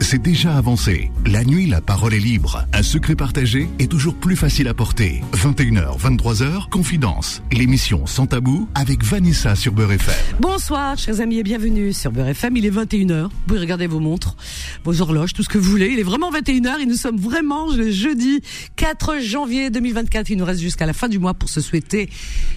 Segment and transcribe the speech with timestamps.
[0.00, 1.10] c'est déjà avancé.
[1.26, 2.64] La nuit, la parole est libre.
[2.72, 5.22] Un secret partagé est toujours plus facile à porter.
[5.32, 7.42] 21h, 23h, Confidence.
[7.52, 10.14] L'émission Sans Tabou avec Vanessa sur Beurre FM.
[10.40, 12.56] Bonsoir, chers amis, et bienvenue sur Beurre FM.
[12.56, 13.24] Il est 21h.
[13.24, 14.36] Vous pouvez regarder vos montres,
[14.84, 15.88] vos horloges, tout ce que vous voulez.
[15.88, 18.40] Il est vraiment 21h et nous sommes vraiment le jeudi
[18.76, 20.30] 4 janvier 2024.
[20.30, 22.08] Il nous reste jusqu'à la fin du mois pour se souhaiter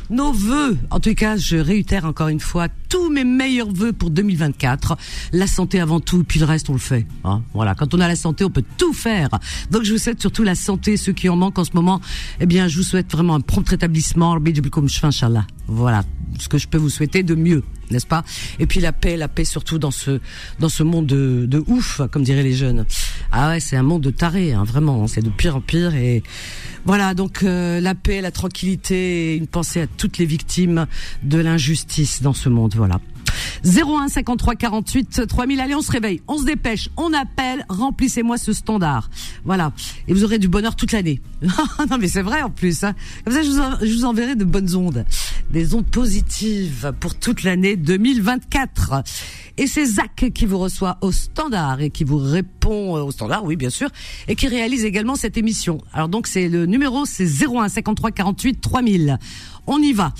[0.09, 0.77] nos vœux.
[0.89, 4.97] En tout cas, je réitère encore une fois tous mes meilleurs vœux pour 2024.
[5.33, 7.05] La santé avant tout, puis le reste on le fait.
[7.23, 7.41] Hein.
[7.53, 9.29] voilà, quand on a la santé, on peut tout faire.
[9.71, 12.01] Donc je vous souhaite surtout la santé, ceux qui en manquent en ce moment.
[12.39, 14.35] Eh bien, je vous souhaite vraiment un prompt rétablissement.
[15.67, 16.03] Voilà,
[16.39, 18.23] ce que je peux vous souhaiter de mieux, n'est-ce pas?
[18.57, 20.19] Et puis la paix, la paix surtout dans ce
[20.59, 22.85] dans ce monde de, de ouf, comme diraient les jeunes.
[23.31, 25.05] Ah ouais, c'est un monde de tarés, hein, vraiment.
[25.05, 26.23] C'est de pire en pire et
[26.85, 30.87] voilà, donc euh, la paix, la tranquillité, une pensée à toutes les victimes
[31.23, 32.73] de l'injustice dans ce monde.
[32.75, 32.99] Voilà.
[33.65, 35.59] 01 53 48 3000.
[35.59, 39.09] Allez, on se réveille, on se dépêche, on appelle, remplissez-moi ce standard.
[39.45, 39.71] Voilà.
[40.07, 41.21] Et vous aurez du bonheur toute l'année.
[41.41, 42.83] non, mais c'est vrai en plus.
[42.83, 42.93] Hein.
[43.23, 45.05] Comme ça, je vous, je vous enverrai de bonnes ondes.
[45.51, 49.03] Des ondes positives pour toute l'année 2024.
[49.57, 53.43] Et c'est Zach qui vous reçoit au standard et qui vous répond euh, au standard,
[53.43, 53.89] oui, bien sûr,
[54.29, 55.79] et qui réalise également cette émission.
[55.91, 59.19] Alors donc, c'est le numéro, c'est 01 53 48 3000.
[59.67, 60.13] On y va.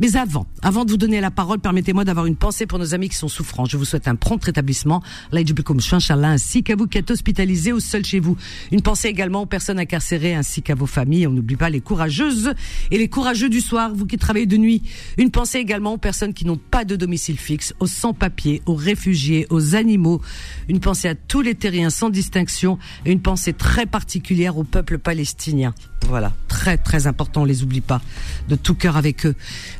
[0.00, 3.08] Mais avant, avant de vous donner la parole, permettez-moi d'avoir une pensée pour nos amis
[3.08, 3.64] qui sont souffrants.
[3.64, 5.02] Je vous souhaite un prompt rétablissement,
[5.32, 8.36] ainsi qu'à vous qui êtes hospitalisés ou seuls chez vous.
[8.72, 11.26] Une pensée également aux personnes incarcérées ainsi qu'à vos familles.
[11.26, 12.52] On n'oublie pas les courageuses
[12.90, 14.82] et les courageux du soir, vous qui travaillez de nuit.
[15.16, 19.46] Une pensée également aux personnes qui n'ont pas de domicile fixe, aux sans-papiers, aux réfugiés,
[19.50, 20.20] aux animaux.
[20.68, 24.98] Une pensée à tous les terriens sans distinction et une pensée très particulière au peuple
[24.98, 25.72] palestinien.
[26.08, 28.00] Voilà, très très important, on les oublie pas,
[28.48, 29.34] de tout cœur avec eux.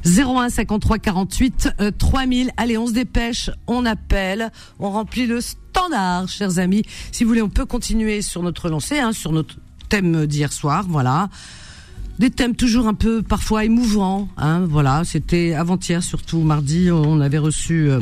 [0.07, 1.69] 01 53 48
[1.99, 2.51] 3000.
[2.57, 6.85] Allez, on se dépêche, on appelle, on remplit le standard, chers amis.
[7.13, 9.57] Si vous voulez, on peut continuer sur notre lancée, hein, sur notre
[9.89, 11.29] thème d'hier soir, voilà.
[12.19, 15.03] Des thèmes toujours un peu parfois émouvants, hein, voilà.
[15.05, 18.01] C'était avant-hier, surtout mardi, on avait reçu euh,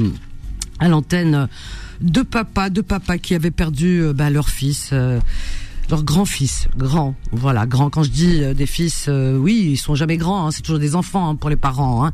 [0.78, 1.48] à l'antenne
[2.00, 4.90] deux papas, deux papas qui avaient perdu euh, bah, leur fils.
[4.92, 5.20] Euh,
[5.90, 7.90] leur grand-fils, grand, voilà, grand.
[7.90, 10.78] Quand je dis euh, des fils, euh, oui, ils sont jamais grands, hein, c'est toujours
[10.78, 12.12] des enfants hein, pour les parents, hein,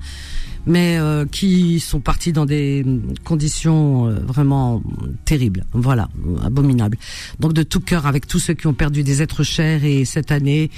[0.66, 2.84] mais euh, qui sont partis dans des
[3.24, 4.82] conditions vraiment
[5.24, 6.08] terribles, voilà,
[6.44, 6.98] abominables.
[7.38, 10.32] Donc de tout cœur, avec tous ceux qui ont perdu des êtres chers et cette
[10.32, 10.70] année,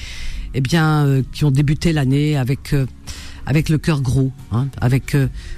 [0.55, 2.75] eh bien, qui ont débuté l'année avec
[3.45, 5.17] avec le cœur gros, hein, avec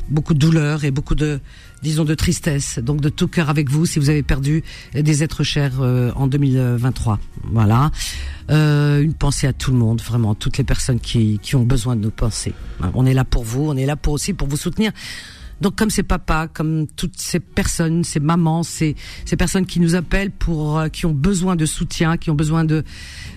[0.09, 1.41] beaucoup de douleur et beaucoup de
[1.85, 2.81] disons de tristesse.
[2.81, 4.65] Donc de tout cœur avec vous si vous avez perdu
[4.95, 7.21] des êtres chers euh, en 2023.
[7.53, 7.93] Voilà.
[8.51, 11.95] Euh, une pensée à tout le monde, vraiment, toutes les personnes qui, qui ont besoin
[11.95, 12.55] de nos pensées.
[12.95, 14.93] On est là pour vous, on est là pour aussi pour vous soutenir.
[15.61, 19.95] Donc comme ces papas, comme toutes ces personnes, ces mamans, ces, ces personnes qui nous
[19.95, 22.83] appellent pour euh, qui ont besoin de soutien, qui ont besoin de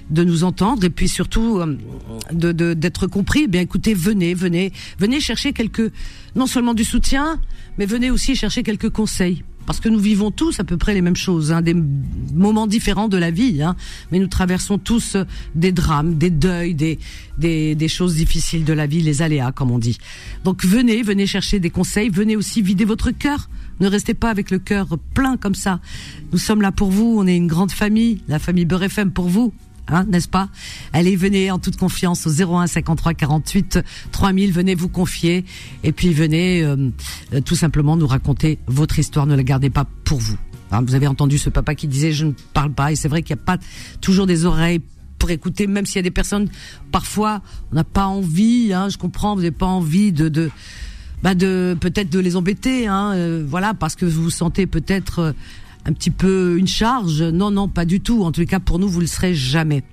[0.09, 3.43] de nous entendre et puis surtout euh, d'être compris.
[3.43, 5.91] Eh bien écoutez, venez, venez, venez chercher quelques
[6.35, 7.39] non seulement du soutien,
[7.77, 11.01] mais venez aussi chercher quelques conseils parce que nous vivons tous à peu près les
[11.01, 11.75] mêmes choses, hein, des
[12.33, 13.75] moments différents de la vie, hein,
[14.11, 15.17] mais nous traversons tous
[15.55, 16.97] des drames, des deuils, des,
[17.37, 19.97] des, des, choses difficiles de la vie, les aléas, comme on dit.
[20.45, 23.49] Donc venez, venez chercher des conseils, venez aussi vider votre cœur.
[23.81, 25.81] Ne restez pas avec le cœur plein comme ça.
[26.31, 29.27] Nous sommes là pour vous, on est une grande famille, la famille Beurre FM pour
[29.27, 29.53] vous.
[29.89, 30.49] Hein, n'est-ce pas
[30.91, 33.79] Allez, venez en toute confiance au 01 53 48
[34.11, 34.51] 3000.
[34.51, 35.45] Venez vous confier
[35.83, 36.89] et puis venez euh,
[37.33, 39.25] euh, tout simplement nous raconter votre histoire.
[39.25, 40.37] Ne la gardez pas pour vous.
[40.71, 43.21] Hein, vous avez entendu ce papa qui disait je ne parle pas et c'est vrai
[43.21, 43.57] qu'il n'y a pas
[44.01, 44.81] toujours des oreilles
[45.19, 46.49] pour écouter, même s'il y a des personnes
[46.91, 48.73] parfois on n'a pas envie.
[48.73, 50.51] Hein, je comprends, vous n'avez pas envie de, de
[51.23, 55.33] bah de peut-être de les embêter, hein, euh, voilà, parce que vous vous sentez peut-être
[55.87, 57.23] un petit peu une charge.
[57.23, 58.23] Non, non, pas du tout.
[58.23, 59.83] En tous les cas, pour nous, vous le serez jamais.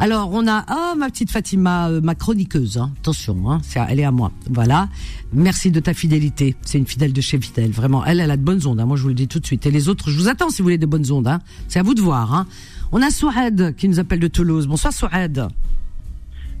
[0.00, 2.78] Alors, on a oh ma petite Fatima, euh, ma chroniqueuse.
[2.78, 2.92] Hein.
[3.00, 4.30] Attention, hein, elle est à moi.
[4.48, 4.88] Voilà.
[5.32, 6.54] Merci de ta fidélité.
[6.62, 7.72] C'est une fidèle de chez Fidèle.
[7.72, 8.78] Vraiment, elle, elle a de bonnes ondes.
[8.78, 8.86] Hein.
[8.86, 9.66] Moi, je vous le dis tout de suite.
[9.66, 11.28] Et les autres, je vous attends si vous voulez de bonnes ondes.
[11.66, 12.46] C'est à vous de voir.
[12.92, 14.68] On a Souhed qui nous appelle de Toulouse.
[14.68, 15.48] Bonsoir Souhed.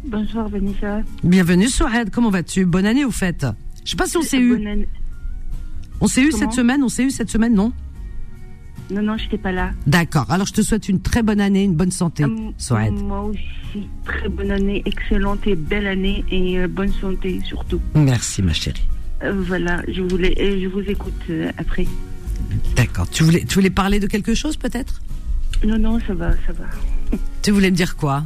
[0.04, 1.02] Bonsoir Vanessa.
[1.22, 2.10] Bienvenue Souhed.
[2.10, 2.64] Comment vas-tu?
[2.64, 3.46] Bonne année au fait.
[3.84, 4.86] Je sais pas si on s'est eu.
[6.00, 6.82] On s'est eu cette semaine?
[6.82, 7.72] On s'est eu cette semaine, non?
[8.90, 9.72] Non, non, je n'étais pas là.
[9.86, 10.30] D'accord.
[10.30, 14.28] Alors, je te souhaite une très bonne année, une bonne santé, euh, Moi aussi, très
[14.28, 17.80] bonne année, excellente et belle année et euh, bonne santé surtout.
[17.94, 18.86] Merci, ma chérie.
[19.22, 21.22] Euh, voilà, je voulais, je vous écoute
[21.58, 21.86] après.
[22.76, 23.08] D'accord.
[23.10, 25.02] Tu voulais, tu voulais parler de quelque chose peut-être?
[25.64, 26.64] Non, non, ça va, ça va.
[27.42, 28.24] Tu voulais me dire quoi?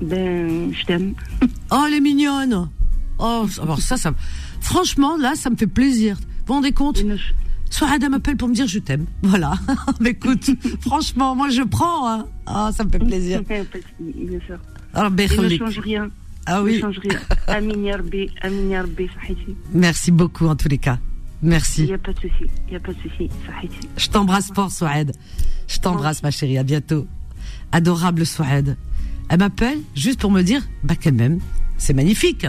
[0.00, 1.14] Ben, je t'aime.
[1.70, 2.68] oh, elle est mignonne.
[3.18, 4.12] Oh, alors ça, ça,
[4.60, 6.16] franchement, là, ça me fait plaisir.
[6.16, 7.02] Vous vous rendez compte?
[7.70, 9.06] Sohada m'appelle pour me dire je t'aime.
[9.22, 9.54] Voilà.
[10.00, 10.50] Mais écoute,
[10.80, 12.08] franchement, moi je prends.
[12.08, 12.26] Hein.
[12.46, 13.42] Ah, ça me fait plaisir.
[13.42, 13.64] Bien
[14.46, 14.58] sûr.
[14.92, 16.10] Alors, ne change rien.
[16.46, 16.76] Ah oui.
[16.76, 17.20] Ne change rien.
[19.72, 20.98] Merci beaucoup en tous les cas.
[21.42, 21.82] Merci.
[21.82, 22.50] Il n'y a pas de souci.
[22.66, 23.30] Il n'y a pas de souci.
[23.96, 25.12] Je t'embrasse fort, Souad.
[25.68, 26.58] Je t'embrasse, ma chérie.
[26.58, 27.06] À bientôt.
[27.72, 28.76] Adorable Souad.
[29.28, 31.38] Elle m'appelle juste pour me dire, bah quand même,
[31.78, 32.46] c'est magnifique.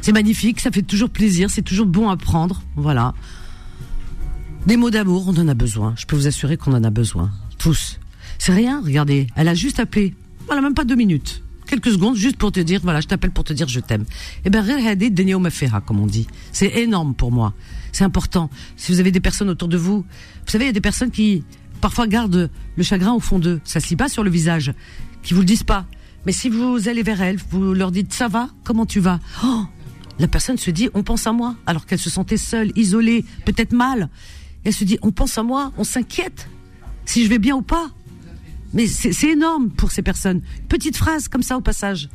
[0.00, 2.62] C'est magnifique, ça fait toujours plaisir, c'est toujours bon à prendre.
[2.74, 3.14] Voilà.
[4.66, 5.94] Des mots d'amour, on en a besoin.
[5.96, 7.30] Je peux vous assurer qu'on en a besoin.
[7.58, 7.98] Tous.
[8.38, 9.26] C'est rien, regardez.
[9.34, 10.14] Elle a juste appelé.
[10.46, 11.42] Voilà, même pas deux minutes.
[11.66, 14.04] Quelques secondes, juste pour te dire, voilà, je t'appelle pour te dire je t'aime.
[14.44, 14.62] Eh ben,
[15.40, 16.26] ma fiha, comme on dit.
[16.52, 17.54] C'est énorme pour moi.
[17.92, 18.50] C'est important.
[18.76, 21.10] Si vous avez des personnes autour de vous, vous savez, il y a des personnes
[21.10, 21.42] qui,
[21.80, 23.60] parfois, gardent le chagrin au fond d'eux.
[23.64, 24.72] Ça se lit sur le visage.
[25.22, 25.86] Qui vous le disent pas.
[26.26, 28.50] Mais si vous allez vers elles, vous leur dites, ça va?
[28.64, 29.20] Comment tu vas?
[29.42, 29.64] Oh!
[30.18, 31.56] La personne se dit, on pense à moi.
[31.66, 34.10] Alors qu'elle se sentait seule, isolée, peut-être mal.
[34.64, 36.48] Elle se dit, on pense à moi, on s'inquiète.
[37.04, 37.90] Si je vais bien ou pas.
[38.72, 40.42] Mais c'est énorme pour ces personnes.
[40.68, 42.08] Petite phrase comme ça au passage.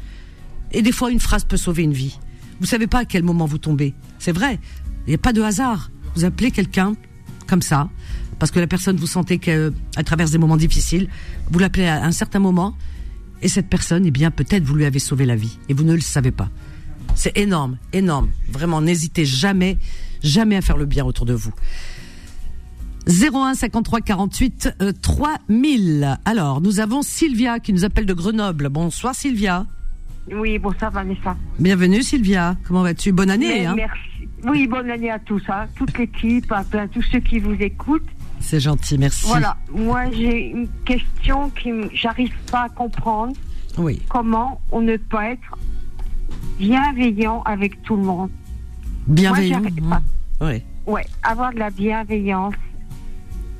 [0.71, 2.17] Et des fois, une phrase peut sauver une vie.
[2.59, 3.93] Vous savez pas à quel moment vous tombez.
[4.19, 4.59] C'est vrai.
[5.05, 5.91] Il n'y a pas de hasard.
[6.15, 6.95] Vous appelez quelqu'un
[7.47, 7.89] comme ça,
[8.39, 9.73] parce que la personne, vous sentez qu'elle
[10.05, 11.09] traverse des moments difficiles.
[11.51, 12.75] Vous l'appelez à un certain moment,
[13.41, 15.93] et cette personne, eh bien, peut-être vous lui avez sauvé la vie, et vous ne
[15.93, 16.49] le savez pas.
[17.15, 18.29] C'est énorme, énorme.
[18.49, 19.77] Vraiment, n'hésitez jamais,
[20.23, 21.53] jamais à faire le bien autour de vous.
[23.07, 26.17] 01 53 48 euh, 3000.
[26.25, 28.69] Alors, nous avons Sylvia qui nous appelle de Grenoble.
[28.69, 29.65] Bonsoir Sylvia.
[30.31, 31.35] Oui, bon, ça, Vanessa.
[31.59, 32.57] Bienvenue Sylvia.
[32.67, 33.11] Comment vas-tu?
[33.11, 33.65] Bonne année.
[33.67, 33.99] Hein Merci.
[34.47, 38.07] Oui, bonne année à tous, hein, toute l'équipe, à plein- tous ceux qui vous écoutent.
[38.39, 39.25] C'est gentil, merci.
[39.27, 43.33] Voilà, moi j'ai une question qui j'arrive pas à comprendre.
[43.77, 44.01] Oui.
[44.07, 45.57] Comment on ne peut être
[46.59, 48.29] bienveillant avec tout le monde?
[49.07, 49.61] Bienveillant.
[49.61, 50.01] Moi, hein.
[50.39, 50.47] pas.
[50.47, 50.61] Oui.
[50.85, 52.53] Ouais, avoir de la bienveillance.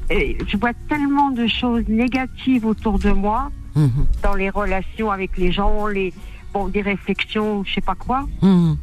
[0.09, 4.05] Et je vois tellement de choses négatives autour de moi, Mhm.
[4.23, 6.13] dans les relations avec les gens, les
[6.53, 8.27] bon, des réflexions, je sais pas quoi.
[8.41, 8.77] Mhm.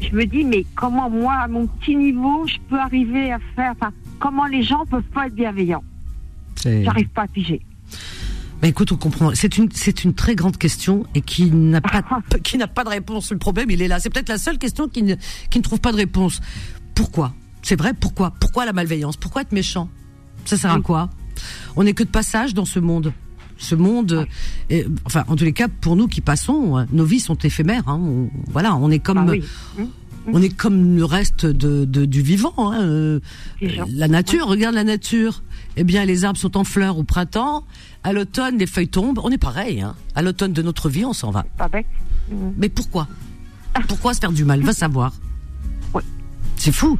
[0.00, 3.72] je me dis, mais comment moi, à mon petit niveau, je peux arriver à faire,
[3.72, 5.82] enfin, comment les gens peuvent pas être bienveillants?
[6.64, 7.60] J'arrive pas à piger.
[8.62, 9.30] Bah, écoute, on comprend.
[9.34, 12.02] C'est une, c'est une très grande question et qui n'a pas,
[12.44, 13.32] qui n'a pas de réponse.
[13.32, 13.98] Le problème, il est là.
[14.00, 15.14] C'est peut-être la seule question qui ne,
[15.50, 16.40] qui ne trouve pas de réponse.
[16.94, 17.32] Pourquoi?
[17.62, 17.92] C'est vrai.
[17.98, 18.32] Pourquoi?
[18.38, 19.16] Pourquoi la malveillance?
[19.16, 19.88] Pourquoi être méchant?
[20.44, 21.10] Ça sert à quoi
[21.76, 23.12] On n'est que de passage dans ce monde.
[23.58, 24.26] Ce monde,
[24.72, 27.86] euh, enfin, en tous les cas, pour nous qui passons, euh, nos vies sont éphémères.
[27.88, 28.00] hein.
[28.02, 29.44] On- voilà, on est comme, Ah oui.
[29.78, 29.88] Hum,
[30.32, 32.54] on est comme le reste de, de- du vivant.
[32.58, 32.80] hein.
[32.80, 33.20] Euh,
[33.92, 35.42] la nature, regarde la nature.
[35.76, 37.64] Eh bien, les arbres sont en fleurs au printemps.
[38.02, 39.20] À l'automne, les feuilles tombent.
[39.22, 39.82] On est pareil.
[39.82, 39.94] Hein.
[40.14, 41.44] À l'automne de notre vie, on s'en va.
[41.58, 41.86] Pas bête.
[42.32, 42.54] Hum.
[42.56, 43.08] Mais pourquoi?
[43.88, 44.62] Pourquoi se faire du mal?
[44.62, 45.12] Va savoir.
[45.94, 46.02] Ouais.
[46.56, 46.98] C'est fou.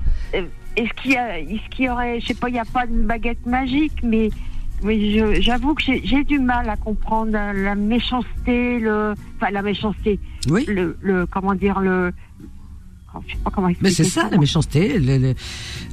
[0.81, 4.03] Est-ce qu'il y y aurait, je sais pas, il n'y a pas de baguette magique,
[4.03, 4.31] mais,
[4.83, 10.19] mais j'avoue que j'ai du mal à comprendre la, méchanceté, le, enfin la méchanceté,
[10.49, 10.65] Oui.
[10.67, 12.13] le, le comment dire le,
[13.27, 13.91] je sais pas comment expliquer.
[13.91, 14.95] Mais c'est ça, la méchanceté,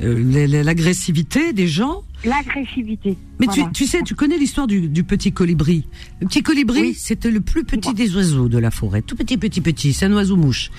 [0.02, 2.04] euh, l'agressivité des gens.
[2.24, 3.18] L'agressivité.
[3.40, 3.64] Mais Voilà.
[3.66, 5.88] tu, tu sais, tu connais l'histoire du, du petit colibri.
[6.22, 6.94] Le petit colibri, Oui.
[6.94, 9.02] c'était le plus petit des oiseaux de la forêt.
[9.02, 9.94] Tout petit, petit, petit.
[9.94, 10.70] C'est un oiseau-mouche.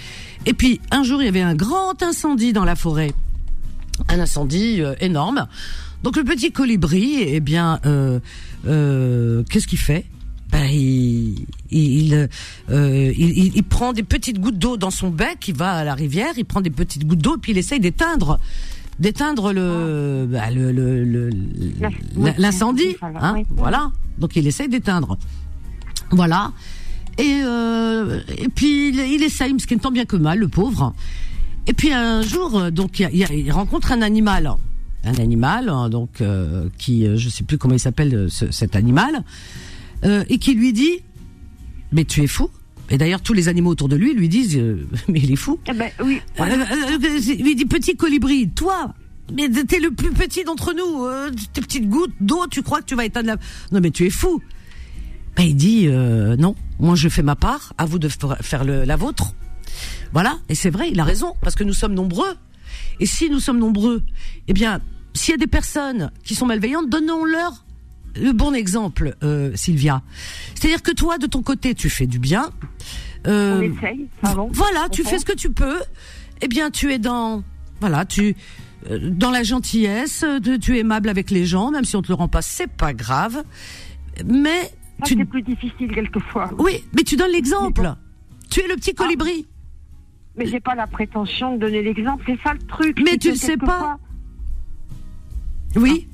[0.47, 3.13] Et puis, un jour, il y avait un grand incendie dans la forêt.
[4.09, 5.47] Un incendie euh, énorme.
[6.03, 8.21] Donc, le petit colibri, eh bien, euh,
[8.67, 10.05] euh, qu'est-ce qu'il fait?
[10.53, 12.29] Ben, il, il,
[12.71, 15.95] euh, il, il- prend des petites gouttes d'eau dans son bec, il va à la
[15.95, 18.39] rivière, il prend des petites gouttes d'eau, puis il essaye d'éteindre,
[18.99, 21.31] d'éteindre le, bah, le, le-
[22.39, 23.45] l'incendie, Voilà, hein, oui.
[23.51, 23.93] voilà.
[24.17, 25.19] Donc il essaye d'éteindre,
[26.13, 26.53] voilà.
[27.19, 30.49] Et, euh, et puis il, il essaye, ce qui est tant bien que mal, le
[30.49, 30.95] pauvre.
[31.69, 34.51] Et puis un jour, euh, donc il, rencontre un animal,
[35.05, 38.75] un animal, hein, donc euh, qui, euh, je sais plus comment il s'appelle ce- cet
[38.75, 39.23] animal,
[40.05, 41.03] euh, et qui lui dit,
[41.93, 42.49] mais tu es fou.
[42.91, 44.59] Et d'ailleurs tous les animaux autour de lui lui disent,
[45.09, 45.59] mais il est fou.
[45.69, 46.21] Eh ben oui.
[46.41, 48.95] Il lui dit petit colibri, toi,
[49.37, 51.05] mais t'es le plus petit d'entre nous.
[51.05, 53.37] euh, tes petites gouttes d'eau, tu crois que tu vas éteindre la...
[53.73, 54.41] Non mais tu es fou.
[55.37, 58.09] Ben, il dit euh, non, moi je fais ma part, à vous de
[58.41, 59.35] faire le, la vôtre.
[60.13, 62.35] Voilà, et c'est vrai, il a raison, parce que nous sommes nombreux.
[63.01, 64.03] Et si nous sommes nombreux,
[64.49, 64.81] eh bien,
[65.15, 67.65] s'il y a des personnes qui sont malveillantes, donnons-leur
[68.17, 70.03] le bon exemple, euh, Sylvia.
[70.55, 72.51] C'est-à-dire que toi, de ton côté, tu fais du bien.
[73.25, 74.07] On Euh, essaye.
[74.23, 74.49] Pardon.
[74.53, 75.79] voilà, tu fais ce que tu peux.
[76.41, 77.43] Eh bien, tu es dans,
[77.81, 78.35] voilà, tu,
[78.91, 82.09] euh, dans la gentillesse, tu, tu es aimable avec les gens, même si on te
[82.09, 83.43] le rend pas, c'est pas grave.
[84.25, 84.73] Mais
[85.05, 86.51] tu, c'est plus difficile quelquefois.
[86.59, 87.93] oui, mais tu donnes l'exemple.
[88.51, 88.77] Tu es le Ah.
[88.77, 89.47] petit colibri.
[90.39, 92.23] Mais j'ai pas la prétention de donner l'exemple.
[92.27, 92.99] C'est ça le truc.
[93.05, 93.99] Mais tu le sais pas.
[95.77, 96.09] Oui.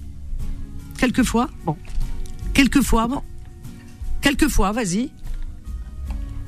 [0.98, 1.48] Quelquefois.
[1.64, 1.76] Bon.
[2.54, 3.22] Quelquefois, bon.
[4.20, 5.10] Quelquefois, vas-y.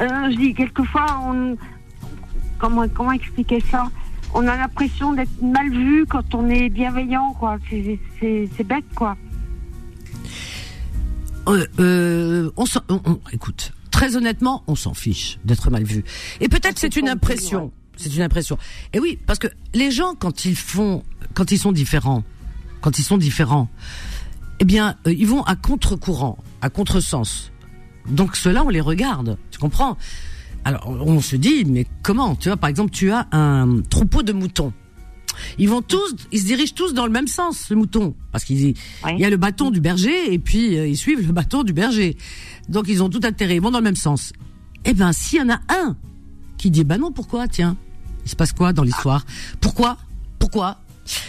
[0.00, 1.56] Euh, je dis, quelquefois, on...
[2.58, 3.88] comment, comment expliquer ça?
[4.34, 7.58] On a l'impression d'être mal vu quand on est bienveillant, quoi.
[7.70, 9.16] C'est- bête, quoi.
[11.48, 16.04] Euh, euh, on s'en- on- on- écoute, très honnêtement, on s'en fiche d'être mal vu.
[16.42, 17.72] Et peut-être c'est une impression.
[17.96, 18.58] C'est une impression.
[18.92, 22.22] Et oui, parce que les gens quand ils font, quand ils sont différents,
[22.82, 23.70] quand ils sont différents,
[24.60, 27.52] eh bien, euh, ils vont à contre-courant, à contre-sens.
[28.06, 29.38] Donc ceux-là, on les regarde.
[29.50, 29.96] Tu comprends?
[30.66, 32.34] Alors on se dit, mais comment?
[32.34, 34.74] Tu vois, par exemple, tu as un troupeau de moutons.
[35.58, 38.74] Ils vont tous, ils se dirigent tous dans le même sens, le mouton, parce qu'il
[39.04, 39.18] Oui.
[39.18, 42.16] y a le bâton du berger et puis euh, ils suivent le bâton du berger.
[42.68, 44.32] Donc ils ont tout intérêt, ils vont dans le même sens.
[44.84, 45.96] Eh ben, s'il y en a un
[46.58, 47.76] qui dit, bah non, pourquoi Tiens,
[48.24, 49.24] il se passe quoi dans l'histoire?
[49.60, 49.98] Pourquoi?
[50.38, 50.80] Pourquoi?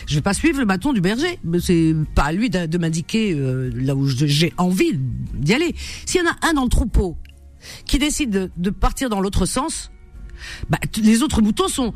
[0.07, 1.37] Je vais pas suivre le bâton du berger.
[1.43, 4.93] Mais C'est pas à lui de, de m'indiquer euh, là où j'ai envie
[5.35, 5.75] d'y aller.
[6.05, 7.15] S'il y en a un dans le troupeau
[7.85, 9.91] qui décide de, de partir dans l'autre sens,
[10.69, 11.93] bah, les autres moutons sont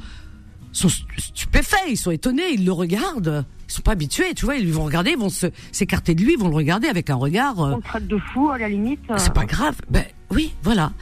[0.72, 4.56] sont stu- stupéfaits, ils sont étonnés, ils le regardent, ils sont pas habitués, tu vois,
[4.56, 5.30] ils vont regarder, ils vont
[5.72, 7.60] s'écarter de lui, ils vont le regarder avec un regard.
[7.62, 9.00] euh, On le traite de fou, à la limite.
[9.10, 9.75] euh, c'est pas grave.
[9.90, 10.94] Ben oui, voilà.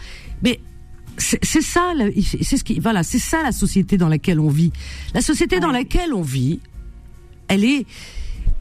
[0.42, 0.60] Mais
[1.18, 1.94] c'est ça,
[2.44, 4.72] c'est ce qui, voilà, c'est ça la société dans laquelle on vit.
[5.14, 6.60] La société dans laquelle on vit,
[7.50, 7.86] elle est,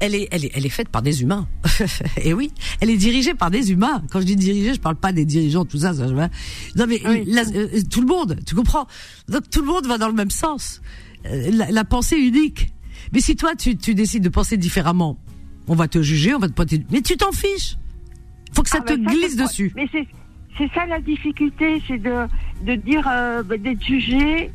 [0.01, 1.49] elle est, elle est, elle est faite par des humains.
[2.23, 2.51] Et oui,
[2.81, 4.03] elle est dirigée par des humains.
[4.11, 6.13] Quand je dis dirigée, je parle pas des dirigeants, tout ça, ça je.
[6.15, 7.25] Non mais Oui.
[7.27, 8.87] la- euh, tout le monde, tu comprends?
[9.29, 10.81] Donc tout le monde va dans le même sens.
[11.27, 12.73] Euh, La, la pensée unique.
[13.13, 15.19] Mais si toi tu, tu décides de penser différemment,
[15.67, 16.85] on va te juger, on va te pointer.
[16.91, 17.77] Mais tu t'en fiches.
[18.53, 19.73] Faut que ça Ah, te glisse dessus.
[19.77, 20.07] Mais c'est
[20.57, 22.27] c'est ça la difficulté, c'est de,
[22.65, 24.51] de dire euh, d'être jugé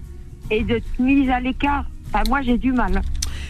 [0.51, 1.85] et d'être mise à l'écart.
[2.07, 3.01] Enfin, moi, j'ai du mal.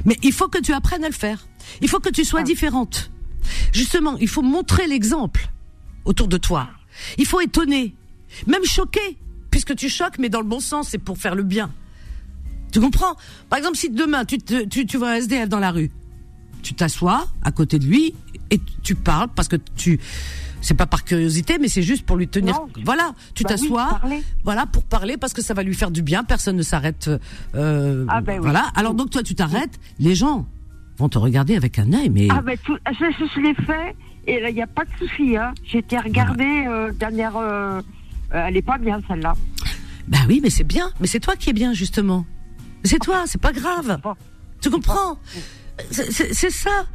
[0.05, 1.47] Mais il faut que tu apprennes à le faire.
[1.82, 2.43] Il faut que tu sois Ah.
[2.43, 3.12] différente.
[3.74, 5.50] Justement, il faut montrer l'exemple
[6.05, 6.70] autour de toi.
[7.17, 7.96] Il faut étonner,
[8.48, 9.17] même choquer,
[9.51, 11.72] puisque tu choques, mais dans le bon sens, c'est pour faire le bien.
[12.72, 13.15] Tu comprends?
[13.50, 15.91] Par exemple, si demain tu, te- tu, tu vois un SDF dans la rue,
[16.63, 18.15] tu t'assois à côté de lui
[18.50, 20.00] et tu parles parce que tu
[20.62, 22.67] c'est pas par curiosité mais c'est juste pour lui tenir Non.
[22.86, 24.24] voilà tu Bah oui, t'assois parler.
[24.46, 27.10] voilà pour parler parce que ça va lui faire du bien personne ne s'arrête
[27.55, 28.39] euh, Ah ben oui.
[28.43, 30.48] voilà alors donc toi tu t'arrêtes les gens
[31.03, 33.95] vont te regarder avec un œil mais Ah ben, tout, ça, ça, je l'ai fait
[34.25, 35.36] et là, il n'y a pas de souci.
[35.36, 35.53] Hein.
[35.74, 37.36] Été regardée euh, dernière...
[37.38, 37.81] euh,
[38.33, 39.33] euh, elle est pas bien, celle-là.
[40.07, 42.25] bah oui mais c'est bien mais c'est toi qui es bien justement
[42.83, 44.00] c'est toi c'est pas grave.
[44.62, 45.17] Tu comprends?
[45.91, 46.86] C'est- ça.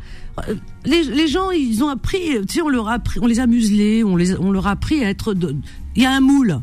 [0.85, 3.47] Les, les gens, ils ont appris, tu sais, on leur a appris, on les a
[3.47, 5.35] muselés, on les, on leur a appris à être.
[5.97, 6.61] Il y a un moule.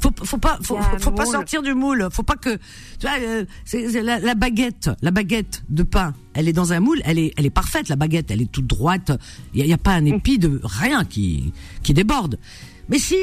[0.00, 2.08] Faut, faut pas, faut, faut pas sortir du moule.
[2.10, 2.50] Faut pas que,
[2.98, 6.12] tu vois, euh, c'est c'est la, la baguette, la baguette de pain.
[6.34, 7.88] Elle est dans un moule, elle est, elle est parfaite.
[7.88, 9.12] La baguette, elle est toute droite.
[9.54, 12.38] Il y a, a pas un épi de rien qui, qui déborde.
[12.90, 13.14] Mais si,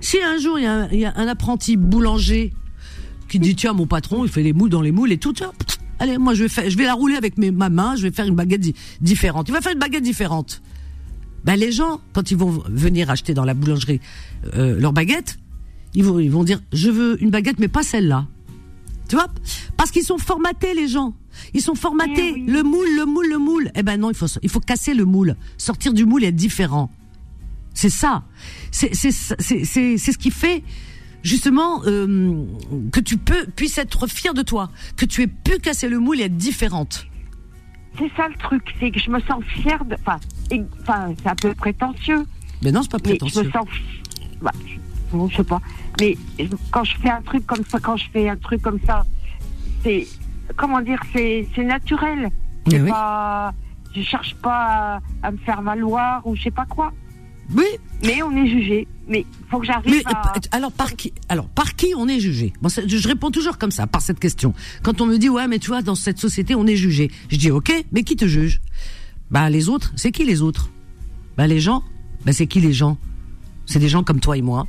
[0.00, 2.52] si un jour il y, a un- y a un apprenti boulanger
[3.28, 5.52] qui dit tiens mon patron il fait les moules dans les moules et tout tiens,
[5.98, 8.10] allez moi je vais faire je vais la rouler avec mes, ma main je vais
[8.10, 10.62] faire une baguette di- différente il va faire une baguette différente
[11.44, 14.00] ben les gens quand ils vont venir acheter dans la boulangerie
[14.54, 15.38] euh, leur baguette
[15.94, 18.26] ils vont ils vont dire je veux une baguette mais pas celle-là
[19.08, 19.28] tu vois?
[19.76, 21.14] Parce qu'ils sont formatés les gens
[21.54, 22.44] ils sont formatés Eh oui.
[22.46, 25.04] le moule le moule le moule eh ben non il faut il faut casser le
[25.04, 26.90] moule sortir du moule et être différent
[27.74, 28.22] c'est ça.
[28.70, 30.62] C'est ce qui fait
[31.22, 32.44] justement euh,
[32.92, 36.20] que tu peux puisses être fier de toi, que tu aies pu casser le moule
[36.20, 37.06] et être différente.
[37.98, 39.96] C'est ça le truc, c'est que je me sens fière de...
[40.04, 40.18] Enfin,
[41.22, 42.24] c'est un peu prétentieux.
[42.62, 43.44] Mais non, c'est pas Mais je prétentieux.
[43.44, 43.66] me sens...
[44.42, 44.52] Bah,
[45.12, 45.60] bon, je sais pas.
[46.00, 48.78] Mais je- quand je fais un truc comme ça, quand je fais un truc comme
[48.86, 49.04] ça,
[49.82, 50.06] c'est...
[50.56, 52.30] Comment dire C'est naturel.
[52.68, 52.88] C'est oui.
[52.90, 53.52] pas...
[53.94, 56.92] Je cherche pas à, à me faire valoir ou je sais pas quoi.
[57.54, 57.64] Oui,
[58.02, 58.88] Mais on est jugé.
[59.06, 60.36] Mais faut que j'arrive à...
[60.36, 62.52] euh, alors par qui Alors par qui on est jugé?
[62.62, 64.54] Bon, je réponds toujours comme ça par cette question.
[64.82, 67.10] Quand on me dit ouais, mais tu vois, dans cette société, on est jugé.
[67.28, 68.60] Je dis ok, mais qui te juge?
[69.30, 69.92] Bah les autres.
[69.96, 70.70] C'est qui les autres?
[71.36, 71.82] Bah les gens.
[72.24, 72.96] Bah c'est qui les gens?
[73.66, 74.66] C'est des gens comme toi et moi.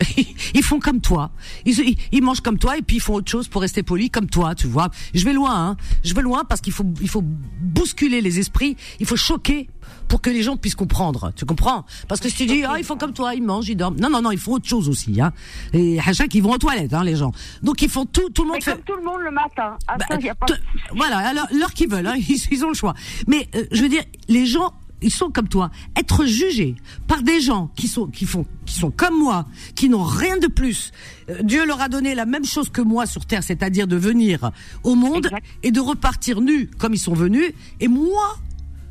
[0.54, 1.30] ils font comme toi.
[1.66, 4.10] Ils, ils, ils mangent comme toi et puis ils font autre chose pour rester polis
[4.10, 4.90] comme toi, tu vois.
[5.14, 5.76] Je vais loin, hein.
[6.04, 8.76] Je vais loin parce qu'il faut, il faut bousculer les esprits.
[8.98, 9.68] Il faut choquer
[10.08, 11.32] pour que les gens puissent comprendre.
[11.36, 11.84] Tu comprends?
[12.08, 13.98] Parce que si tu dis, ah, ils font comme toi, ils mangent, ils dorment.
[14.00, 15.32] Non, non, non, ils font autre chose aussi, hein.
[15.72, 17.32] Et à chaque, ils vont aux toilettes, hein, les gens.
[17.62, 18.72] Donc ils font tout, tout le monde Mais fait.
[18.72, 19.76] comme tout le monde le matin.
[19.86, 20.46] Ah, Bah, ça, y a pas...
[20.94, 22.94] voilà, alors l'heure qu'ils veulent, hein, ils, ils ont le choix.
[23.26, 25.70] Mais euh, je veux dire, les gens, ils sont comme toi.
[25.96, 26.76] Être jugés
[27.06, 30.46] par des gens qui sont qui font qui sont comme moi, qui n'ont rien de
[30.46, 30.92] plus.
[31.28, 34.50] Euh, Dieu leur a donné la même chose que moi sur terre, c'est-à-dire de venir
[34.84, 35.44] au monde Exact.
[35.62, 37.52] et de repartir nus comme ils sont venus.
[37.80, 38.36] Et moi,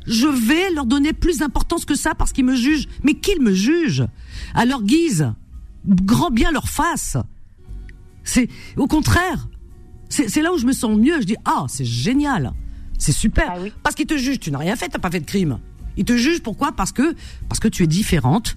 [0.06, 2.88] je vais leur donner plus d'importance que ça parce qu'ils me jugent.
[3.04, 4.06] Mais qu'ils me jugent
[4.54, 5.32] à leur guise,
[5.86, 7.16] grand bien leur face.
[8.24, 9.48] C'est au contraire.
[10.08, 11.20] C'est là où je me sens mieux.
[11.20, 12.52] Je dis ah c'est génial,
[12.98, 13.52] c'est super.
[13.54, 13.72] Ah oui.
[13.84, 15.60] Parce qu'ils te jugent, tu n'as rien fait, t'as pas fait de crime.
[15.96, 16.72] Ils te jugent pourquoi?
[16.72, 17.14] Parce que
[17.48, 18.56] parce que tu es différente,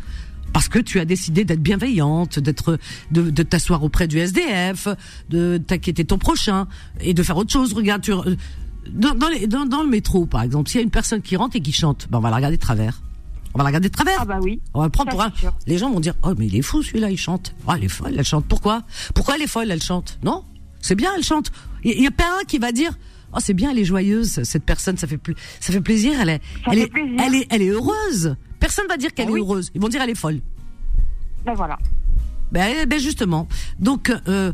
[0.53, 2.77] parce que tu as décidé d'être bienveillante, d'être
[3.11, 4.87] de, de t'asseoir auprès du SDF,
[5.29, 6.67] de t'inquiéter ton prochain
[7.01, 7.73] et de faire autre chose.
[7.73, 8.35] Regarde, tu, euh,
[8.89, 11.35] dans, dans, les- dans, dans le métro par exemple, s'il y a une personne qui
[11.35, 13.01] rentre et qui chante, ben on va la regarder de travers.
[13.55, 14.17] On va la regarder de travers.
[14.19, 14.59] Ah bah oui.
[14.73, 15.31] On va le prendre pour un.
[15.35, 15.53] sûr.
[15.67, 17.53] Les gens vont dire oh mais il est fou celui-là, il chante.
[17.67, 18.45] Oh elle est folle, elle chante.
[18.47, 18.83] Pourquoi?
[19.13, 20.17] Pourquoi elle est folle, elle chante?
[20.23, 20.43] Non,
[20.81, 21.51] c'est bien, elle chante.
[21.83, 22.93] Il y, a pas un qui va dire
[23.33, 25.19] oh c'est bien, elle est joyeuse cette personne, ça fait
[25.59, 27.19] ça fait plaisir, elle est, elle est, plaisir.
[27.25, 28.35] elle est, elle est heureuse.
[28.59, 29.71] Personne va dire qu'elle Ah est heureuse.
[29.75, 30.39] Ils vont dire elle est folle.
[31.45, 31.77] Ben voilà.
[32.51, 33.47] Ben, ben justement.
[33.79, 34.53] Donc, euh,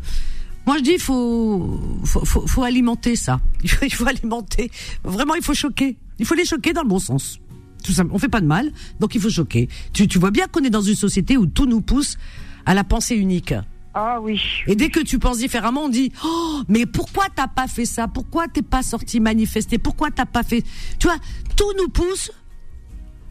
[0.65, 3.39] moi je dis il faut, faut, faut, faut alimenter ça.
[3.63, 4.71] Il faut, il faut alimenter.
[5.03, 5.97] Vraiment, il faut choquer.
[6.17, 7.39] Il faut les choquer dans le bon sens.
[7.83, 9.69] Tout ça, on fait pas de mal, donc il faut choquer.
[9.93, 12.17] Tu, tu vois bien qu'on est dans une société où tout nous pousse
[12.65, 13.53] à la pensée unique.
[14.01, 14.39] Ah oui.
[14.67, 18.07] Et dès que tu penses différemment, on dit oh mais pourquoi t'as pas fait ça?
[18.07, 19.77] Pourquoi t'es pas sorti manifester?
[19.77, 20.63] Pourquoi t'as pas fait?
[20.99, 21.17] Tu vois,
[21.57, 22.31] tout nous pousse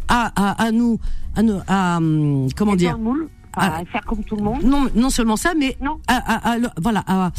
[0.08, 0.98] à, à, à nous
[1.36, 2.98] à nous à hum, comment dire?
[2.98, 3.82] moule, à Ah.
[3.90, 4.62] faire comme tout le monde?
[4.62, 5.98] non, non seulement ça, mais Non.
[6.06, 7.30] à, voilà, à,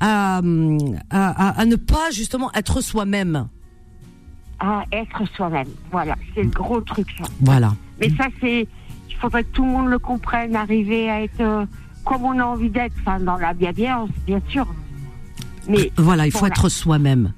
[0.00, 3.48] à, hum, à- à- à ne pas justement être soi-même.
[4.60, 5.68] À être soi-même.
[5.90, 6.16] Voilà.
[6.34, 7.24] C'est le gros truc, ça.
[7.40, 7.72] Voilà.
[8.00, 8.66] Mais ça, c'est.
[9.10, 11.64] Il faudrait que tout le monde le comprenne, arriver à être euh,
[12.04, 14.66] comme on a envie d'être, enfin, dans la bienveillance, bien sûr.
[15.68, 17.32] Mais Voilà, il faut être soi-même.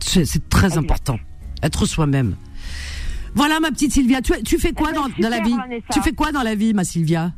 [0.00, 0.78] C'est très Exact.
[0.80, 1.18] important.
[1.62, 2.36] Être soi-même.
[3.34, 4.20] Voilà, ma petite Sylvia.
[4.20, 5.86] Tu, tu fais quoi Eh ben, dans, super, dans la vie Vanessa.
[5.92, 7.32] Tu fais quoi dans la vie, ma Sylvia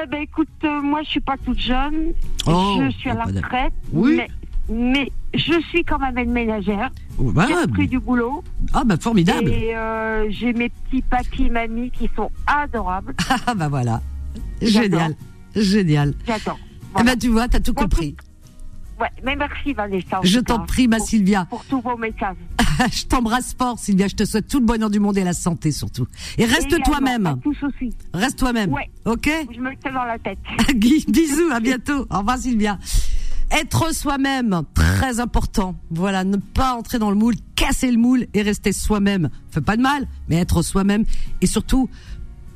[0.00, 2.12] Eh ben écoute, euh, moi je suis pas toute jeune,
[2.46, 4.16] Oh, je suis à la oh, bah, retraite, Oui.
[4.16, 4.28] mais,
[4.68, 6.90] mais je suis quand même une ménagère.
[7.18, 9.48] Oh, bah, J'ai repris du boulot Ah, bah formidable.
[9.48, 13.14] et euh, j'ai mes petits papis et mamies qui sont adorables.
[13.46, 14.00] Ah, bah voilà.
[14.62, 15.16] Génial.
[15.54, 16.14] Génial.
[16.26, 16.56] J'attends.
[16.58, 17.12] Eh Voilà.
[17.12, 18.16] ben, tu vois, t'as tout Bon, compris.
[19.00, 20.20] Ouais, mais merci Vanessa.
[20.22, 21.46] Je t'en prie, ma pour- Sylvia.
[21.48, 22.36] Pour tous vos messages.
[22.92, 24.08] Je t'embrasse fort, Sylvia.
[24.08, 26.06] Je te souhaite tout le bonheur du monde et la santé surtout.
[26.38, 27.36] Et reste toi-même.
[28.14, 28.72] Reste toi-même.
[28.72, 28.90] Ouais.
[29.06, 30.38] Ok Je me le fais dans la tête.
[30.76, 32.06] Bisous, à bientôt.
[32.10, 32.78] Au revoir Sylvia.
[33.50, 35.74] Être soi-même, très important.
[35.90, 39.28] Voilà, ne pas entrer dans le moule, casser le moule et rester soi-même.
[39.50, 41.04] Fait pas de mal, mais être soi-même
[41.40, 41.88] et surtout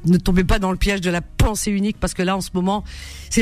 [0.06, 2.50] ne tombez pas dans le piège de la pensée unique parce que là en ce
[2.54, 2.84] moment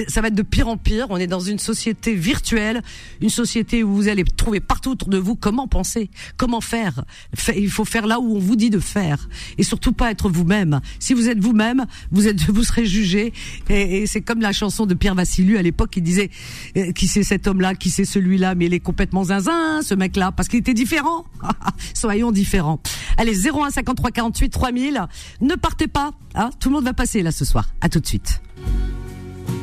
[0.09, 1.07] ça va être de pire en pire.
[1.11, 2.83] On est dans une société virtuelle,
[3.21, 7.05] une société où vous allez trouver partout autour de vous comment penser, comment faire.
[7.35, 10.29] Fa- Il faut faire là où on vous dit de faire et surtout pas être
[10.31, 10.81] vous-même.
[10.99, 13.33] Si vous êtes vous-même, vous êtes vous serez jugé
[13.69, 16.31] et, c'est comme la chanson de Pierre Vassilu à l'époque qui disait
[16.77, 20.33] euh, qui c'est cet homme-là, qui c'est celui-là, mais il est complètement zinzin ce mec-là
[20.33, 21.25] parce qu'il était différent.
[21.95, 22.81] Soyons différents.
[23.17, 25.03] Allez 01 53 48 3000.
[25.41, 27.69] Ne partez pas, hein Tout le monde va passer là ce soir.
[27.81, 28.41] À tout de suite.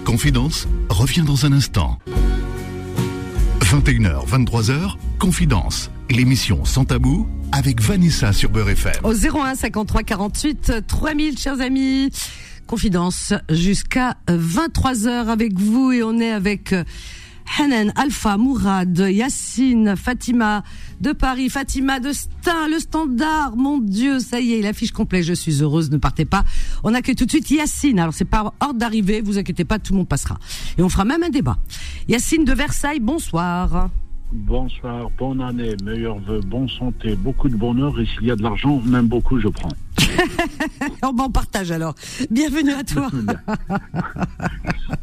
[0.06, 2.00] Confidence revient dans un instant.
[3.62, 8.94] 21h, 23h, Confidence, l'émission sans tabou avec Vanessa sur Beurre FM.
[9.04, 12.10] Au 01 53 48 3000, chers amis.
[12.66, 16.84] Confidence jusqu'à 23h avec vous et on est avec euh,
[17.58, 20.64] Hanan, Alpha, Mourad, Yacine, Fatima
[21.02, 23.56] de Paris, Fatima de Stein, le standard.
[23.56, 25.24] Mon Dieu, ça y est, l'affiche complète.
[25.24, 26.44] Je suis heureuse, ne partez pas.
[26.84, 28.00] On accueille tout de suite Yacine.
[28.00, 30.38] Alors c'est pas hors d'arriver, vous inquiétez pas, tout le monde passera.
[30.78, 31.58] Et on fera même un débat.
[32.08, 33.90] Yacine de Versailles, bonsoir.
[34.32, 38.44] Bonsoir, bonne année, meilleurs vœux, bonne santé, beaucoup de bonheur et s'il y a de
[38.44, 39.70] l'argent, même beaucoup, je prends.
[41.04, 41.96] On m'en partage alors.
[42.30, 43.10] Bienvenue à toi.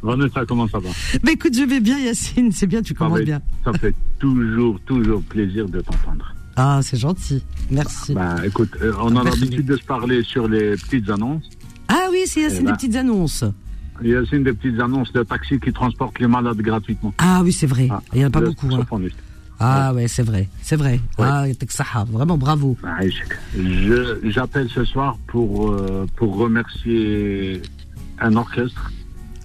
[0.03, 0.91] Vanessa, comment ça va?
[1.25, 2.53] Mais écoute, je vais bien, Yacine.
[2.53, 3.43] C'est bien, tu ça, commences fait, bien.
[3.65, 6.33] ça fait toujours, toujours plaisir de t'entendre.
[6.55, 7.43] Ah, c'est gentil.
[7.71, 8.15] Merci.
[8.15, 11.51] Bah, écoute, euh, on a l'habitude de se parler sur les petites annonces.
[11.89, 13.45] Ah oui, c'est Yacine des petites annonces.
[14.03, 17.13] Il y a aussi des petites annonces de taxis qui transportent les malades gratuitement.
[17.19, 17.89] Ah oui, c'est vrai.
[17.91, 18.69] Ah, Il y en a pas beaucoup.
[18.75, 18.85] Hein.
[19.59, 20.49] Ah ouais, c'est vrai.
[20.61, 21.01] C'est vrai.
[21.19, 21.27] Ouais.
[21.27, 22.77] Ah, vraiment bravo.
[22.85, 22.99] Ah,
[23.57, 27.63] je- J'appelle ce soir pour, euh, pour remercier
[28.21, 28.91] un orchestre.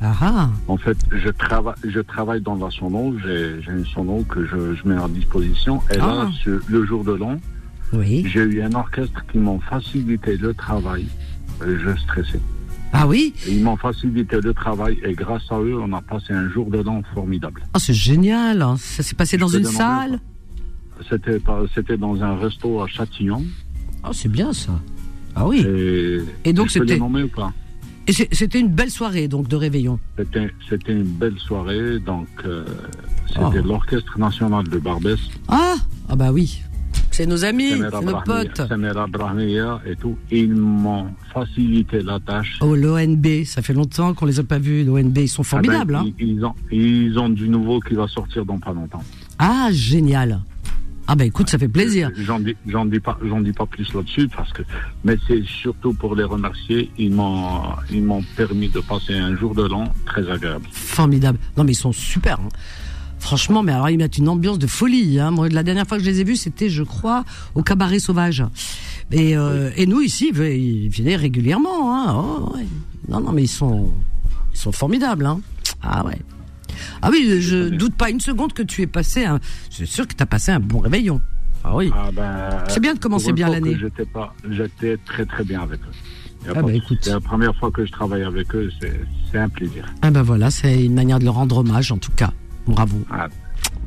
[0.01, 0.49] Ah ah.
[0.67, 4.87] En fait, je, trava je travaille dans la sono, j'ai une sono que je, je
[4.87, 5.81] mets à disposition.
[5.93, 6.29] Et là, Ah.
[6.43, 7.37] ce- le jour de l'an,
[7.93, 8.23] Oui.
[8.27, 11.05] j'ai eu un orchestre qui m'ont facilité le travail.
[11.65, 12.39] Et Je stressais.
[12.93, 13.33] Ah oui.
[13.47, 16.69] Et ils m'ont facilité le travail et grâce à eux, on a passé un jour
[16.69, 17.63] de l'an formidable.
[17.73, 18.61] Ah, c'est génial.
[18.61, 18.75] hein.
[18.77, 20.19] Ça s'est passé dans une salle.
[21.09, 23.43] C'était dans un resto à Châtillon.
[24.03, 24.71] Ah, c'est bien ça.
[25.35, 25.65] Ah oui.
[25.65, 27.51] Et, Et donc c'était les nommer ou pas?
[28.07, 29.99] Et c'était une belle soirée donc de réveillon.
[30.17, 31.99] C'était c'était une belle soirée.
[31.99, 32.65] Donc, euh,
[33.27, 33.67] c'était Oh.
[33.67, 35.19] l'Orchestre National de Barbès.
[35.47, 35.75] Ah
[36.09, 36.61] ah bah oui.
[37.11, 38.61] C'est nos amis, c'est nos potes.
[39.85, 40.17] Et tout.
[40.31, 42.57] Ils m'ont facilité la tâche.
[42.61, 44.83] Oh, l'ONB, ça fait longtemps qu'on les a pas vus.
[44.83, 45.95] L'ONB, ils sont formidables.
[45.95, 46.03] Ah hein.
[46.05, 49.03] ben, ils, ils ont, ils ont du nouveau qui va sortir dans pas longtemps.
[49.39, 50.41] Ah, génial.
[51.07, 52.09] Ah bah écoute, ça fait plaisir.
[52.15, 54.61] J'en dis, j'en dis pas, j'en dis pas plus là-dessus parce que,
[55.03, 56.89] mais c'est surtout pour les remercier.
[56.97, 60.65] Ils m'ont, ils m'ont permis de passer un jour de l'an très agréable.
[60.71, 61.37] Formidable.
[61.57, 62.39] Non mais ils sont super.
[62.39, 62.47] hein.
[63.21, 65.19] Franchement, mais alors ils mettent une ambiance de folie.
[65.19, 65.29] Hein.
[65.31, 67.23] Moi, la dernière fois que je les ai vus, c'était, je crois,
[67.55, 68.43] au cabaret sauvage.
[69.11, 71.93] Et, euh, et nous ici, ils venaient- régulièrement.
[71.95, 72.13] Hein.
[72.17, 72.65] Oh, ouais.
[73.07, 73.91] Non, non, mais ils sont,
[74.53, 75.25] ils sont formidables.
[75.25, 75.39] Hein.
[75.83, 76.17] Ah ouais.
[77.01, 79.23] Ah oui, je doute pas une seconde que tu aies passé.
[79.25, 79.39] Un...
[79.69, 81.21] C'est sûr que tu as passé un bon réveillon.
[81.63, 81.91] Ah oui.
[81.95, 83.77] Ah ben, C'est bien de commencer bien l'année.
[83.79, 86.49] J'étais pas, j'étais très très bien avec eux.
[86.55, 86.97] Ah bah écoute.
[87.01, 88.99] C'est la première fois que je travaille avec eux, c'est,
[89.31, 89.85] c'est un plaisir.
[90.01, 92.33] Ah ben voilà, c'est une manière de leur rendre hommage en tout cas.
[92.67, 92.97] Bravo.
[93.09, 93.27] Ah.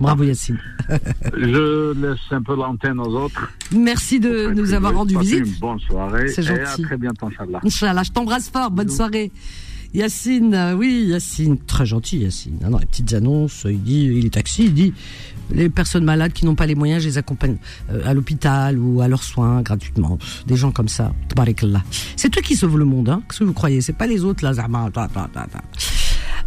[0.00, 0.58] Bravo Yacine.
[1.37, 3.48] Je laisse un peu l'antenne aux autres.
[3.74, 5.46] Merci de nous avoir rendu visite.
[5.46, 6.28] Une bonne soirée.
[6.28, 6.82] C'est Et à gentil.
[6.82, 7.60] très bientôt, Inch'Allah.
[7.64, 9.30] Inch'Allah, je t'embrasse fort, bonne soirée.
[9.94, 12.58] Yacine, euh, oui, Yacine, très gentil Yacine.
[12.64, 14.92] Ah non, les petites annonces, il dit, il est taxi, il dit,
[15.52, 17.58] les personnes malades qui n'ont pas les moyens, je les accompagne
[17.92, 20.18] euh, à l'hôpital ou à leurs soins gratuitement.
[20.48, 21.12] Des gens comme ça.
[22.16, 23.80] C'est toi qui sauves le monde, hein, qu'est-ce que vous croyez?
[23.80, 24.52] C'est pas les autres là,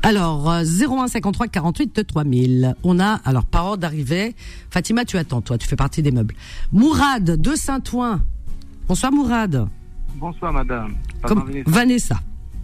[0.03, 2.75] Alors, euh, 01 53 48 3000.
[2.83, 4.35] On a, alors, parole d'arrivée.
[4.69, 6.35] Fatima, tu attends, toi, tu fais partie des meubles.
[6.71, 8.21] Mourad de Saint-Ouen.
[8.87, 9.67] Bonsoir Mourad.
[10.15, 10.95] Bonsoir madame.
[11.23, 12.19] Comme Vanessa.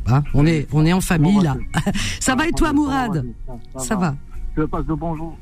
[0.08, 1.56] Hein, on est on est en famille là.
[2.20, 3.26] Ça va et toi Mourad
[3.78, 4.16] Ça va.
[4.58, 5.38] Je passe de bonjour.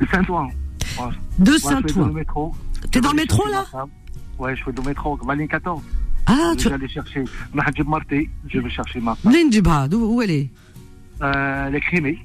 [0.00, 0.48] De Saint-Ouen.
[1.38, 2.12] De je fais dans le Saint-Ouen.
[2.12, 2.54] métro.
[2.90, 3.64] T'es dans le Je métro là.
[4.38, 5.82] Ouais, je fais dans le métro, ma ligne 14.
[6.26, 9.32] Ah, je tu vais aller chercher je vais chercher ma femme.
[9.32, 10.50] Linjibha, d'où où elle est?
[11.22, 12.18] Euh, elle est crimée.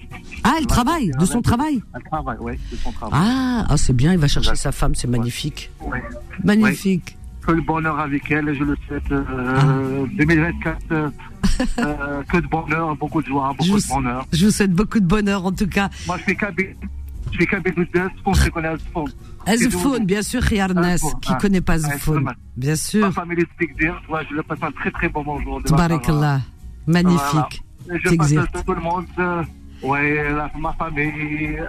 [0.44, 1.82] Ah, elle travaille, de son travail.
[1.96, 3.20] Elle travaille, ouais, de son travail.
[3.24, 5.70] Ah, ah c'est bien, il va chercher sa femme, c'est magnifique.
[5.82, 6.02] Ouais.
[6.44, 7.18] Magnifique.
[7.46, 9.04] Que le bonheur avec elle, je le souhaite.
[9.12, 9.66] Ah.
[9.66, 11.10] Euh, 2024, euh,
[11.80, 14.28] euh, que de bonheur, beaucoup de joie, beaucoup de bonheur.
[14.32, 15.90] je vous souhaite beaucoup de bonheur en tout cas.
[16.06, 16.60] Moi, je fais KB.
[17.32, 19.10] Je fais KB je connais Azfoun.
[19.46, 21.38] Azfoun, bien sûr, Azfoun, qui ah.
[21.40, 22.30] connaît pas Ah, Azfoun.
[22.58, 23.12] Bien Ma sûr.
[23.12, 25.64] je le passe un très très bon bonjour.
[25.64, 26.42] Tabarakallah.
[26.86, 27.64] Magnifique.
[27.90, 28.34] Je passe
[28.66, 29.06] tout le monde.
[30.32, 31.60] la- ma famille.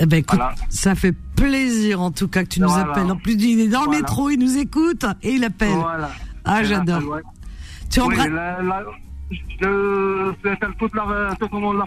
[0.00, 0.54] Eh ben écoute, Voilà.
[0.68, 2.90] ça fait plaisir en tout cas que tu nous Voilà.
[2.90, 3.10] appelles.
[3.10, 4.00] En plus, il est dans le Voilà.
[4.00, 5.68] métro, il nous écoute et il appelle.
[5.72, 6.10] Voilà.
[6.44, 7.02] Ah, Et j'adore.
[7.08, 7.20] ouais.
[7.90, 8.28] Tu Oui, embrasses.
[8.28, 8.84] la- la-
[9.30, 9.36] je
[10.78, 11.86] toute la, tout le monde la.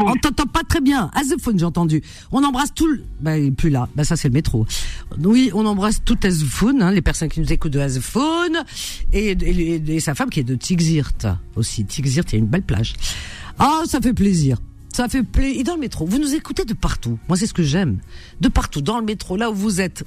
[0.00, 1.10] On t'entend pas très bien.
[1.14, 2.02] Azfoun, j'ai entendu.
[2.32, 3.04] On embrasse tout le.
[3.20, 3.88] Ben, il est plus là.
[3.94, 4.66] Ben, ça, c'est le métro.
[5.22, 8.64] Oui, on embrasse tout Azfoun, hein, les personnes qui nous écoutent de Azfoun,
[9.12, 11.84] et, sa femme qui est de Tigzirt aussi.
[11.84, 12.94] Tigzirt, il y a une belle plage.
[13.58, 14.58] Ah, ça fait plaisir.
[14.92, 15.60] Ça fait plaisir.
[15.60, 17.18] Et dans le métro, vous nous écoutez de partout.
[17.28, 17.98] Moi, c'est ce que j'aime.
[18.40, 20.04] De partout, dans le métro, là où vous êtes.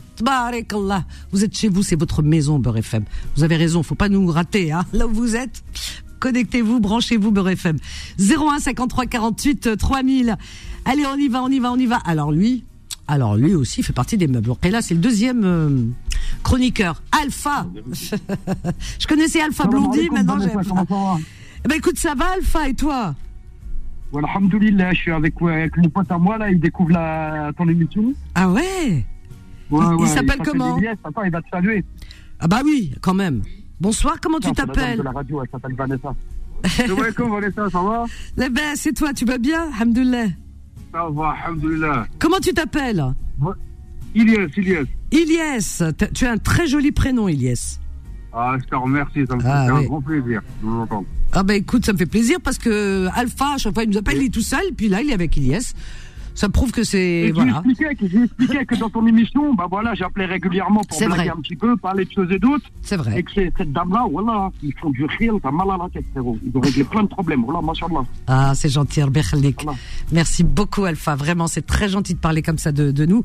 [1.31, 3.03] Vous êtes chez vous, c'est votre maison, Beurre FM.
[3.35, 4.85] Vous avez raison, faut pas nous rater, hein.
[4.93, 5.63] Là où vous êtes.
[6.19, 7.77] Connectez-vous, branchez-vous, Beurre FM.
[8.19, 10.35] 01 53 48 euh, 3000.
[10.85, 11.97] Allez, on y va, on y va, on y va.
[11.97, 12.63] Alors lui,
[13.07, 14.51] alors lui aussi fait partie des meubles.
[14.63, 15.83] Et là, c'est le deuxième euh,
[16.43, 17.67] chroniqueur, Alpha.
[18.99, 20.85] Je connaissais Alpha Blondie, maintenant j'ai Alpha.
[21.65, 23.15] Eh ben écoute, ça va Alpha et toi?
[24.15, 28.13] Alhamdoulilah, je suis avec, avec mon pote à moi, là, il découvre la, ton émission.
[28.35, 29.05] Ah ouais?
[29.69, 30.77] Ouais, Il- s'appelle comment?
[30.77, 30.95] Elias.
[31.03, 31.83] Attends, il va te saluer.
[32.39, 33.41] Ah bah oui, quand même.
[33.79, 36.15] Bonsoir, comment tu t'appelles de la radio, elle s'appelle Vanessa.
[37.15, 38.05] comment Vanessa, ça va
[38.43, 40.27] Eh ben c'est toi, tu vas bien Alhamdoulilah.
[40.91, 42.07] Ça va, alhamdoulilah.
[42.19, 43.03] Comment tu t'appelles
[44.15, 44.85] Ilias.
[45.11, 45.93] Ilyes.
[45.95, 47.77] T'as- Tu as un très joli prénom, Ilyes.
[48.33, 49.85] Ah, je te remercie, ça me fait Ah, un oui.
[49.85, 51.05] grand plaisir de vous entendre.
[51.33, 53.97] Ah bah écoute, ça me fait plaisir parce que Alpha, à chaque fois, il nous
[53.97, 55.73] appelle, il est tout seul, puis là, il est avec Ilyes.
[56.37, 57.01] Ça prouve que c'est...
[57.01, 57.63] Et Voilà.
[57.63, 61.29] que, je lui expliquais que dans ton émission, bah voilà, j'appelais régulièrement pour blaguer vrai.
[61.29, 62.65] un petit peu, parler de choses et d'autres.
[62.83, 63.23] C'est Et vrai.
[63.23, 66.37] que c'est- cette dame-là, voilà, ils font du khil, t'as mal à la tête, frérot.
[66.45, 68.03] Ils ont réglé plein de problèmes, voilà, machallah.
[68.27, 69.63] Ah, c'est gentil, Khalik.
[69.63, 69.79] Voilà.
[70.11, 71.15] Merci beaucoup, Alpha.
[71.15, 73.23] Vraiment, c'est très gentil de parler comme ça de, de nous.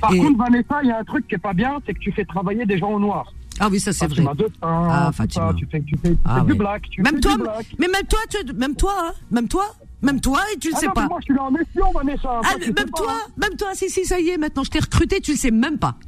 [0.00, 1.98] Par Et- contre, Vanessa, il y a un truc qui est pas bien, c'est que
[1.98, 3.32] tu fais travailler des gens au noir.
[3.60, 4.22] Ah oui, ça c'est vrai.
[4.22, 5.48] De pain, Ah, tout Fatima.
[5.48, 6.46] ça, tu fais, tu fais, tu Ah, fais ouais.
[6.52, 7.66] du black, tu Même fais toi, du black.
[7.78, 9.64] mais même toi, tu, même toi, hein, même toi,
[10.04, 11.06] même toi, et tu le Ah sais non, pas.
[11.08, 12.40] moi, je suis là en mission, Vanessa.
[12.44, 13.30] Ah, sais même pas, toi, hein.
[13.36, 15.78] même toi, si, si, ça y est, maintenant je t'ai recruté, tu le sais même
[15.78, 15.96] pas.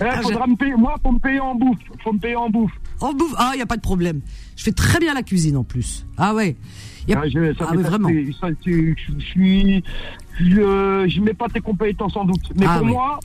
[0.00, 1.78] Eh, Ah, faudra me payer, moi, faut me payer en bouffe.
[2.04, 2.70] Faut me payer en bouffe.
[3.00, 4.20] En bouffe, ah, y a pas de problème.
[4.56, 6.06] Je fais très bien la cuisine en plus.
[6.16, 6.56] Ah ouais.
[7.08, 8.08] Y a- Ah, je, ça Ah vraiment.
[8.40, 9.82] ça, je je suis,
[10.38, 12.52] je, je mets pas tes compétences en doute.
[12.56, 12.92] Mais Ah pour ouais.
[12.92, 13.18] moi,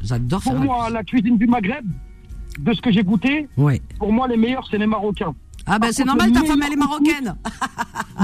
[0.44, 1.86] pour moi, la cuisine du Maghreb,
[2.58, 3.48] de ce que j'ai goûté.
[3.58, 3.82] Ouais.
[4.00, 5.36] pour moi, les meilleurs, c'est les Marocains.
[5.70, 7.36] Ah ben Par c'est normal, le ta femme elle est marocaine.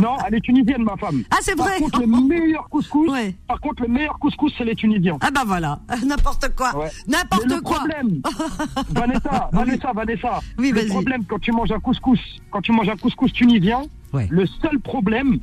[0.02, 1.24] Non, elle est tunisienne, ma femme.
[1.32, 1.80] Ah c'est Par vrai.
[1.80, 3.34] contre, le meilleur couscous, Ouais.
[3.48, 5.18] par contre, le meilleur couscous, c'est les Tunisiens.
[5.22, 6.92] Ah ben voilà, n'importe quoi, Ouais.
[7.08, 7.78] N'importe le quoi.
[7.78, 8.22] problème,
[8.90, 12.20] Vanessa, Vanessa, Vanessa, Oui, le problème quand tu manges un couscous,
[12.52, 14.28] quand tu manges un couscous tunisien, Ouais.
[14.30, 15.40] le seul problème.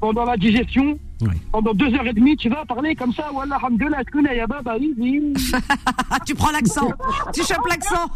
[0.00, 0.98] Pendant la digestion,
[1.52, 4.76] pendant deux heures et demie, tu vas parler comme ça, Wallah, alhamdoulilah, tkouna, ya baba,
[4.78, 5.34] oui, oui.
[6.10, 6.90] Ah, tu prends l'accent,
[7.34, 8.06] tu chopes l'accent.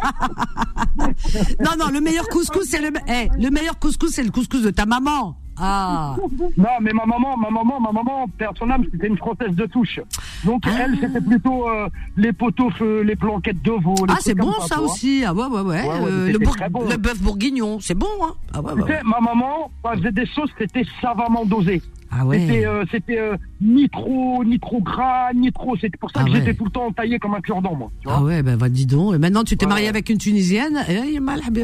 [1.60, 4.70] non non, le meilleur couscous c'est le, eh, le meilleur couscous c'est le couscous de
[4.70, 5.36] ta maman.
[5.58, 6.16] Ah.
[6.56, 8.26] Non, mais ma maman, ma maman, ma maman,
[8.70, 10.00] âme, c'était une française de touche.
[10.44, 12.70] Donc elle, c'était plutôt euh, les poteaux,
[13.04, 13.94] les planquettes de veau.
[14.06, 15.22] les Ah, c'est bon ça aussi.
[15.26, 15.82] Ah ouais ouais ouais.
[15.82, 16.88] Ouais, ouais, Euh, le, bourg- très bon.
[16.88, 18.32] le bœuf bourguignon, c'est bon hein.
[18.52, 19.00] Ah ouais ouais.
[19.04, 21.82] Ma maman, faisait des sauces, c'était savamment dosé.
[22.16, 22.38] Ah ouais.
[22.40, 25.76] C'était, euh, c'était euh, ni trop, ni trop gras, ni trop.
[25.80, 26.36] C'est pour ça Ah que ouais.
[26.38, 27.90] j'étais tout le temps taillé comme un cure-dent, moi.
[28.00, 29.14] Tu vois Ah ouais, ben va dis donc.
[29.14, 30.78] Et maintenant, tu t'es Ouais, marié avec une Tunisienne?
[30.88, 31.40] Eh, mal.
[31.56, 31.62] Eh.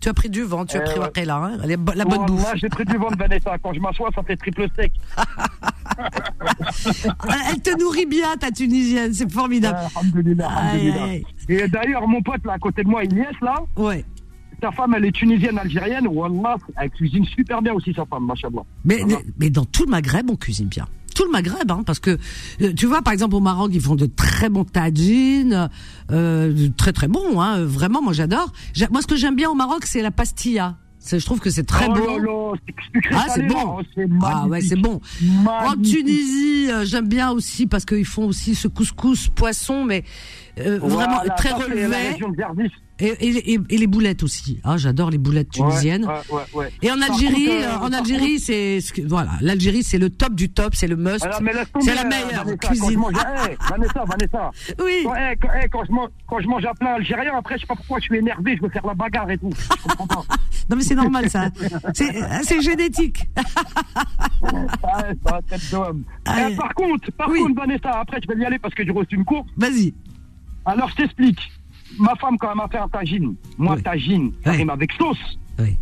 [0.00, 1.28] Tu as pris du vent, tu as Eh pris ouais.
[1.30, 1.58] Hein.
[1.94, 2.52] La bonne bouffe.
[2.56, 3.56] j'ai pris du vent de Vanessa.
[3.62, 4.92] Quand je m'assois, ça fait triple sec.
[7.50, 9.12] Elle te nourrit bien, ta Tunisienne.
[9.12, 9.78] C'est formidable.
[9.80, 11.06] Ah, alhamdoulilah, alhamdoulilah.
[11.48, 14.04] Et d'ailleurs, mon pote, là, à côté de moi, Ilyes, là, Ouais.
[14.64, 16.06] Sa femme, elle est tunisienne, algérienne.
[16.08, 18.62] Wallah, elle cuisine super bien aussi, sa femme, machallah.
[18.84, 19.18] Mais, Voilà.
[19.38, 20.86] mais dans tout le Maghreb, on cuisine bien.
[21.14, 22.18] Tout le Maghreb, hein, parce que
[22.62, 25.68] euh, tu vois, par exemple, au Maroc, ils font de très bons tagines,
[26.10, 28.52] euh, très très bons, hein, vraiment, moi j'adore.
[28.72, 30.76] J'a- Moi, ce que j'aime bien au Maroc, c'est la pastilla.
[31.06, 32.54] Je trouve que c'est très oh bon.
[33.12, 33.76] Ah, c'est bon.
[33.94, 34.82] C'est Ah ouais, c'est magnifique.
[34.82, 35.46] bon.
[35.46, 35.74] En.
[35.82, 40.02] Tunisie, euh, j'aime bien aussi parce qu'ils font aussi ce couscous poisson, mais
[40.58, 42.16] euh, vraiment très relevé.
[43.00, 44.60] Et, et, et- et les boulettes aussi.
[44.62, 46.04] Ah, j'adore les boulettes tunisiennes.
[46.04, 46.72] Ouais, ouais, ouais, ouais.
[46.80, 50.48] Et en Algérie, contre, euh, euh, en Algérie, c'est voilà, l'Algérie, c'est le top du
[50.50, 51.18] top, c'est le must.
[51.80, 52.84] C'est la meilleure Vanessa, cuisine.
[52.84, 53.14] Quand je mange,
[53.48, 54.50] hey, Vanessa, Vanessa.
[54.84, 55.00] Oui.
[55.04, 57.62] Quand, hey, quand, hey, quand je mange, quand je mange un plat algérien, après, je
[57.62, 59.50] sais pas pourquoi je suis énervé, je veux faire la bagarre et tout.
[59.58, 60.24] Je comprends pas.
[60.70, 61.50] Non mais c'est normal ça.
[61.92, 63.28] C'est génétique.
[65.26, 66.04] Ça, tête d'homme.
[66.26, 67.40] Ah, Eh, par contre, par oui.
[67.40, 69.46] contre, Vanessa, après, je vais y aller parce que j'ai reçu une course.
[69.56, 69.92] Vas-y.
[70.64, 71.50] Alors, je t'explique.
[71.98, 73.82] Ma femme, quand elle m'a fait un tagine, moi, Oui.
[73.82, 74.56] tagine, ça Ouais.
[74.58, 75.18] rime avec sauce.
[75.58, 75.76] Oui.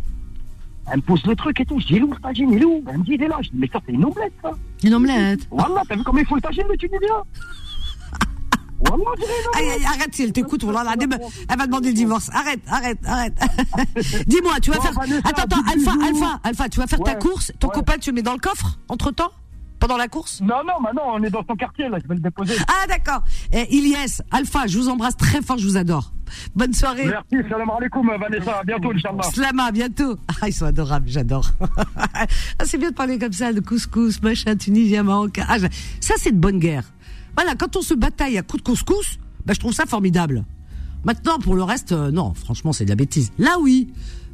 [0.91, 1.79] Elle me pose le truc et tout.
[1.79, 2.51] Je dis, il est où le tagine?
[2.51, 2.83] Il est où?
[2.87, 3.37] Elle me dit, il est là.
[3.41, 4.51] Je dis, mais ça, c'est une omelette, ça.
[4.83, 5.47] Une omelette.
[5.49, 7.15] Voilà, t'as vu comment il faut le tagine, le tunisien?
[8.85, 9.03] Voilà,
[9.55, 12.29] Aïe, aïe, arrête si elle t'écoute, voilà, elle va demander le divorce.
[12.33, 13.33] Arrête, arrête, arrête.
[14.27, 14.93] Dis-moi, tu vas Bon, faire.
[14.93, 15.91] Vanessa, Attends, attends, Alpha.
[16.05, 17.53] Alpha, Alpha, tu vas faire ta course?
[17.59, 17.75] Ton Ouais.
[17.75, 19.31] copain, tu le mets dans le coffre entre temps
[19.83, 20.39] Pendant la course?
[20.39, 21.97] Non, non, maintenant, on est dans son quartier, là.
[22.01, 22.53] Je vais le déposer.
[22.69, 23.21] Ah, d'accord.
[23.51, 26.13] Eh, Ilyes, Alpha, je vous embrasse très fort, je vous adore.
[26.55, 27.03] Bonne soirée.
[27.05, 28.59] Merci, salam alaikum, Vanessa.
[28.59, 29.23] À bientôt, Inch'Allah.
[29.23, 30.15] Slama, à bientôt.
[30.41, 31.49] Ah, ils sont adorables, j'adore.
[31.97, 32.25] ah,
[32.63, 35.43] c'est bien de parler comme ça, de couscous, machin, tunisien, marocain.
[35.49, 35.57] Ah,
[35.99, 36.85] ça, c'est de bonne guerre.
[37.35, 40.45] Voilà, quand on se bataille à coups de couscous, bah, je trouve ça formidable.
[41.03, 43.33] Maintenant, pour le reste, euh, non, franchement, c'est de la bêtise.
[43.37, 43.91] Là, oui.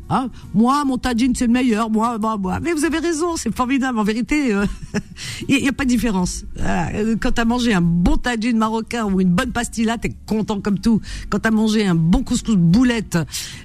[0.10, 1.90] Hein, moi, mon tagine, c'est le meilleur.
[1.90, 2.60] Moi, moi, moi.
[2.60, 4.00] Mais vous avez raison, c'est formidable.
[4.00, 4.66] En vérité, euh,
[5.48, 6.46] il n'y a, pas de différence.
[6.60, 10.80] Euh, Quand t'as mangé un bon tagine marocain ou une bonne pastilla, t'es content comme
[10.80, 11.00] tout.
[11.30, 13.18] Quand t'as mangé un bon couscous boulette,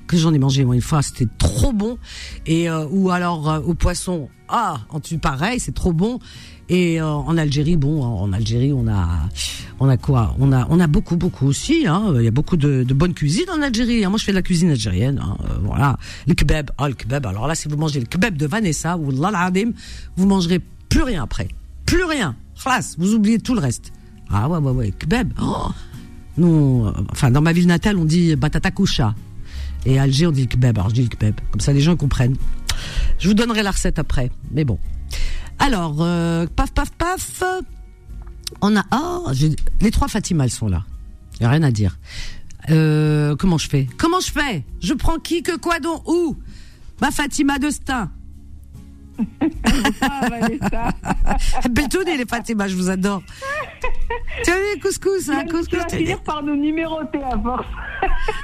[0.06, 1.98] que j'en ai mangé moi une fois, c'était trop bon.
[2.46, 6.18] Et euh, ou alors euh, au poisson, ah, en tu pareil, c'est trop bon.
[6.68, 9.28] Et euh, en Algérie, bon, en Algérie, on a,
[9.80, 10.34] on a quoi?
[10.38, 11.86] On a, on a beaucoup, beaucoup aussi.
[11.86, 12.14] Hein.
[12.16, 14.04] Il y a beaucoup de, de bonne cuisine en Algérie.
[14.04, 14.08] hein.
[14.08, 15.20] Moi, je fais de la cuisine algérienne.
[15.22, 15.36] Hein.
[15.44, 16.70] Euh, voilà, le kebab.
[16.78, 17.26] Ah, le kebab.
[17.26, 19.72] Alors là, si vous mangez le kebab de Vanessa ou l'adim,
[20.16, 21.48] vous mangerez plus rien après.
[21.84, 22.34] Plus rien.
[22.58, 23.92] Khlas, vous oubliez tout le reste.
[24.30, 25.32] Ah ouais, ouais, ouais, kebab.
[25.42, 25.66] Oh.
[26.38, 29.14] Nous, euh, enfin, dans ma ville natale, on dit batata koucha.
[29.84, 30.78] Et à Alger, on dit le kebab.
[30.78, 31.34] Alors, je dis le kebab.
[31.50, 32.36] Comme ça, les gens comprennent.
[33.18, 34.30] Je vous donnerai la recette après.
[34.50, 34.78] Mais bon.
[35.58, 37.42] Alors, euh, paf, paf, paf.
[38.60, 39.30] On a, oh,
[39.80, 40.84] les trois Fatima, elles sont là.
[41.40, 41.98] Y a rien à dire.
[42.70, 43.86] Euh, comment je fais?
[43.98, 44.64] Comment je fais?
[44.80, 46.36] Je prends qui, que, quoi, dont, où?
[47.00, 48.10] Ma Fatima de Stein.
[51.70, 53.22] Bétonné, les Fatima, je vous adore.
[54.44, 55.78] tu as vu, couscous, hein, Tu couscous.
[55.78, 57.66] vas finir par nous numéroter à force.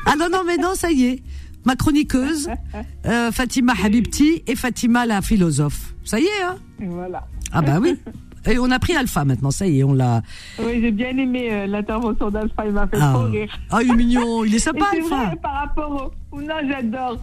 [0.07, 1.23] Ah non, non, mais non, ça y est.
[1.65, 2.49] Ma chroniqueuse,
[3.07, 5.95] euh, Fatima Habibti et Fatima la philosophe.
[6.05, 6.57] Ça y est, hein?
[6.81, 7.27] Voilà.
[7.53, 7.99] Ah bah oui.
[8.49, 10.23] Et on a pris Alpha maintenant, ça y est, on l'a.
[10.59, 13.13] Oui, j'ai bien aimé euh, l'intervention d'Alpha, il m'a fait Ah.
[13.15, 13.59] trop rire.
[13.71, 15.25] Ah, il est mignon, il est sympa, c'est Alpha.
[15.27, 16.41] vrai, par rapport au.
[16.41, 17.19] Non, j'adore.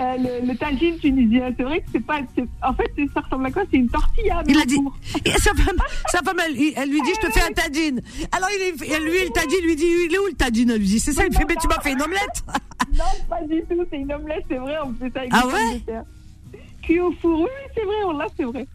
[0.00, 2.20] Euh, le, le tagine tunisien, c'est vrai que c'est pas.
[2.62, 3.62] En fait, ça ressemble à quoi?
[3.70, 4.42] C'est une tortilla.
[4.48, 4.78] Il a dit.
[5.38, 5.76] sa femme,
[6.08, 8.00] sa femme elle, elle lui dit, je te fais un tadine.
[8.32, 10.86] Alors il est, lui, le tadine lui dit, il est où le tadine Elle lui
[10.86, 12.44] dit, c'est ça, il fait, mais tu m'as fait une omelette
[12.98, 16.02] Non, pas du tout, c'est une omelette, c'est vrai, on fait ça avec Ah ouais?
[16.82, 18.66] Cuit au four, oui, c'est vrai, on l'a, c'est vrai.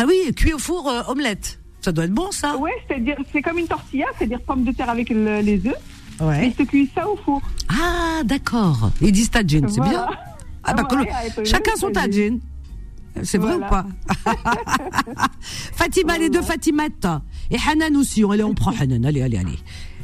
[0.00, 1.58] Ah oui, cuit au four, euh, omelette.
[1.80, 2.56] Ça doit être bon, ça.
[2.56, 5.74] Ouais, c'est-à-dire, c'est comme une tortilla, c'est-à-dire pommes de terre avec le- les œufs,
[6.20, 6.46] et Ouais.
[6.48, 7.42] ils te cuisent ça au four.
[7.68, 8.90] Ah, d'accord.
[9.00, 9.90] Ils disent tadine, c'est Voilà.
[9.90, 10.06] bien.
[10.64, 12.38] Ah bah, Ah avec le chacun son tajine.
[13.24, 13.86] C'est vrai ou pas
[15.40, 17.08] Fatima, les deux Fatimettes.
[17.50, 18.22] Et Hanan aussi.
[18.30, 19.04] Allez, on prend Hanan.
[19.04, 19.58] Allez, allez, allez.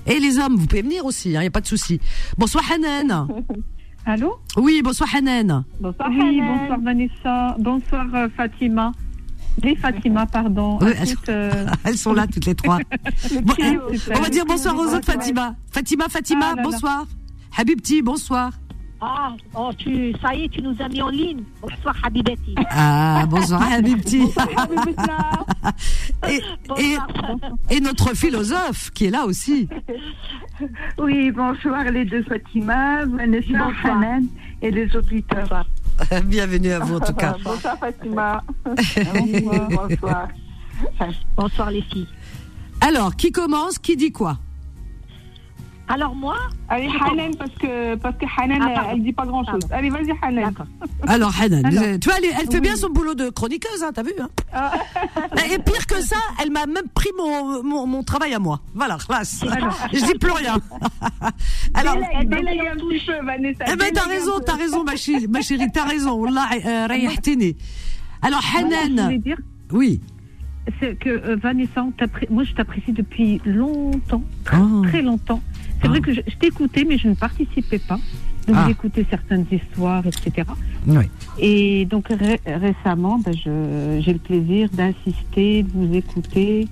[0.06, 2.00] Et les hommes, vous pouvez venir aussi, il n'y a pas de souci.
[2.38, 3.28] Bonsoir Hanan.
[4.06, 4.34] Allô?
[4.56, 5.64] Oui, bonsoir Hanan.
[5.80, 7.56] Bonsoir Oui, bonsoir Vanessa.
[7.58, 8.92] Bonsoir euh, Fatima.
[9.62, 10.78] Les Fatima, pardon.
[10.80, 12.78] Oui, À elles, toutes, euh, elles sont là toutes les trois.
[13.42, 15.54] Bon, trio, eh, on va dire bonsoir aux autres Fatima.
[15.70, 16.62] Fatima, Fatima, Ah là là.
[16.70, 17.06] bonsoir.
[17.56, 18.50] Habibti, bonsoir.
[19.00, 21.42] Ah, oh, tu, ça y est, tu nous as mis en ligne.
[21.60, 22.54] Bonsoir, Habibati.
[22.70, 24.22] Ah, bonsoir Habibti.
[26.28, 26.40] et,
[26.78, 26.96] et,
[27.70, 29.68] et notre philosophe qui est là aussi.
[30.98, 33.68] Oui, bonsoir les deux Fatima, Vanessa.
[33.84, 34.24] Hanan
[34.62, 35.66] et les auditeurs.
[36.24, 37.36] Bienvenue à vous en tout cas.
[37.42, 38.42] bonsoir Fatima.
[39.70, 40.28] Bonsoir.
[41.36, 41.70] bonsoir.
[41.70, 42.08] Les filles.
[42.80, 44.38] Alors, qui commence Qui dit quoi?
[45.86, 46.36] Alors, moi
[46.70, 49.60] Allez, Hanan, parce que, parce que Hanan, Ah, elle dit pas grand chose.
[49.70, 50.54] Allez, vas-y, Hanan.
[51.06, 51.82] Alors, Hanan, Alors.
[51.84, 54.30] euh, tu vois, elle, elle fait bien son boulot de chroniqueuse, hein, t'as vu hein
[55.52, 58.60] Et pire que ça, elle m'a même pris mon, mon, mon travail à moi.
[58.74, 59.44] Voilà, classe.
[59.92, 60.56] Je dis plus rien.
[61.74, 63.64] Alors, délaye un petit peu, Vanessa.
[63.70, 66.12] eh ben, t'as raison, t'as raison, ma chérie, ma chérie, t'as raison.
[66.14, 66.86] Wallah, euh.
[66.86, 66.96] Alors,
[68.22, 69.18] Voilà, je voulais Hanan.
[69.18, 69.36] dire,
[69.70, 70.00] Oui.
[70.80, 71.84] c'est que euh, Vanessa,
[72.30, 74.82] moi je t'apprécie depuis longtemps, très, Oh.
[74.88, 75.42] très longtemps.
[75.84, 77.98] C'est vrai que je, je t'écoutais, mais je ne participais pas.
[78.46, 78.64] Donc Ah.
[78.68, 80.46] j'écoutais certaines histoires, etc.
[80.86, 81.04] Oui.
[81.38, 86.68] Et donc ré- récemment, ben, j'ai le plaisir d'assister, de vous écouter.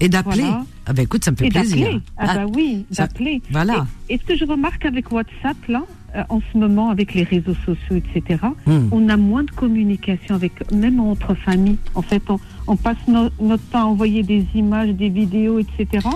[0.00, 0.42] Et d'appeler.
[0.42, 0.64] Voilà.
[0.86, 1.76] Ah ben écoute, ça me fait Et plaisir.
[1.86, 2.00] d'appeler.
[2.18, 3.42] Ah, bah oui, d'appeler.
[3.50, 3.86] Voilà.
[4.08, 5.82] Et, et ce que je remarque avec WhatsApp, là,
[6.14, 8.88] euh, en ce moment, avec les réseaux sociaux, etc., Hmm.
[8.92, 11.78] on a moins de communication, avec, même entre familles.
[11.94, 16.06] En fait, on, on passe no- notre temps à envoyer des images, des vidéos, etc.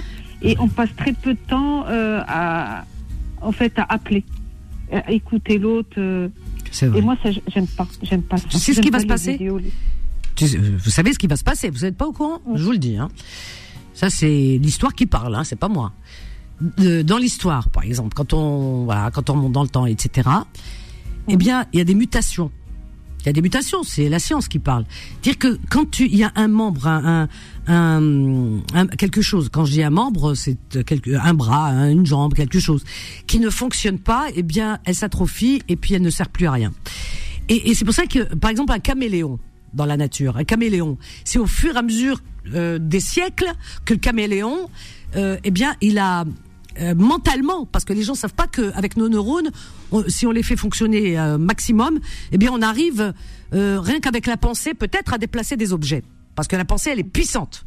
[0.43, 2.85] Et on passe très peu de temps euh, à,
[3.41, 4.25] en fait, à appeler,
[4.91, 5.95] à écouter l'autre.
[5.99, 6.29] euh.
[6.97, 7.87] Et moi, ça, j'aime pas.
[8.03, 8.45] J'aime pas ça.
[8.49, 9.73] Tu sais ce qui va se passer vidéos, les-
[10.35, 12.63] Tu sais- Vous savez ce qui va se passer, vous n'êtes pas au courant Je
[12.65, 12.97] vous le dis.
[12.97, 13.09] Hein.
[13.95, 15.93] Ça, c'est l'histoire qui parle, hein, c'est pas moi.
[16.79, 20.29] De- dans l'histoire, par exemple, quand on, voilà, quand on monte dans le temps, etc.,
[21.29, 22.51] eh bien, il y a des mutations.
[23.23, 24.85] Il y a des mutations, c'est la science qui parle.
[25.23, 27.29] Dire que quand tu, il y a un membre, un,
[27.69, 29.49] un, un- quelque chose.
[29.51, 30.59] Quand je dis un membre, c'est
[31.23, 32.85] un bras, un- une jambe, quelque chose
[33.27, 34.27] qui ne fonctionne pas.
[34.35, 36.73] Eh bien, elle s'atrophie et puis elle ne sert plus à rien.
[37.49, 39.39] Et, et c'est pour ça que, par exemple, un caméléon
[39.73, 42.21] dans la nature, un caméléon, c'est au fur et à mesure
[42.55, 43.51] euh, des siècles
[43.85, 44.69] que le caméléon,
[45.17, 46.25] euh, eh bien, il a
[46.81, 49.51] euh, mentalement, parce que les gens savent pas qu'avec nos neurones,
[49.91, 51.99] on- si on les fait fonctionner euh, maximum,
[52.33, 53.13] eh bien, on arrive
[53.55, 56.03] euh, rien qu'avec la pensée, peut-être à déplacer des objets.
[56.35, 57.67] Parce que la pensée, elle est puissante.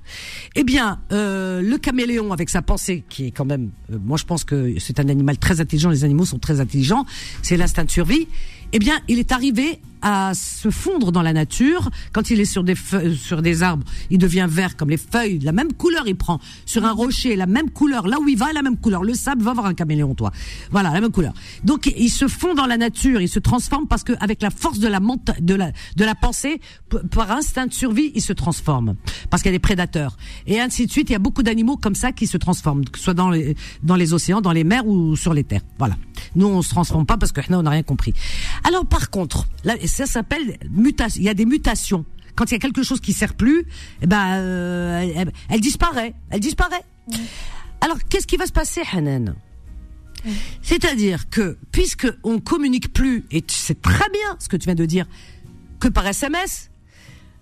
[0.56, 4.80] Eh bien, le caméléon, avec sa pensée, qui est quand même, moi je pense que
[4.80, 7.06] c'est un animal très intelligent, les animaux sont très intelligents,
[7.44, 8.28] c'est l'instinct de survie.
[8.74, 11.90] Eh bien, il est arrivé à se fondre dans la nature.
[12.14, 12.76] Quand il est sur des
[13.16, 16.40] sur des arbres, il devient vert comme les feuilles, la même couleur il prend.
[16.68, 18.08] Sur un rocher, la même couleur.
[18.08, 19.04] Là où il va, la même couleur.
[19.04, 20.32] Le sable va avoir un caméléon, toi.
[20.70, 21.34] Voilà, la même couleur.
[21.64, 24.78] Donc, il se fond dans la nature, il se transforme parce que avec la force
[24.78, 25.00] de la
[25.42, 26.62] de la de la pensée,
[27.10, 28.96] par instinct de survie, il se transforme
[29.32, 31.10] parce qu'il y a des prédateurs et ainsi de suite.
[31.10, 33.56] Il y a beaucoup d'animaux comme ça qui se transforment, que ce soit dans les
[33.82, 35.64] dans les océans, dans les mers ou sur les terres.
[35.80, 35.98] Voilà.
[36.36, 38.14] Nous, on se transforme pas parce que on n'a rien compris.
[38.64, 41.22] Alors, par contre, là, ça s'appelle mutation.
[41.22, 42.06] Il y a des mutations.
[42.36, 43.66] Quand il y a quelque chose qui sert plus,
[44.02, 46.14] eh ben, euh, elle, elle disparaît.
[46.30, 46.84] Elle disparaît.
[47.80, 49.36] Alors, qu'est-ce qui va se passer, Hanan?
[50.62, 54.76] C'est-à-dire que, puisque on communique plus, et tu sais très bien ce que tu viens
[54.76, 55.06] de dire,
[55.80, 56.72] que par SMS,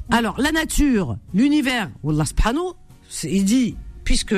[0.10, 2.74] alors la nature, l'univers, Wallah subhanahu,
[3.24, 4.36] il dit, puisque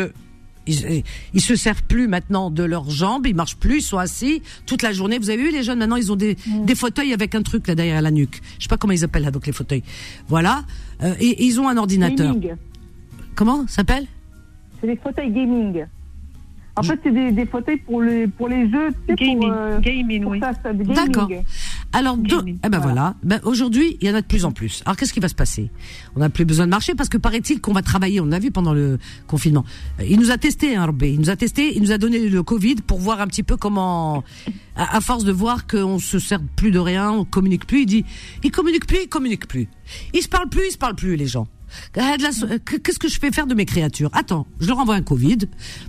[0.67, 4.41] ils, ils se servent plus maintenant de leurs jambes, ils marchent plus, ils sont assis
[4.65, 5.17] toute la journée.
[5.19, 7.75] Vous avez vu les jeunes maintenant, ils ont des, des fauteuils avec un truc là
[7.75, 8.41] derrière la nuque.
[8.57, 9.83] Je sais pas comment ils appellent là, donc les fauteuils.
[10.27, 10.63] Voilà,
[11.03, 12.33] Euh, et, et ils ont un ordinateur.
[12.35, 12.55] Gaming.
[13.35, 14.05] Comment ça s'appelle?
[14.79, 15.85] C'est des fauteuils gaming.
[16.77, 18.89] En fait, c'est des, des fauteuils pour les, pour les jeux.
[19.07, 20.39] tu sais, Gaming, Pour, euh, gaming, pour oui.
[20.93, 21.29] D'accord.
[21.93, 23.15] Alors, do- eh ben voilà.
[23.23, 24.81] Ben, aujourd'hui, il y en a de plus en plus.
[24.85, 25.71] Alors, qu'est-ce qui va se passer?
[26.15, 28.19] On n'a plus besoin de marcher parce que paraît-il qu'on va travailler.
[28.19, 28.97] On l'a vu pendant le
[29.27, 29.63] confinement.
[30.01, 31.13] Euh, Il nous a testé, hein, Robé.
[31.13, 31.73] Il nous a testé.
[31.75, 34.23] Il nous a donné le Covid pour voir un petit peu comment,
[34.75, 37.83] à, à force de voir qu'on se sert plus de rien, on communique plus.
[37.83, 38.05] Il dit,
[38.43, 39.69] il communique plus, il communique plus.
[40.13, 41.47] Il se parle plus, il se parle plus, les gens.
[41.95, 42.01] De
[42.31, 44.09] so- que- Qu'est-ce que je fais faire de mes créatures?
[44.13, 45.39] Attends, je leur envoie un Covid.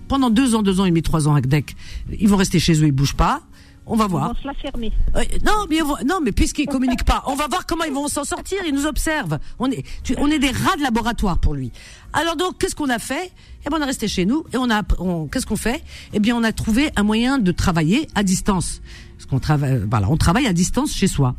[0.08, 1.76] Pendant deux ans, deux ans et demi, trois ans avec Deck,
[2.18, 3.42] ils vont rester chez eux, ils bougent pas.
[3.88, 4.30] On va voir.
[4.30, 4.92] On va se la fermer.
[5.14, 8.24] Euh, non, mais non, mais puisqu'ils communiquent pas, on va voir comment ils vont s'en
[8.24, 8.58] sortir.
[8.66, 9.38] Ils nous observent.
[9.60, 11.70] On est, tu- on est des rats de laboratoire pour lui.
[12.12, 13.30] Alors donc, qu'est-ce qu'on a fait?
[13.64, 14.82] Eh ben, on est resté chez nous et on a,
[15.30, 15.82] qu'est-ce qu'on fait?
[16.12, 18.80] Eh bien, on a trouvé un moyen de travailler à distance.
[19.16, 21.36] Parce qu'on travaille, voilà, on travaille à distance chez soi.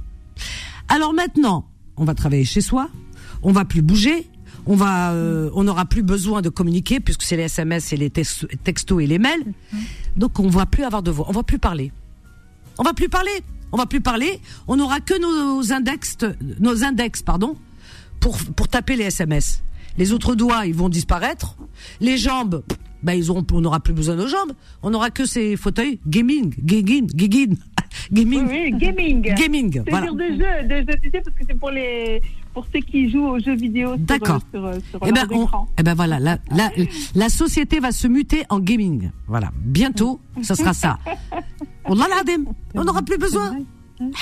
[0.88, 1.68] Alors maintenant,
[1.98, 2.90] on va travailler chez soi,
[3.44, 4.30] on va plus bouger,
[4.66, 8.10] on va, euh, on n'aura plus besoin de communiquer puisque c'est les SMS et les
[8.10, 9.44] tex- textos et les mails.
[10.16, 11.92] Donc on va plus avoir de voix, on va plus parler.
[12.80, 13.32] On va plus parler.
[13.72, 14.40] On va plus parler.
[14.68, 16.18] On n'aura que nos index,
[16.60, 17.56] nos index, pardon,
[18.20, 19.64] pour pour taper les SMS.
[19.98, 21.58] Les autres doigts, ils vont disparaître.
[22.00, 22.64] Les jambes,
[23.04, 24.54] bah ils auront, on n'aura plus besoin de nos jambes.
[24.84, 27.58] On n'aura que ces fauteuils gaming, gaming, gaming,
[28.12, 29.22] gaming, Oui, oui, gaming.
[29.36, 29.74] gaming.
[29.84, 30.06] C'est Voilà.
[30.08, 32.22] dire de jeux, de jeux, tu sais, parce que c'est pour les,
[32.58, 34.40] pour ceux qui jouent aux jeux vidéo sur, D'accord.
[34.52, 35.48] sur, euh, sur Eh ben, on-
[35.78, 36.72] eh ben voilà, la, la,
[37.14, 39.12] la société va se muter en gaming.
[39.28, 40.98] Voilà, bientôt, ça sera ça.
[41.86, 43.58] On n'aura plus besoin.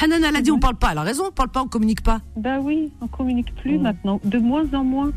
[0.01, 0.91] Hanan, elle a dit on parle pas.
[0.91, 2.19] Elle a raison, on parle pas, on communique pas.
[2.35, 5.11] Ben oui, on communique plus maintenant, de moins en moins.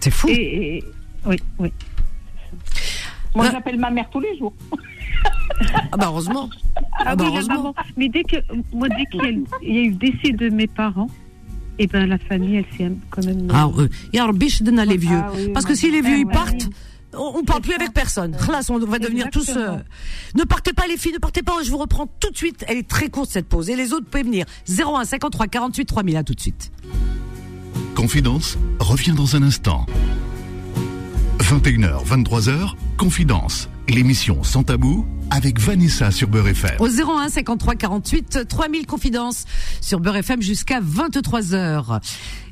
[0.00, 0.28] C'est fou.
[0.28, 0.84] Et, et-
[1.26, 1.72] oui, oui.
[3.34, 4.52] Moi, Euh, j'appelle ma mère tous les jours.
[5.92, 6.50] Ah bah heureusement.
[6.76, 7.74] Ah, Ah bah oui, heureusement.
[7.96, 8.36] Mais dès que,
[8.74, 11.08] moi, dès qu'il y a eu le décès de mes parents,
[11.78, 13.48] et ben la famille, elle s'est quand même.
[13.52, 15.10] Ah, euh, Ya Rabbi, je donne à les vieux.
[15.20, 16.68] Ah oui, Parce que si les ah vieux ils partent,
[17.14, 18.36] on, on parle plus avec personne.
[18.36, 19.50] Khalas, on va devenir tous.
[19.56, 19.76] euh.
[20.34, 21.62] Ne partez pas les filles, ne partez pas.
[21.64, 22.64] Je vous reprends tout de suite.
[22.68, 23.68] Elle est très courte cette pause.
[23.70, 24.44] Et les autres peuvent venir.
[24.68, 26.72] 01 53 48 3000 à tout de suite.
[27.94, 29.86] Confidence revient dans un instant.
[31.38, 36.76] 21h, 23h, Confidence, l'émission sans tabou avec Vanessa sur Beurre FM.
[36.78, 39.44] Au 01 53 48 3000 confidences
[39.80, 42.00] sur Beurre FM jusqu'à 23 heures.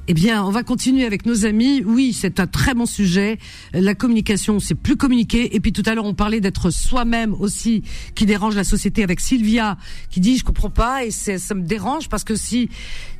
[0.08, 1.84] Eh bien, on va continuer avec nos amis.
[1.84, 3.38] Oui, c'est un très bon sujet.
[3.72, 5.54] La communication, c'est plus communiquer.
[5.54, 7.82] Et puis tout à l'heure, on parlait d'être soi-même aussi,
[8.14, 9.76] qui dérange la société avec Sylvia,
[10.10, 12.68] qui dit je comprends pas et ça me dérange parce que si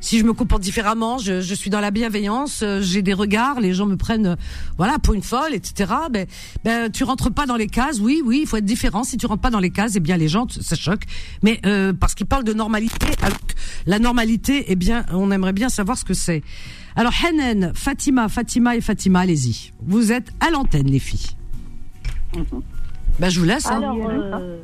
[0.01, 3.61] si je me comporte différemment, je, je suis dans la bienveillance, euh, j'ai des regards,
[3.61, 4.35] les gens me prennent euh,
[4.77, 5.91] voilà pour une folle, etc.
[6.11, 6.25] Ben,
[6.63, 7.99] ben tu rentres pas dans les cases.
[7.99, 9.03] Oui, oui, il faut être différent.
[9.03, 11.03] Si tu rentres pas dans les cases, eh bien les gens ça choque.
[11.43, 13.07] Mais euh, parce qu'ils parlent de normalité,
[13.85, 16.43] la normalité, eh bien, on aimerait bien savoir ce que c'est.
[16.95, 19.71] Alors Hanen, Fatima, Fatima et Fatima, allez-y.
[19.85, 21.29] Vous êtes à l'antenne, les filles.
[23.19, 23.65] Ben je vous laisse.
[23.67, 23.77] hein.
[23.77, 24.57] Alors, euh,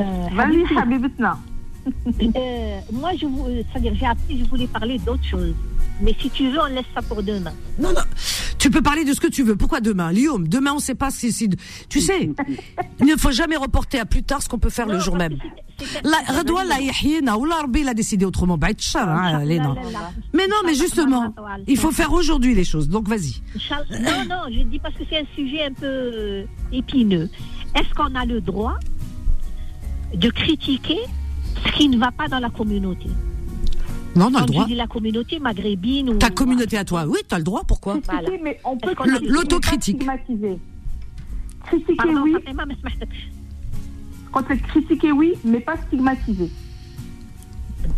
[0.00, 0.28] euh,
[2.36, 5.54] euh, moi, je vous, c'est-à-dire, j'ai appris, je voulais parler d'autre chose.
[6.00, 7.52] Mais si tu veux, on laisse ça pour demain.
[7.78, 8.00] Non, non.
[8.58, 9.56] Tu peux parler de ce que tu veux.
[9.56, 10.48] Pourquoi demain, Guillaume?
[10.48, 11.48] Demain, on ne sait pas si, si-
[11.88, 12.30] Tu sais,
[13.00, 15.36] il ne faut jamais reporter à plus tard ce qu'on peut faire le jour même.
[16.38, 16.68] Redouane,
[17.82, 18.56] il a décidé autrement.
[18.58, 19.74] Bah, hein.
[20.32, 21.34] Mais non, mais justement,
[21.66, 22.88] il faut faire aujourd'hui les choses.
[22.88, 23.42] Donc, vas-y.
[24.00, 27.28] Non, non, je dis parce que c'est un sujet un peu euh, épineux.
[27.74, 28.78] Est-ce qu'on a le droit
[30.14, 30.98] de critiquer
[31.66, 33.08] ce qui ne va pas dans la communauté?
[34.16, 34.66] Non, on a le droit.
[34.68, 36.18] la communauté maghrébine.
[36.18, 37.98] Ta communauté à toi, oui, tu as le droit, pourquoi
[38.42, 38.78] mais on
[39.22, 40.04] L'autocritique.
[41.66, 42.34] Critiquer, oui.
[44.32, 46.50] Quand critiquer, oui, mais pas stigmatiser.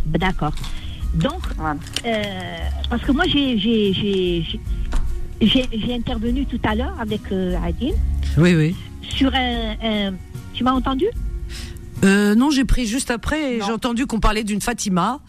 [0.06, 0.52] D'accord.
[1.14, 1.42] Donc,
[2.04, 2.22] euh,
[2.90, 3.54] parce que moi, j'ai
[5.94, 7.94] intervenu tout à l'heure avec euh, Adine.
[8.38, 8.76] Oui, oui.
[9.02, 10.12] Sur un,
[10.52, 11.06] tu m'as entendu?
[12.04, 15.20] Euh, non, j'ai pris juste après et j'ai entendu qu'on parlait d'une Fatima.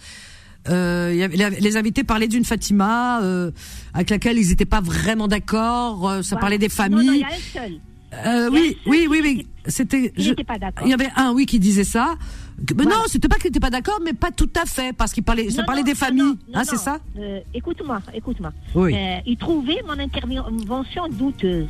[0.70, 1.28] Euh,
[1.60, 3.52] les- invités parlaient d'une Fatima euh,
[3.94, 6.10] avec laquelle ils n'étaient pas vraiment d'accord.
[6.10, 7.20] euh, ça parlait des Non, non, il familles.
[7.20, 7.80] y a un seul.
[8.26, 9.48] Euh, oui, oui, oui, oui.
[9.66, 10.14] C'était.
[10.18, 10.88] Il je- n'était pas d'accord.
[10.88, 12.16] Il y avait un, oui, qui disait ça.
[12.58, 12.90] Mais Voilà.
[13.00, 15.50] non, c'était pas qu'il n'était pas d'accord, mais pas tout à fait, parce qu'il parlait,
[15.52, 16.36] ça Non, parlait non, des familles.
[16.54, 17.00] hein, c'est ça?
[17.20, 18.52] Euh, Écoute-moi, écoute-moi.
[18.76, 18.96] Oui.
[18.96, 21.68] Euh, il trouvait mon intervention douteuse.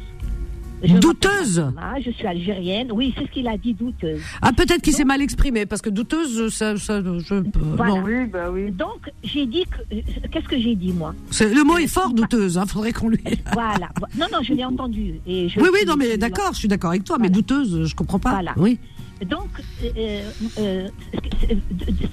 [0.84, 1.66] Je Douteuse
[2.06, 2.92] Je suis algérienne.
[2.92, 4.22] Oui, c'est ce qu'il a dit, douteuse.
[4.42, 7.44] Ah, peut-être qu'il s'est mal exprimé, parce que douteuse, ça, ça, je, euh,
[7.76, 7.94] Voilà.
[7.96, 8.04] non.
[8.06, 8.72] Oui, bah oui.
[8.72, 9.96] Donc, j'ai dit que.
[9.96, 10.02] euh,
[10.32, 11.16] Qu'est-ce que j'ai dit, moi?
[11.40, 12.58] Le mot est fort, douteuse.
[12.58, 13.20] Hein, faudrait qu'on lui.
[13.54, 13.90] Voilà.
[14.18, 15.16] Non, non, je l'ai entendu.
[15.26, 17.86] Et je Oui, oui, suis- non, mais d'accord, je suis d'accord avec toi, mais douteuse,
[17.86, 18.32] je comprends pas.
[18.32, 18.54] Voilà.
[18.58, 18.78] Oui.
[19.28, 19.50] Donc,
[19.84, 20.22] euh,
[20.60, 20.88] euh,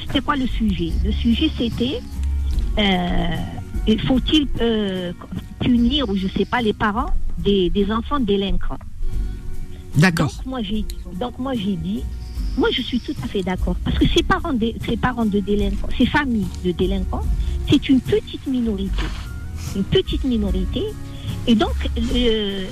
[0.06, 0.90] c'était quoi le sujet?
[1.04, 2.00] Le sujet, c'était
[2.78, 3.36] euh,
[3.98, 5.12] faut-il euh,
[5.60, 8.78] punir, ou je sais pas, les parents des, des enfants délinquants
[9.96, 10.32] D'accord.
[11.20, 12.02] Donc, moi, j'ai dit,
[12.56, 13.76] moi, je suis tout à fait d'accord.
[13.84, 17.24] Parce que ces parents, de, ces parents de délinquants, ces familles de délinquants,
[17.68, 19.02] c'est une petite minorité.
[19.76, 20.82] Une petite minorité.
[21.46, 22.66] Et donc, euh,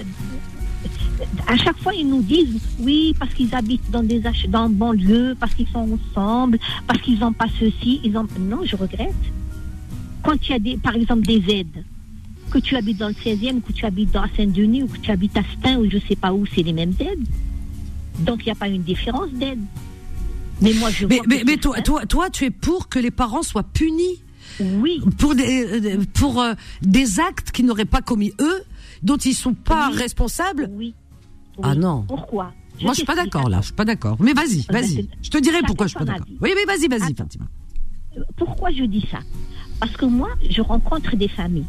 [1.47, 5.55] à chaque fois, ils nous disent oui, parce qu'ils habitent dans des dans banlieues, parce
[5.55, 8.01] qu'ils sont ensemble, parce qu'ils n'ont pas ceci.
[8.03, 8.27] Ils ont...
[8.39, 9.15] Non, je regrette.
[10.23, 11.85] Quand il y a, des, par exemple, des aides,
[12.51, 15.37] que tu habites dans le 16e, que tu habites dans Saint-Denis, ou que tu habites
[15.37, 17.27] à Stein, ou je ne sais pas où, c'est les mêmes aides.
[18.21, 19.61] Donc, il n'y a pas une différence d'aide.
[20.61, 23.11] Mais moi, je Mais, vois mais, mais toi, toi, toi, tu es pour que les
[23.11, 24.23] parents soient punis
[24.61, 25.01] Oui.
[25.19, 26.53] pour des, euh, pour euh,
[26.83, 28.63] des actes qu'ils n'auraient pas commis eux,
[29.03, 29.97] dont ils sont pas Oui.
[29.99, 30.69] responsables?
[30.73, 30.95] Oui.
[31.63, 32.05] Ah non.
[32.07, 32.53] Pourquoi?
[32.83, 33.59] Moi, je suis pas d'accord là.
[33.61, 34.17] Je suis pas d'accord.
[34.21, 35.09] Mais vas-y, Ah ben, vas-y.
[35.23, 36.27] Je te dirai pourquoi je suis pas d'accord.
[36.41, 37.15] Oui, oui, vas-y, vas-y.
[37.15, 37.47] Fatima.
[38.37, 39.19] pourquoi je dis ça?
[39.83, 41.67] Parce que moi, je rencontre des familles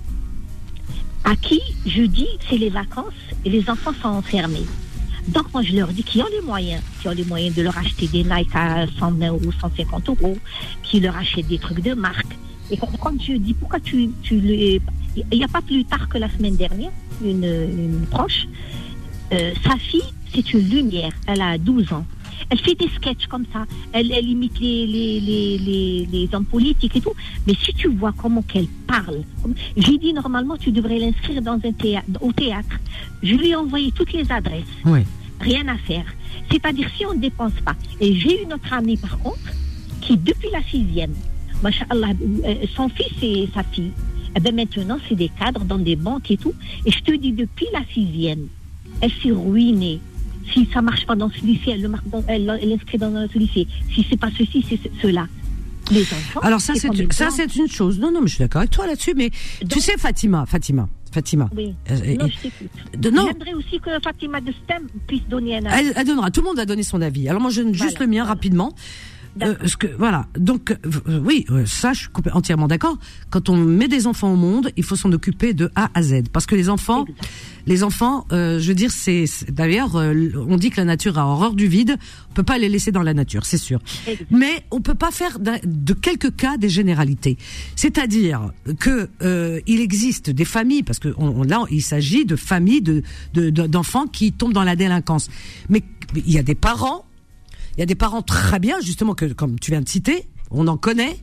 [1.23, 4.67] à qui je dis c'est les vacances et les enfants sont enfermés.
[5.29, 7.75] Donc moi je leur dis qui ont les moyens, qui ont les moyens de leur
[7.75, 10.37] acheter des Nike à 120 euros, 150 euros,
[10.83, 12.37] qui leur achètent des trucs de marque.
[12.69, 14.79] Et quand, je dis pourquoi tu, tu les...
[15.31, 16.91] Il n'y a pas plus tard que la semaine dernière,
[17.23, 18.47] une, une proche,
[19.31, 22.05] euh, sa fille, c'est une lumière, elle a 12 ans.
[22.49, 26.45] Elle fait des sketchs comme ça, elle, elle imite les, les, les, les, les hommes
[26.45, 27.13] politiques et tout.
[27.47, 29.21] Mais si tu vois comment qu'elle parle,
[29.77, 32.77] j'ai dit normalement tu devrais l'inscrire dans un théâtre, au théâtre.
[33.21, 34.99] Je lui ai envoyé toutes les adresses Oui.
[35.39, 36.05] rien à faire.
[36.51, 37.75] C'est-à-dire si on ne dépense pas.
[37.99, 39.39] Et j'ai une autre amie par contre,
[40.01, 41.13] qui depuis la sixième,
[41.63, 42.09] Masha'Allah,
[42.45, 43.91] euh, son fils et sa fille,
[44.35, 46.53] eh ben maintenant c'est des cadres dans des banques et tout.
[46.85, 48.47] Et je te dis, depuis la sixième,
[48.99, 49.99] elle s'est ruinée.
[50.51, 53.67] Si ça marche pas dans ce lycée, elle dans- l'inscrit dans un autre lycée.
[53.93, 55.27] Si c'est pas ceci, c'est ce- cela.
[55.91, 56.39] Les enfants.
[56.41, 57.31] Alors ça c'est une- ça exemple.
[57.35, 57.99] c'est une chose.
[57.99, 59.13] Non non mais je suis d'accord avec toi là-dessus.
[59.15, 59.29] Mais
[59.69, 61.49] tu sais Fatima, Fatima, Fatima.
[61.55, 61.75] Oui.
[61.91, 63.27] Euh, non, je de- non.
[63.27, 65.87] J'aimerais aussi que Fatima de STEM puisse donner un avis.
[65.87, 66.31] Elle, elle donnera.
[66.31, 67.27] Tout le monde a donné son avis.
[67.27, 68.73] Alors moi, je donne juste le mien rapidement.
[69.41, 70.27] Euh, ce que voilà.
[70.37, 72.97] Donc euh, oui, euh, ça, je suis entièrement d'accord.
[73.31, 76.23] Quand on met des enfants au monde, il faut s'en occuper de A à Z,
[76.31, 77.05] parce que les enfants,
[77.65, 80.13] les enfants, euh, je veux dire, c'est d'ailleurs, euh,
[80.47, 81.97] on dit que la nature a horreur du vide.
[82.29, 83.79] On peut pas les laisser dans la nature, c'est sûr.
[84.29, 87.37] Mais on peut pas faire de quelques cas des généralités.
[87.75, 92.35] C'est-à-dire que euh, il existe des familles, parce que on, on- là, il s'agit de
[92.35, 93.01] familles de
[93.33, 95.29] de- de- d'enfants qui tombent dans la délinquance.
[95.69, 95.81] Mais
[96.15, 97.05] il y a des parents
[97.77, 100.67] il y a des parents très bien, justement, que comme tu viens de citer, on
[100.67, 101.17] en connaît,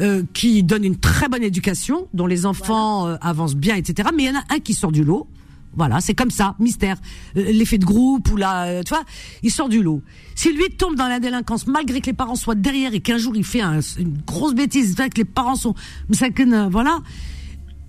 [0.00, 4.08] euh, qui donnent une très bonne éducation, dont les enfants euh, avancent bien, etc.
[4.14, 5.26] Mais il y en a un qui sort du lot.
[5.74, 6.96] Voilà, c'est comme ça, mystère.
[7.36, 9.02] Euh, L'effet de groupe ou la, tu vois,
[9.42, 10.02] il sort du lot.
[10.34, 13.34] Si lui tombe dans la délinquance, malgré que les parents soient derrière et qu'un jour
[13.36, 15.74] il fait un- une grosse bêtise, que les parents sont,
[16.70, 17.00] voilà,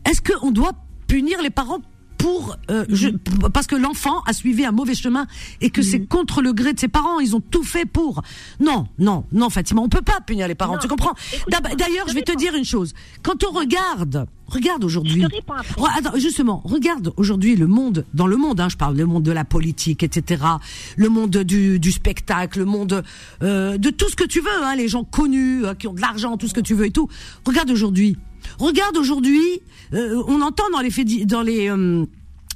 [0.09, 0.73] est-ce qu'on doit
[1.07, 1.79] punir les parents
[2.19, 3.09] pour euh, je-
[3.51, 5.25] parce que l'enfant a suivi un mauvais chemin
[5.61, 8.21] et que c'est contre le gré de ses parents, ils ont tout fait pour.
[8.59, 11.13] Non, non, non, Fatima, on peut pas punir les parents, tu comprends?
[11.77, 12.93] D'ailleurs, je vais te dire une chose.
[13.23, 15.21] Quand on regarde, regarde aujourd'hui.
[15.97, 19.31] Attends, justement, regarde aujourd'hui le monde, dans le monde, hein, je parle le monde de
[19.31, 20.43] la politique, etc.,
[20.97, 23.03] le monde du, du spectacle, le monde
[23.43, 26.01] euh, de tout ce que tu veux, hein, les gens connus, euh, qui ont de
[26.01, 27.07] l'argent, tout ce que tu veux et tout.
[27.45, 28.17] Regarde aujourd'hui.
[28.59, 29.61] Regarde aujourd'hui,
[29.93, 32.05] euh, on entend dans les faits, dans les euh,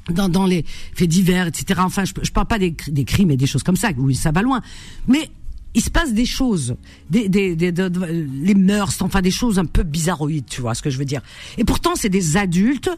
[0.09, 0.65] dans, dans les
[0.95, 1.79] faits divers, etc.
[1.83, 4.31] Enfin, je, je parle pas des, des crimes et des choses comme ça, oui, ça
[4.31, 4.61] va loin.
[5.07, 5.29] Mais
[5.75, 6.75] il se passe des choses,
[7.09, 8.05] des, des, des- de- de-
[8.43, 11.21] les mœurs, enfin des choses un peu bizarroïdes, tu vois ce que je veux dire.
[11.57, 12.89] Et pourtant, c'est des adultes,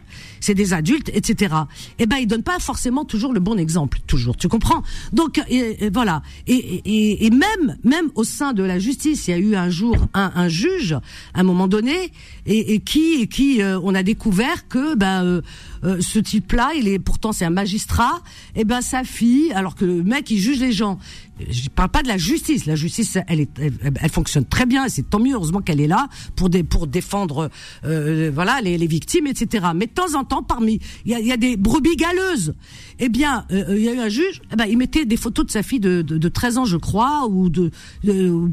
[0.41, 1.55] c'est des adultes, etc.
[1.99, 4.35] Eh ben, ils donnent pas forcément toujours le bon exemple, toujours.
[4.37, 4.83] Tu comprends?
[5.13, 6.21] Donc, et- et voilà.
[6.47, 6.53] Et,
[6.85, 9.95] et, et même, même au sein de la justice, il y a eu un jour
[10.13, 10.93] un, un juge,
[11.33, 12.11] à un moment donné,
[12.45, 15.23] et, et qui, et qui, euh, on a découvert que, ben.
[15.23, 15.41] euh,
[15.83, 18.21] euh, ce type-là, il est pourtant c'est un magistrat,
[18.55, 20.97] et ben sa fille, alors que le mec il juge les gens.
[21.39, 22.65] Je parle pas de la justice.
[22.65, 24.87] La justice, elle est, elle, fonctionne très bien.
[24.87, 27.49] C'est tant mieux, heureusement qu'elle est là pour des, pour défendre,
[27.83, 29.67] euh, voilà, les, les victimes, etc.
[29.75, 32.55] Mais de temps en temps, parmi, il y a, y a des brebis galeuses.
[32.99, 34.41] Eh bien, euh, il y a eu un juge.
[34.53, 36.77] Eh ben, il mettait des photos de sa fille de, de, de 13 ans, je
[36.77, 37.71] crois, ou de,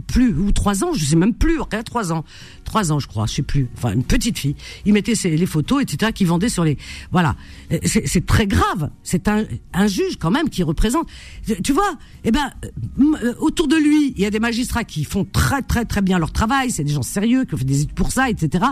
[0.09, 1.61] plus, ou 3 ans, je sais même plus.
[1.61, 2.24] Rien, 3 ans,
[2.64, 3.68] 3 ans, je crois, je sais plus.
[3.76, 4.57] Enfin, une petite fille.
[4.87, 6.11] Il mettait ses, les photos, etc.
[6.12, 6.76] Qu'il vendait sur les,
[7.12, 7.37] voilà.
[7.72, 8.91] Euh, C'est très grave.
[9.05, 11.07] C'est un, un juge quand même qui représente.
[11.62, 12.72] Tu vois, eh ben, euh, euh,
[13.41, 16.33] autour de lui, il y a des magistrats qui font très très très bien leur
[16.33, 16.70] travail.
[16.70, 18.64] C'est des gens sérieux qui ont fait des études pour ça, etc.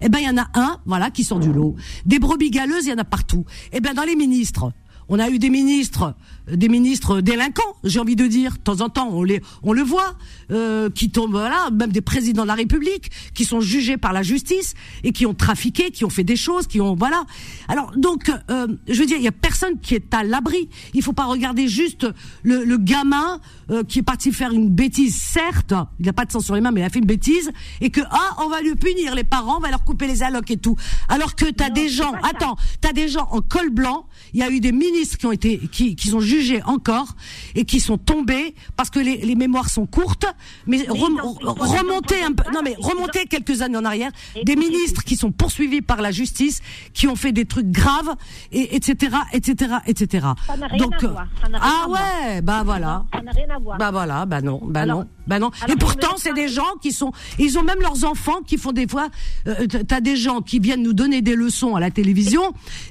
[0.00, 1.76] Eh ben, il y en a un, voilà, qui sort du lot.
[2.06, 3.44] Des brebis galeuses, il y en a partout.
[3.72, 4.72] Eh ben, dans les ministres.
[5.08, 6.14] On a eu des ministres,
[6.48, 8.52] euh, des ministres délinquants, j'ai envie de dire.
[8.52, 10.14] De temps en temps, on les, on le voit,
[10.50, 14.22] euh, qui tombent, voilà, même des présidents de la République, qui sont jugés par la
[14.22, 14.74] justice
[15.04, 17.24] et qui ont trafiqué, qui ont fait des choses, qui ont, voilà.
[17.68, 20.68] Alors donc, euh, je veux dire, il y a personne qui est à l'abri.
[20.94, 22.06] Il faut pas regarder juste
[22.42, 23.40] le, le gamin
[23.70, 25.16] euh, qui est parti faire une bêtise.
[25.16, 27.50] Certes, il n'a pas de sang sur les mains, mais il a fait une bêtise
[27.80, 30.50] et que ah, on va lui punir, les parents, on va leur couper les allocs
[30.50, 30.76] et tout.
[31.08, 34.06] Alors que t'as des gens, attends, t'as des gens en col blanc.
[34.34, 37.14] Il y a eu des ministres qui ont été, qui, qui sont jugés encore
[37.54, 40.26] et qui sont tombés parce que les, les mémoires sont courtes.
[40.66, 44.10] Mais rem- remonter un peu, non mais remonter quelques années en arrière,
[44.44, 46.60] des ministres qui sont poursuivis par la justice,
[46.94, 48.14] qui ont fait des trucs graves
[48.52, 50.26] et etc etc etc.
[50.46, 52.00] Ça n'a rien Donc à voir, ça n'a rien ah à voir.
[52.02, 53.04] ouais, bah voilà.
[53.12, 53.78] Ça n'a rien à voir.
[53.78, 55.50] Bah voilà, bah non, bah Alors- non, bah non.
[55.68, 58.88] Et pourtant, c'est des gens qui sont, ils ont même leurs enfants qui font des
[58.88, 59.08] fois.
[59.46, 62.42] Euh, T'as des gens qui viennent nous donner des leçons à la télévision.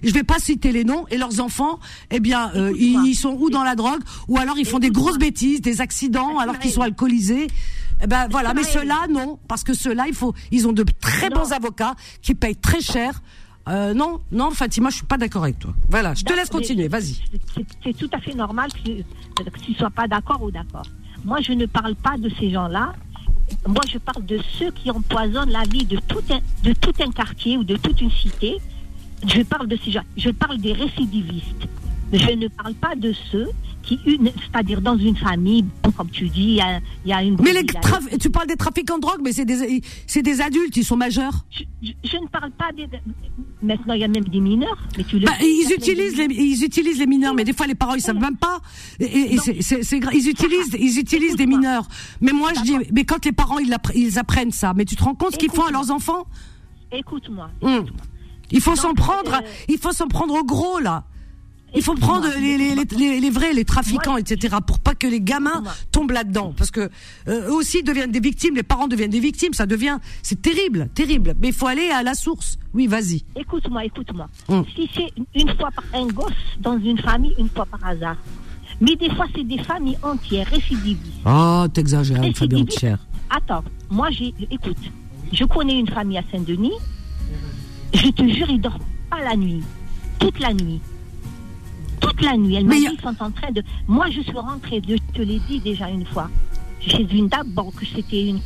[0.03, 1.79] Je vais pas citer les noms et leurs enfants.
[2.09, 4.89] Eh bien, euh, ils, ils sont ou dans la drogue ou alors ils font des
[4.91, 7.47] grosses bêtises, des accidents alors qu'ils sont alcoolisés.
[8.03, 11.29] Eh ben voilà, mais ceux-là non, parce que ceux-là, il faut, ils ont de très
[11.29, 13.21] bons avocats qui payent très cher.
[13.69, 15.71] Euh, non, non, Fatima, je suis pas d'accord avec toi.
[15.87, 17.17] Voilà, je te laisse continuer, vas-y.
[17.83, 18.89] C'est- tout à fait normal que,
[19.43, 20.85] que tu ne sois pas d'accord ou d'accord.
[21.23, 22.93] Moi, je ne parle pas de ces gens-là.
[23.67, 27.11] Moi, je parle de ceux qui empoisonnent la vie de tout un, de tout un
[27.11, 28.57] quartier ou de toute une cité.
[29.27, 30.01] Je parle de ces gens.
[30.17, 31.67] Je parle des récidivistes.
[32.13, 33.47] Je ne parle pas de ceux
[33.83, 35.63] qui, c'est-à-dire dans une famille,
[35.95, 37.37] comme tu dis, il y a, il y a une.
[37.41, 40.75] Mais les traf- tu parles des trafiquants de drogue, mais c'est des, c'est des adultes,
[40.75, 41.45] ils sont majeurs.
[41.51, 42.85] je, je ne parle pas des.
[43.63, 44.77] Maintenant, il y a même des mineurs.
[44.97, 47.93] Mais tu Bah, ils utilisent les, ils utilisent les mineurs, mais des fois les parents
[47.95, 48.59] ils savent même pas.
[48.99, 51.87] Et, et- et c'est- c'est- c'est gra- ils utilisent, ils utilisent des mineurs.
[52.19, 55.15] Mais moi je dis, mais quand les parents ils, apprennent ça, mais tu te rends
[55.15, 56.25] compte ce qu'ils font à leurs enfants?
[56.91, 57.49] Écoute-moi.
[57.61, 57.85] Hum.
[58.51, 61.03] Il faut s'en prendre, euh, il faut s'en prendre au gros là.
[61.73, 64.57] Il faut prendre les, les, les, les- les vrais, les trafiquants, etc.
[64.67, 66.53] pour pas que les gamins tombent là-dedans.
[66.57, 66.81] Parce que
[67.29, 70.89] euh, eux aussi deviennent des victimes, les parents deviennent des victimes, ça devient, c'est terrible,
[70.93, 71.33] terrible.
[71.39, 72.57] Mais il faut aller à la source.
[72.73, 73.23] Oui, vas-y.
[73.37, 74.27] Écoute-moi, écoute-moi.
[74.49, 74.65] Hum.
[74.75, 78.17] Si c'est une fois par un gosse dans une famille, une fois par hasard.
[78.81, 81.21] Mais des fois, c'est des familles entières, récidivistes.
[81.25, 82.79] Oh, t'exagères, Fabien Récidivistes.
[82.79, 82.97] Cher.
[83.29, 84.75] Attends, moi, j'ai, écoute,
[85.31, 86.73] je connais une famille à Saint-Denis.
[87.93, 88.79] Je te jure, ils dorment
[89.09, 89.61] pas la nuit.
[90.19, 90.79] Toute la nuit.
[91.99, 92.55] Toute la nuit.
[92.55, 93.61] Elle m'a dit, y a- ils sont en train de.
[93.87, 96.29] Moi, je suis rentrée, je te l'ai dit déjà une fois,
[96.79, 98.39] chez une dame, bon, que c'était une,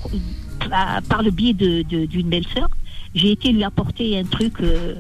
[1.09, 2.69] par le biais de, de- d'une belle-sœur.
[3.13, 4.55] J'ai été lui apporter un truc.
[4.61, 4.95] euh,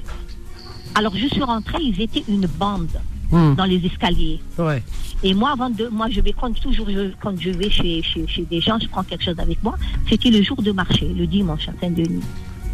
[0.97, 2.87] Alors, je suis rentrée, ils étaient une bande
[3.31, 3.55] Hum.
[3.55, 4.39] dans les escaliers.
[4.59, 4.81] Ouais.
[5.23, 8.25] Et moi, avant de, moi, je vais prendre toujours, je- quand je vais chez, chez,
[8.27, 9.75] chez des gens, je prends quelque chose avec moi.
[10.07, 12.21] C'était le jour de marché, le dimanche à Saint-Denis.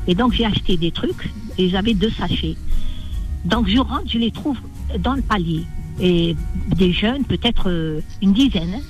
[0.07, 2.55] Et donc, j'ai acheté des trucs et j'avais deux sachets.
[3.45, 4.57] Donc, je rentre, je les trouve
[4.99, 5.63] dans le palier.
[5.99, 6.35] Et
[6.75, 8.81] des jeunes, peut-être euh, une dizaine,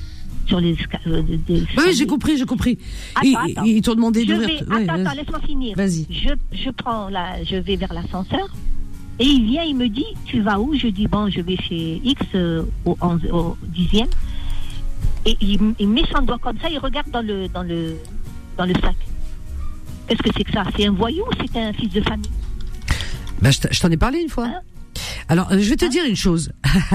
[0.47, 0.75] sur les
[1.07, 2.77] euh, des- Oui, j'ai compris, j'ai compris.
[3.15, 3.63] Attends, Ils, attends.
[3.65, 4.47] ils t'ont demandé d'ouvrir.
[4.65, 5.75] vais, ouais, attends, attends, laisse-moi finir.
[5.77, 6.07] Vas-y.
[6.09, 8.47] Je, je prends la, je vais vers l'ascenseur
[9.19, 10.73] et il vient, il me dit, tu vas où?
[10.75, 14.07] Je dis, bon, je vais chez X euh, au, 11, au 10e.
[15.25, 17.95] Et il, il met son doigt comme ça, il regarde dans le, dans le,
[18.57, 18.95] dans le sac.
[20.11, 22.29] Qu'est-ce que c'est que ça C'est un voyou ou c'est un fils de famille
[23.41, 24.45] Ben, je t'en ai parlé une fois.
[24.47, 24.61] Hein
[25.29, 26.51] Alors, euh, je vais te dire une chose.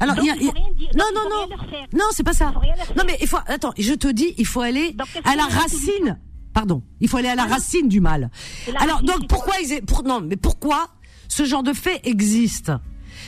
[0.00, 0.52] Alors, Donc, y a- dire.
[0.94, 1.56] non, non, non,
[1.94, 2.52] non, c'est pas ça.
[2.94, 3.38] Non, mais il faut.
[3.46, 6.18] Attends, je te dis, il faut aller Donc, à la racine.
[6.52, 8.30] Pardon, il faut aller à la Ah racine du mal.
[8.78, 10.88] Alors, donc, pourquoi quoi ils, est- pour, non, mais pourquoi
[11.28, 12.70] ce genre de fait existe?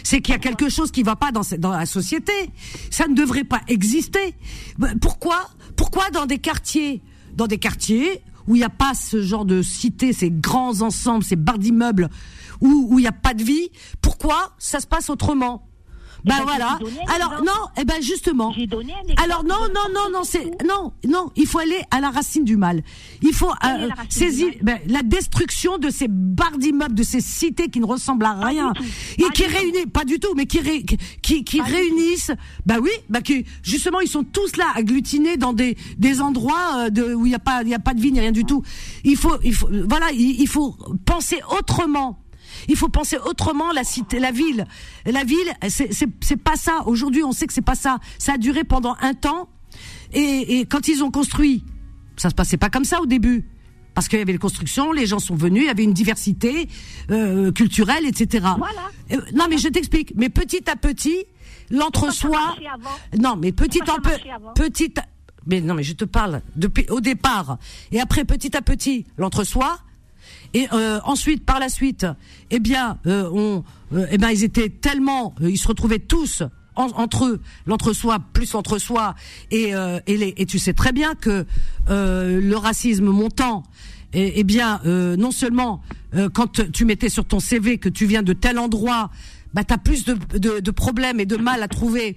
[0.02, 2.32] C'est qu'il y a quelque chose qui va pas dans, dans la société.
[2.90, 4.34] Ça ne devrait pas exister.
[5.00, 7.00] Pourquoi Pourquoi dans des quartiers,
[7.32, 11.24] dans des quartiers où il n'y a pas ce genre de cité, ces grands ensembles,
[11.24, 12.08] ces barres d'immeubles,
[12.60, 13.70] où où il n'y a pas de vie,
[14.00, 15.69] pourquoi ça se passe autrement?
[16.24, 16.78] Ben ben, voilà.
[17.14, 18.52] Alors non, eh ben justement.
[18.68, 18.94] Donné.
[19.22, 21.30] Alors non, non, non, non, c'est non, non.
[21.36, 22.82] Il faut aller à la racine du mal.
[23.22, 27.80] Il faut euh, saisir ben, la destruction de ces barres d'immeubles, de ces cités qui
[27.80, 28.72] ne ressemblent à rien
[29.18, 30.84] et qui réunissent, pas du tout, mais qui ré-
[31.22, 32.32] qui réunissent.
[32.66, 36.90] Bah oui, bah qui justement ils sont tous là agglutinés dans des des endroits euh,
[36.90, 38.44] de où il y a pas il y a pas de vie ni rien du
[38.44, 38.62] tout.
[39.04, 42.18] Il faut il faut voilà il, il faut penser autrement.
[42.68, 44.66] Il faut penser autrement la cité, la ville.
[45.06, 46.82] La ville, c'est pas ça.
[46.86, 47.98] Aujourd'hui, on sait que c'est pas ça.
[48.18, 49.48] Ça a duré pendant un temps.
[50.12, 51.64] Et, et quand ils ont construit,
[52.16, 53.46] ça se passait pas comme ça au début.
[53.94, 56.68] Parce qu'il y avait les constructions, les gens sont venus, il y avait une diversité
[57.10, 58.46] euh, culturelle, etc.
[58.56, 58.90] Voilà.
[59.12, 60.12] Euh, non, mais je t'explique.
[60.16, 61.24] Mais petit à petit,
[61.70, 62.56] l'entre-soi.
[63.18, 64.12] Non, mais petit en peu,
[64.54, 64.92] petit.
[65.46, 67.58] Mais non, mais je te parle depuis au départ
[67.92, 69.78] et après petit à petit l'entre-soi.
[70.54, 72.06] Et euh, ensuite, par la suite,
[72.50, 73.64] eh bien, euh, on,
[73.96, 76.42] euh, eh ben, ils étaient tellement, ils se retrouvaient tous
[76.76, 79.14] en- entre eux, l'entre-soi plus l'entre-soi,
[79.50, 81.44] et, euh, et, les, et tu sais très bien que
[81.88, 83.64] le racisme montant,
[84.12, 85.82] eh, eh bien, non seulement
[86.34, 89.10] quand tu mettais sur ton CV que tu viens de tel endroit,
[89.54, 92.16] bah t'as plus de, de problèmes et de mal à trouver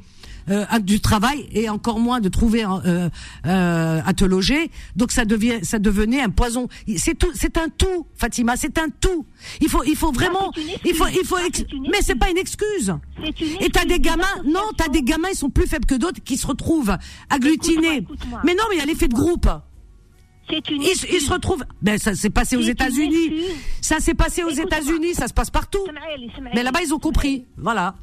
[0.49, 3.09] euh, du travail et encore moins de trouver euh,
[3.45, 4.71] euh, à te loger.
[4.95, 6.67] Donc ça devient, ça devenait un poison.
[6.97, 9.25] C'est tout, c'est un tout, Fatima, c'est un tout.
[9.61, 10.51] Il faut, il faut vraiment,
[10.85, 11.37] il faut, il faut,
[11.91, 12.93] mais c'est pas une excuse.
[13.61, 16.37] Et t'as des gamins, non, t'as des gamins, ils sont plus faibles que d'autres, qui
[16.37, 16.97] se retrouvent
[17.29, 18.05] agglutinés.
[18.43, 19.47] Mais non, mais il y a l'effet de groupe.
[20.49, 21.63] Une ils, ils, se retrouvent.
[21.81, 23.45] Ben ça s'est passé aux États-Unis.
[23.81, 25.13] Ça s'est passé aux États-Unis.
[25.13, 25.85] Ça se passe partout.
[26.53, 27.45] Mais là-bas ils ont compris.
[27.57, 27.95] Voilà.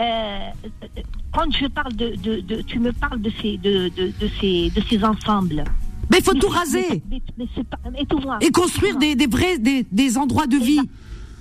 [0.00, 0.38] Euh,
[1.32, 5.02] quand je parle de, de, tu me parles de ces, de, de ces, de ces
[5.02, 5.64] ensembles.
[6.10, 7.02] Mais il faut tout raser.
[8.40, 10.80] Et, construire des, des, vrais, des, des endroits de vie.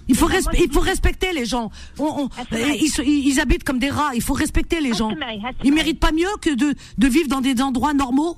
[0.07, 1.69] Il faut, il faut respecter les gens.
[1.99, 4.11] Ah, ils, ils, habitent comme des rats.
[4.15, 5.11] Il faut respecter les ah, gens.
[5.21, 8.37] Ah, ils méritent pas mieux que de, de vivre dans des endroits normaux?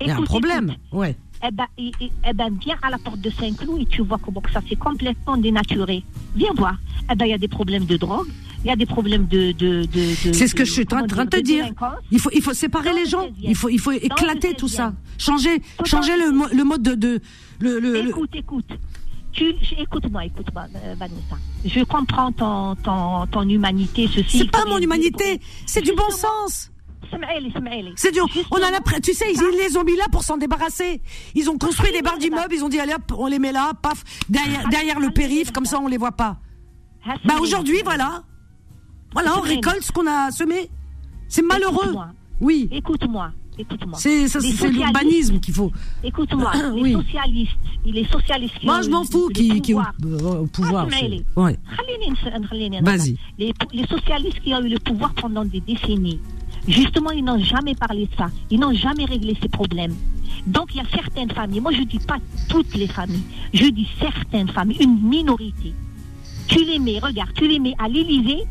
[0.00, 0.74] Il y a un problème.
[0.92, 1.16] Ouais.
[1.46, 4.50] Eh ben, eh ben, viens à la porte de Saint-Cloud et tu vois comment que
[4.50, 6.02] ça s'est complètement dénaturé.
[6.34, 6.76] Viens voir.
[7.12, 8.28] Eh ben, il y a des problèmes de drogue,
[8.64, 9.52] il y a des problèmes de.
[9.52, 11.66] de, de, de- C'est ce que je suis en train de te dire.
[12.10, 13.26] Il faut, il faut séparer Dans les le gens.
[13.26, 13.32] 16e.
[13.42, 14.94] Il faut, il faut éclater tout ça.
[15.18, 15.22] 16e.
[15.24, 17.20] Changer, Tout changer le, le mo- le mode de, de
[17.60, 18.70] le, le- Écoute, écoute.
[19.32, 21.36] Tu, écoute-moi, écoute-moi, euh, Vanessa.
[21.64, 24.38] Je comprends ton, ton, ton humanité, ceci.
[24.38, 26.70] C'est pas mon humanité, c'est du bon sens.
[27.96, 28.26] C'est dur.
[28.50, 28.70] On a
[29.02, 31.00] tu sais, ils les ont mis là pour s'en débarrasser.
[31.34, 32.20] Ils ont construit des barres bah.
[32.20, 35.66] d'immeubles, ils ont dit allez hop, on les met là, paf, derrière, le périph, comme
[35.66, 36.38] ça on les voit pas.
[37.24, 38.22] Bah aujourd'hui, voilà.
[39.12, 40.70] Voilà, on récolte ce qu'on a semé.
[41.28, 41.94] C'est malheureux.
[42.40, 42.68] Oui.
[42.72, 43.30] Écoute-moi.
[43.56, 43.98] Écoute-moi.
[43.98, 44.26] C'est
[44.68, 45.70] l'urbanisme qu'il faut.
[46.02, 46.52] Écoute-moi.
[46.74, 46.90] oui.
[46.90, 47.52] Les socialistes.
[47.84, 50.88] Les socialistes qui bah, Moi, je m'en fous qui, qui euh, au pouvoir.
[51.36, 51.58] Ouais.
[52.82, 53.16] Vas-y.
[53.38, 56.20] Les socialistes qui ont eu le pouvoir pendant des décennies
[56.68, 58.30] justement, ils n'ont jamais parlé de ça.
[58.50, 59.94] Ils n'ont jamais réglé ces problèmes.
[60.46, 63.66] Donc, il y a certaines familles, moi je ne dis pas toutes les familles, je
[63.66, 65.72] dis certaines familles, une minorité.
[66.48, 68.44] Tu les mets, regarde, tu les mets à l'Élysée,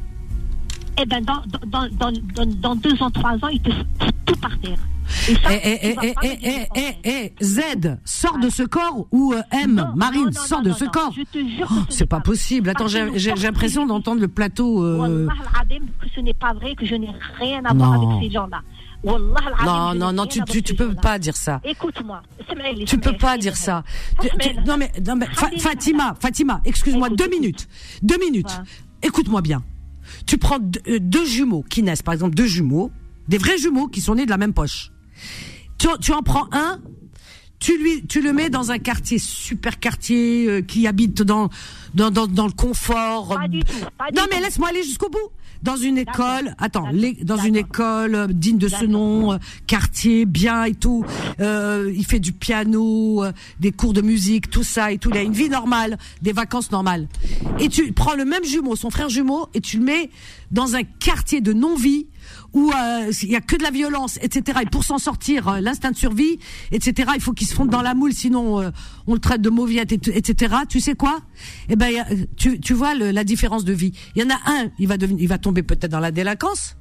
[1.01, 4.57] et dans, dans, dans, dans, dans deux ans, trois ans, ils te foutent tout par
[4.59, 4.79] terre.
[5.29, 6.67] Eh, eh, eh, eh, eh, eh,
[7.03, 7.61] eh, eh, Z,
[8.03, 11.13] sors de ce corps ou euh, M, Marine, sors de ce corps.
[11.15, 12.69] je te jure Oh, c'est pas possible.
[12.69, 14.83] Attends, j'ai l'impression d'entendre le plateau.
[14.83, 14.97] euh,
[15.27, 17.09] Wallah al-Adim, que ce n'est pas vrai, que je n'ai
[17.39, 18.11] rien à voir Non.
[18.11, 18.61] avec ces gens-là.
[19.03, 21.61] Wallah al-Adim, Non, non, tu, tu, tu peux pas dire ça.
[21.63, 22.21] Écoute-moi.
[22.85, 23.83] Tu peux pas dire ça.
[24.65, 25.27] Non mais, non mais
[25.59, 27.67] Fatima, Fatima, excuse-moi, deux minutes,
[28.01, 28.61] deux minutes.
[29.01, 29.63] Écoute-moi bien.
[30.25, 30.57] Tu prends
[30.87, 32.91] euh, deux jumeaux qui naissent, par exemple deux jumeaux,
[33.27, 34.91] des vrais jumeaux qui sont nés de la même poche.
[35.77, 36.79] Tu, en- tu en prends un,
[37.59, 41.49] tu lui, tu le mets dans un quartier super quartier euh, qui habite dans
[41.93, 43.29] dans dans, dans le confort.
[43.37, 45.29] Pas du tout, pas du non mais laisse-moi aller jusqu'au bout.
[45.63, 50.25] Dans une école, attends, les- dans une école euh, digne de ce nom, euh, quartier
[50.25, 51.05] bien et tout.
[51.39, 55.09] Euh, il fait du piano, euh, des cours de musique, tout ça et tout.
[55.11, 57.07] Il a une vie normale, des vacances normales.
[57.59, 60.09] Et tu prends le même jumeau, son frère jumeau, et tu le mets
[60.51, 62.07] dans un quartier de non-vie
[62.53, 64.59] où euh, il y a que de la violence, etc.
[64.61, 66.37] Et pour s'en sortir, euh, l'instinct de survie,
[66.71, 67.11] etc.
[67.15, 68.69] Il faut qu'il se fonde dans la moule, sinon euh,
[69.07, 70.55] on le traite de mauviette, etc.
[70.69, 71.19] Tu sais quoi?
[71.69, 72.05] Eh ben, a-
[72.37, 73.93] tu, tu vois le- la différence de vie.
[74.15, 76.75] Il y en a un, il va devenir, il va tomber peut-être dans la délinquance,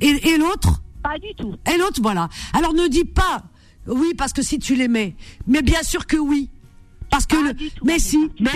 [0.00, 1.54] et, et l'autre, Pas du tout.
[1.72, 2.28] et l'autre, voilà.
[2.52, 3.44] Alors ne dis pas
[3.86, 5.16] oui parce que si tu l'aimais,
[5.46, 6.50] mais bien sûr que oui.
[7.10, 8.50] Parce que le, tout, mais si, Tu mais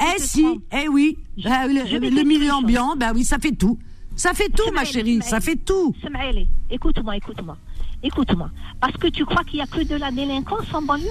[0.00, 3.76] eh si, eh oui, Je- Ah, le, je milieu ambiant, ben oui, ça fait tout,
[4.14, 5.92] ça fait tout, ma chérie, ça fait tout.
[6.70, 7.56] Écoute-moi, écoute-moi.
[8.02, 8.50] Écoute-moi.
[8.80, 11.08] Parce que tu crois qu'il n'y a que de la délinquance en banlieue?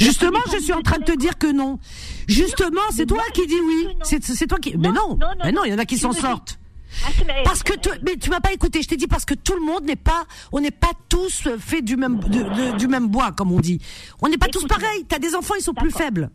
[0.00, 1.78] Justement, je suis en train de te dire que non.
[2.26, 3.88] Justement, c'est toi qui dis oui.
[4.02, 4.76] C'est toi qui.
[4.76, 6.58] Mais Non, mais non, il y en a qui s'en sortent.
[7.44, 8.82] Parce que tu, mais tu m'as pas écouté.
[8.82, 11.82] Je t'ai dit parce que tout le monde n'est pas, on n'est pas tous fait
[11.82, 12.28] du même de-
[12.72, 13.80] de- du même bois, comme on dit.
[14.20, 15.04] On n'est pas tous pareils.
[15.08, 16.30] T'as des enfants, ils sont plus faibles.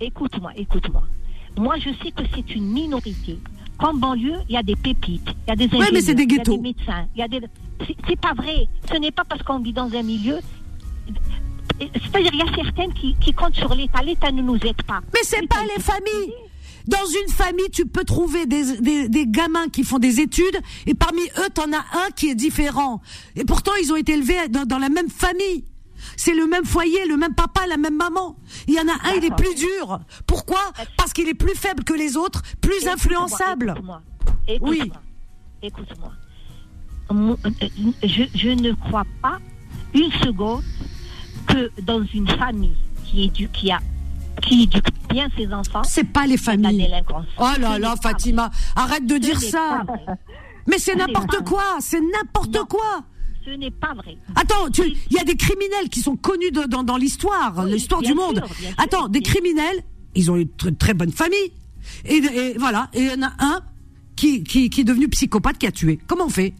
[0.00, 1.04] Écoute-moi, écoute-moi.
[1.56, 3.38] Moi, je sais que c'est une minorité.
[3.78, 6.16] Qu'en banlieue, il y a des pépites, il y a des Ouais, mais c'est ingénieurs,
[6.16, 6.56] des il y a ghettos.
[6.56, 7.40] des médecins, il y a des...
[8.08, 8.66] C'est pas vrai.
[8.92, 10.38] Ce n'est pas parce qu'on vit dans un milieu...
[11.78, 14.02] C'est-à-dire, il y a certaines qui, qui comptent sur l'État.
[14.02, 15.00] L'État ne nous aide pas.
[15.12, 16.32] Mais c'est pas les familles.
[16.86, 20.94] Dans une famille, tu peux trouver des, des, des gamins qui font des études et
[20.94, 23.00] parmi eux, t'en as un qui est différent.
[23.36, 25.64] Et pourtant, ils ont été élevés dans, dans la même famille.
[26.16, 28.36] C'est le même foyer, le même papa, la même maman.
[28.66, 30.00] Il y en a un, il est plus dur.
[30.26, 30.72] Pourquoi?
[30.96, 33.70] Parce qu'il est plus faible que les autres, plus Écoute-moi, influençable.
[33.76, 34.02] Écoute-moi.
[34.48, 34.84] Écoute-moi.
[34.84, 34.92] Oui.
[35.62, 36.12] Écoute-moi.
[37.12, 37.36] Euh,
[38.02, 39.38] Je, je ne crois pas
[39.94, 40.64] une seconde
[41.52, 43.78] que dans une famille qui éduque, qui a,
[44.42, 46.88] qui éduque bien ses enfants, C'est pas les familles.
[47.38, 49.84] Oh là là, Fatima, arrête de dire ça.
[50.66, 53.04] Mais c'est Ce n'importe quoi, c'est n'importe quoi.
[53.44, 54.16] Ce n'est pas vrai.
[54.36, 57.72] Attends, tu- il y a des criminels qui sont connus de- dans, dans l'histoire, Oui,
[57.72, 58.36] l'histoire du monde.
[58.36, 59.82] sûr, bien sûr, Attends, des criminels,
[60.14, 61.50] ils ont une très, très bonne famille.
[62.04, 63.60] Et, et voilà, et il y en a un
[64.14, 65.98] qui, qui, qui est devenu psychopathe qui a tué.
[66.06, 66.54] Comment on fait?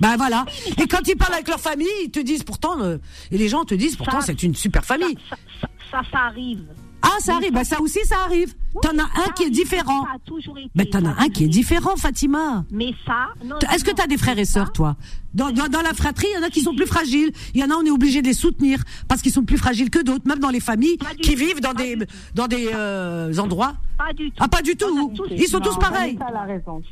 [0.00, 0.44] Ben voilà.
[0.80, 2.98] Et quand ils parlent avec leur famille, ils te disent pourtant, euh,
[3.30, 5.16] et les gens te disent pourtant c'est une super famille.
[5.28, 6.64] Ça, ça, ça, ça arrive.
[7.00, 8.54] Ah, ça arrive, ben ça aussi ça arrive.
[8.82, 10.04] T'en as un qui est différent.
[10.04, 10.70] Ça a toujours été.
[10.74, 12.64] Ben t'en as a un qui est différent, Fatima.
[12.70, 13.56] Mais ça, non.
[13.72, 14.96] Est-ce que non, tu as des frères et sœurs, toi?
[15.32, 17.30] Dans, dans, dans la fratrie, il y en a qui sont plus fragiles.
[17.54, 19.90] Il y en a, on est obligé de les soutenir parce qu'ils sont plus fragiles
[19.90, 22.04] que d'autres, même dans les familles qui tout, vivent dans des, tout.
[22.34, 23.74] dans des euh, endroits.
[23.96, 24.36] Pas du tout.
[24.40, 25.12] Ah, pas du tout.
[25.30, 26.16] A Ils sont tous pareils.
[26.16, 26.82] Vanessa, elle a raison.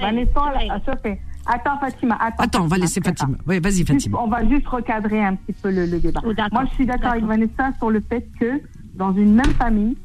[0.00, 1.20] Vanessa, elle- fait.
[1.46, 2.16] Attends, Fatima.
[2.20, 3.00] Attends, Attends, on va laisser.
[3.00, 3.36] Fatima.
[3.46, 4.18] Oui, vas-y, Juste- Fatima.
[4.22, 6.20] on va juste recadrer un petit peu le, le débat.
[6.24, 6.32] Oh.
[6.52, 7.24] Moi, je suis d'accord avec.
[7.24, 8.60] Vanessa sur le fait que
[8.94, 9.96] dans une même famille,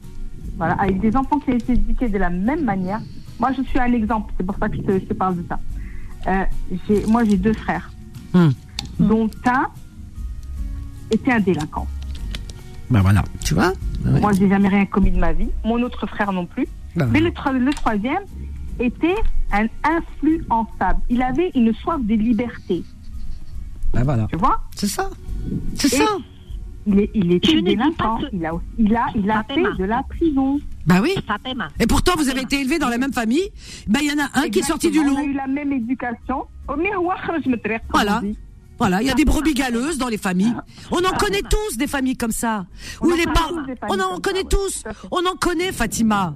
[0.57, 2.99] voilà, avec des enfants qui ont été éduqués de la même manière,
[3.39, 4.33] moi, je suis un exemple.
[4.37, 5.59] C'est pour ça que je te, je te parle de ça.
[6.27, 6.43] Euh,
[6.87, 7.91] j'ai- moi, j'ai deux frères,
[8.33, 8.49] Hmm.
[8.99, 9.67] dont un
[11.09, 11.87] était un délinquant.
[12.89, 13.73] Ben voilà, tu vois?
[14.05, 14.19] Ouais.
[14.19, 15.49] Moi, j'ai jamais rien commis de ma vie.
[15.65, 16.67] Mon autre frère non plus.
[16.95, 17.31] Bah Mais ouais.
[17.53, 18.23] le, le troisième
[18.80, 19.15] était
[19.51, 21.01] un influençable.
[21.09, 22.84] Il avait une soif de liberté.
[23.93, 24.28] Ben voilà.
[24.30, 25.09] Tu vois C'est ça.
[25.76, 26.05] C'est ça.
[26.88, 28.19] Il, est, il était délinquant.
[28.34, 30.59] Il a, il a, il a fait de la prison.
[30.86, 31.13] Bah oui.
[31.80, 33.49] Et pourtant, vous avez été élevé dans la même famille.
[33.88, 35.13] Bah, il y en a un qui est sorti du lot.
[35.13, 36.45] On a eu la même éducation.
[36.67, 36.76] Oh,
[37.91, 38.22] voilà.
[38.78, 40.55] Voilà, il y a des brebis galeuses dans les familles.
[40.57, 40.65] Ah.
[40.89, 42.65] On en connaît tous des familles comme ça.
[42.99, 44.84] On en connaît tous.
[45.11, 46.34] On en connaît, Fatima.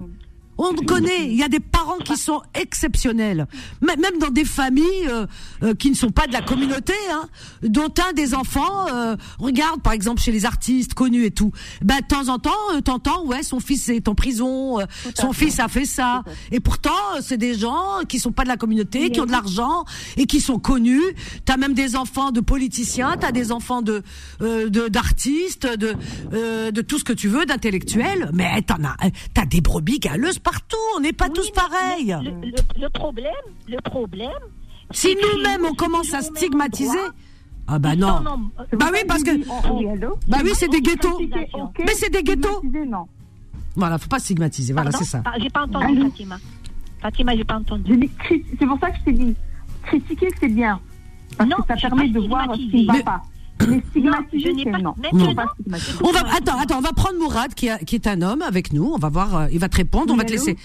[0.58, 1.26] On connaît.
[1.26, 3.48] Il y a des parents qui sont exceptionnels,
[3.82, 5.26] même dans des familles euh,
[5.64, 7.28] euh, qui ne sont pas de la communauté, hein,
[7.64, 11.52] dont un des enfants euh, regarde, par exemple, chez les artistes connus et tout.
[11.82, 14.86] Ben de temps en temps, euh, t'entends, ouais, son fils est en prison, euh,
[15.16, 18.50] son fils a fait ça, et pourtant euh, c'est des gens qui sont pas de
[18.50, 19.86] la communauté, qui ont de l'argent
[20.18, 21.02] et qui sont connus.
[21.46, 24.04] T'as même des enfants de politiciens, t'as des enfants de
[24.42, 25.96] euh, de- d'artistes, de
[26.34, 28.30] euh, de tout ce que tu veux, d'intellectuels.
[28.34, 28.96] Mais t'en as,
[29.34, 30.78] t'as des brebis galeuses partout.
[30.96, 32.16] On n'est pas Oui, tous pareils.
[32.24, 33.34] Le, le- le problème,
[33.68, 34.32] le problème.
[34.92, 36.98] Si nous-mêmes on commence à stigmatiser,
[37.68, 38.24] ah bah non.
[38.60, 39.88] euh, Bah oui, parce que Oh, oui,
[40.28, 41.20] bah oui, c'est des ghettos.
[41.80, 42.62] Mais c'est des ghettos.
[42.88, 43.08] Non.
[43.76, 44.72] Voilà, faut pas stigmatiser.
[44.74, 45.22] Voilà, c'est ça.
[45.26, 46.38] Ah, J'ai pas entendu Fatima.
[47.02, 48.10] Fatima, j'ai pas entendu.
[48.60, 49.36] C'est pour ça que je t'ai dit,
[49.84, 50.80] critiquer, c'est bien.
[51.38, 53.22] Parce Non, que ça permet de voir ce qui ne va pas.
[55.14, 55.34] Non.
[55.36, 55.46] pas.
[56.04, 58.74] On va attends, attends, on va prendre Mourad qui, a- qui est un homme avec
[58.74, 58.86] nous.
[58.94, 60.14] On va voir, euh, il va te répondre.
[60.14, 60.58] on va te laisser.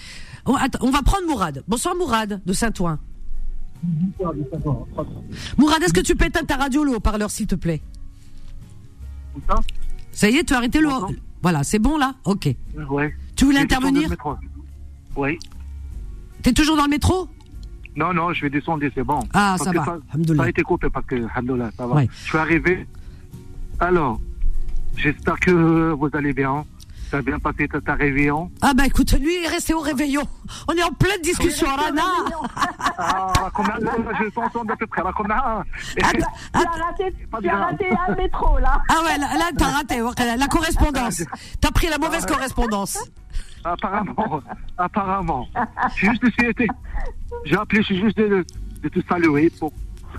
[0.45, 1.63] On, attends, on va prendre Mourad.
[1.67, 2.99] Bonsoir Mourad de Saint-Ouen.
[5.57, 7.81] Mourad, est-ce que tu peux éteindre ta radio le haut-parleur s'il te plaît?
[10.11, 10.87] Ça y est, tu as arrêté le.
[10.89, 11.07] haut-
[11.41, 12.15] Voilà, c'est bon là?
[12.25, 12.49] Ok.
[12.89, 13.15] Ouais.
[13.35, 14.09] Tu voulais intervenir?
[15.15, 15.39] Oui.
[16.43, 17.27] T'es toujours dans le métro?
[17.95, 19.19] Non, non, je vais descendre, c'est bon.
[19.33, 19.85] Ah, Parce ça que va.
[19.85, 20.43] Ça, Alhamdoulilah.
[20.43, 21.95] ça a été coupé parce que, alhamdoulilah, ça va.
[21.95, 22.09] Ouais.
[22.23, 22.87] Je suis arrivé.
[23.79, 24.19] Alors,
[24.95, 26.63] j'espère que vous allez bien.
[27.09, 28.49] Tu as bien passé ta, ta réveillon.
[28.61, 30.21] Ah bah écoute, lui il est resté au réveillon.
[30.69, 32.03] On est en pleine discussion, Rana.
[32.97, 35.03] Ah, je t'entends à peu près.
[35.03, 35.35] Là, combien,
[35.97, 38.81] Tu as raté, tu as raté un métro, là.
[38.87, 39.99] Ah ouais, là, là, t'as raté
[40.37, 41.23] la correspondance.
[41.59, 42.97] T'as pris la mauvaise correspondance.
[43.65, 44.41] Apparemment,
[44.77, 45.47] apparemment.
[45.97, 46.53] J'ai juste essayé,
[47.45, 48.45] j'ai appelé, je suis juste de,
[48.83, 49.71] te saluer pour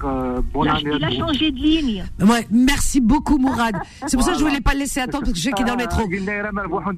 [0.04, 2.04] euh, bon il a changé de ligne.
[2.50, 3.76] Merci beaucoup Mourad.
[4.06, 5.52] C'est pour ça que je ne voulais pas le laisser attendre parce que je sais
[5.52, 6.08] qu'il est dans les trous.
[6.10, 6.92] Euh,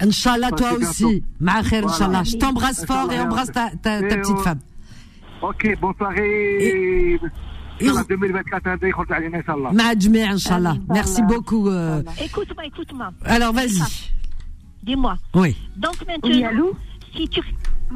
[0.00, 1.24] Inch'Allah, toi aussi.
[1.40, 2.22] Voilà.
[2.24, 4.60] Je t'embrasse fort et embrasse ta, petite euh, femme.
[5.42, 6.58] Ok, bonne soirée.
[6.60, 7.20] Et...
[10.74, 11.68] Hein, merci beaucoup.
[11.68, 12.02] Euh.
[12.22, 13.10] Écoute-moi, écoute-moi.
[13.24, 13.80] Alors, vas-y.
[14.82, 15.16] Dis-moi.
[15.34, 15.56] Oui.
[15.76, 16.70] Donc maintenant,
[17.14, 17.40] si tu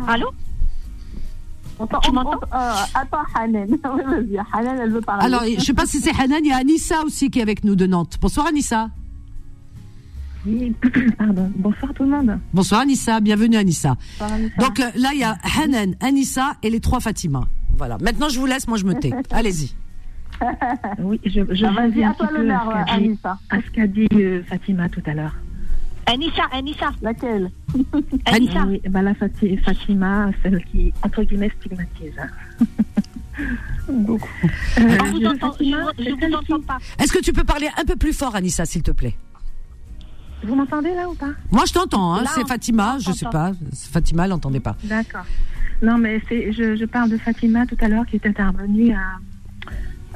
[0.07, 0.31] Allô
[1.79, 3.67] On Tu m'entends euh, Attends, Hanan.
[3.85, 5.25] Oui, Vas-y, Hanan, elle veut parler.
[5.25, 7.65] Alors, je sais pas si c'est Hanan, il y a Anissa aussi qui est avec
[7.65, 8.19] nous de Nantes.
[8.21, 8.91] Bonsoir Anissa.
[10.47, 10.75] Oui,
[11.19, 11.51] pardon.
[11.57, 12.39] Bonsoir tout le monde.
[12.55, 13.97] Bonsoir Anissa, bienvenue Anissa.
[14.19, 14.57] Bonsoir, Anissa.
[14.59, 17.43] Donc euh, là, il y a Hanan, Anissa et les trois Fatima.
[17.77, 17.99] Voilà.
[18.01, 19.13] Maintenant, je vous laisse, moi je me tais.
[19.31, 19.75] Allez-y.
[20.99, 23.39] Oui, je, je Ah, vas-y, à toi l'honneur, Anissa.
[23.51, 25.35] à ce qu'a dit euh, Fatima tout à l'heure.
[26.07, 26.91] Anissa, Anissa.
[27.03, 27.51] Laquelle
[28.27, 28.65] Anissa.
[28.67, 32.15] Oui, bah, la Fati- Fatima, celle qui, entre guillemets, stigmatise.
[33.89, 34.29] Beaucoup.
[34.79, 36.79] Euh, On vous je- entend, je, Fatima, je c'est vous entends pas.
[36.99, 39.17] Est-ce que tu peux parler un peu plus fort, Anissa, s'il te plaît?
[40.45, 41.31] Vous m'entendez là ou pas?
[41.51, 42.15] Moi, je t'entends.
[42.15, 42.25] Hein.
[42.35, 43.53] C'est Fatima, je sais pas.
[43.93, 44.77] Fatima, elle n'entendait pas.
[44.85, 45.25] D'accord.
[45.83, 49.19] Non, mais c'est, je, je parle de Fatima tout à l'heure qui est intervenue à.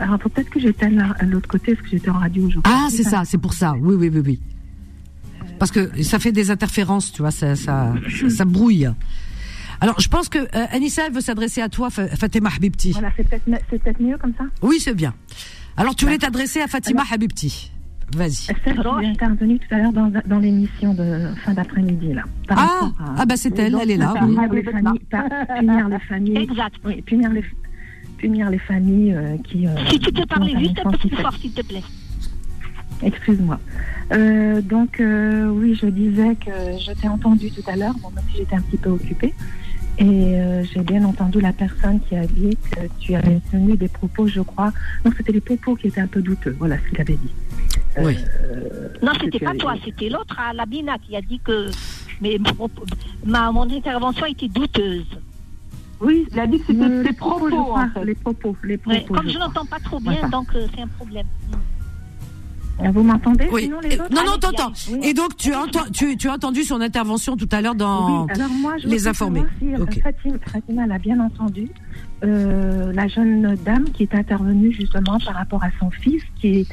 [0.02, 2.72] Alors peut-être que j'étais à l'autre côté parce que j'étais en radio aujourd'hui.
[2.74, 3.74] Ah, c'est ça, c'est pour ça.
[3.78, 4.40] Oui, oui, oui, oui.
[5.58, 7.94] Parce que ça fait des interférences, tu vois, ça, ça,
[8.44, 8.88] brouille.
[9.80, 12.92] Alors, je pense que euh, Anissa, elle veut s'adresser à toi, Fa- Fatima Habibti.
[12.92, 14.44] Voilà, c'est peut-être, me- c'est peut-être mieux comme ça.
[14.62, 15.14] Oui, c'est bien.
[15.76, 17.70] Alors, tu voulais t'adresser à Fatima Habibti.
[18.16, 18.32] Vas-y.
[18.32, 22.22] Celle qui est intervenue tout à l'heure dans, dans l'émission de fin d'après-midi là.
[22.46, 24.14] par Ah, à- ah bah c'est elle, elle est là.
[24.22, 24.34] oui.
[24.36, 25.28] Punir les familles, pas-
[25.58, 26.36] punir les familles.
[26.36, 26.74] Exact.
[26.84, 27.44] Oui, punir les,
[28.18, 29.66] punir les familles euh, qui.
[29.66, 31.82] euh, Si tu peux parler juste un peu plus fort, s'il te plaît.
[33.02, 33.58] Excuse-moi.
[34.12, 38.24] Euh, donc, euh, oui, je disais que je t'ai entendu tout à l'heure, bon, même
[38.30, 39.34] si j'étais un petit peu occupée.
[39.98, 40.04] Et
[40.40, 44.26] euh, j'ai bien entendu la personne qui a dit que tu avais tenu des propos,
[44.26, 44.72] je crois.
[45.04, 46.56] Non, c'était les propos qui étaient un peu douteux.
[46.58, 47.32] Voilà ce qu'il avait dit.
[48.02, 48.16] Oui.
[49.02, 51.70] Non, c'était pas toi, c'était l'autre, à Labina, qui a dit que
[52.20, 52.70] mais, mon-
[53.24, 55.06] ma, mon intervention était douteuse.
[56.00, 58.04] Oui, il a dit que c'était les propos, je propos, crois, en fait.
[58.04, 59.14] les propos, les Ouais, propos.
[59.14, 60.28] comme je je n'entends pas trop bien, Voilà.
[60.28, 61.26] donc euh, c'est un problème.
[62.92, 63.62] Vous m'entendez Oui.
[63.64, 64.72] sinon, les Et- autres non, non, Allez, t'entends.
[64.90, 64.98] oui.
[65.04, 68.24] Et donc, tu as, enten- tu, tu as entendu son intervention tout à l'heure dans
[68.24, 69.42] Oui, alors moi, je Les Informés.
[69.60, 69.78] Si, euh.
[70.02, 71.68] Fatima, Fatima, elle a bien entendu
[72.24, 76.66] euh, la jeune dame qui est intervenue justement par rapport à son fils qui, est,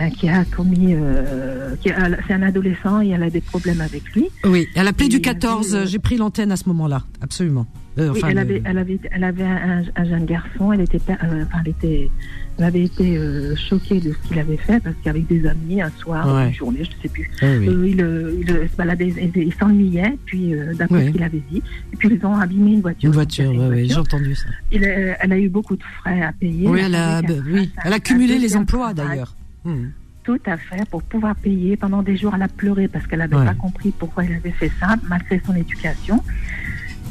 [0.00, 0.94] euh, qui a commis.
[0.94, 4.28] euh, a- c'est un adolescent et elle a des problèmes avec lui.
[4.44, 7.02] Oui, à l'appelé Et du elle 14, avait, euh, j'ai pris l'antenne à ce moment-là,
[7.20, 7.66] absolument.
[7.98, 11.14] Enfin, elle, le- avait, elle, avait, elle avait un, un jeune garçon, elle, était, per-
[11.22, 12.10] enfin, elle, était,
[12.58, 15.90] elle avait été euh, choquée de ce qu'il avait fait parce qu'avec des amis, un
[15.98, 16.48] soir, Ouais.
[16.48, 17.68] une journée, je ne sais plus, Ah oui.
[17.68, 21.42] euh, il, euh, il, euh, se baladait, il, s'ennuyait, puis euh, d'après ce qu'il avait
[21.50, 23.08] dit, et puis ils ont abîmé une voiture.
[23.08, 23.86] Une voiture, ouais, voiture.
[23.88, 24.48] j'ai entendu ça.
[24.72, 26.68] Il elle a eu beaucoup de frais à payer.
[26.68, 29.34] Oui, elle a, bah, oui, elle a cumulé les emplois d'ailleurs.
[29.64, 29.88] Hmm.
[30.24, 31.76] Tout à fait, pour pouvoir payer.
[31.76, 33.44] Pendant des jours, elle a pleuré parce qu'elle n'avait Ouais.
[33.44, 36.20] pas compris pourquoi elle avait fait ça, malgré son éducation.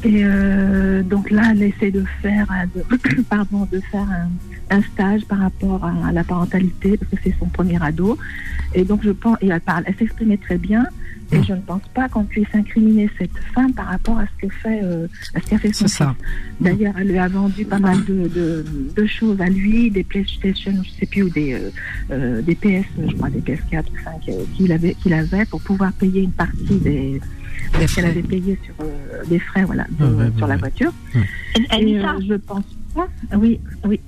[0.06, 2.46] Et euh, donc là, elle essaie de faire,
[2.76, 4.30] de, pardon, de faire un,
[4.78, 8.16] un stage par rapport à, à la parentalité, parce que c'est son premier ado.
[8.76, 10.86] Et donc, je pense, et elle parle, elle s'exprimait très bien.
[11.32, 14.54] Et je ne pense pas qu'on puisse incriminer cette femme par rapport à ce que
[14.54, 16.04] fait, euh, à ce qu'a fait son fils.
[16.62, 18.64] D'ailleurs, elle lui a vendu pas mal de, de,
[18.96, 21.60] de choses à lui, des PlayStation, je sais plus, ou des,
[22.12, 25.92] euh, des PS, je crois, des PS4 ou 5 qu'il avait, qu'il avait pour pouvoir
[25.94, 27.20] payer une partie des,
[27.80, 30.92] Des avait payé sur euh, des frais, voilà, de- Ouais, ouais, sur ouais, la voiture.
[31.70, 33.08] Anissa, euh, je pense pas.
[33.36, 34.00] Oui, oui.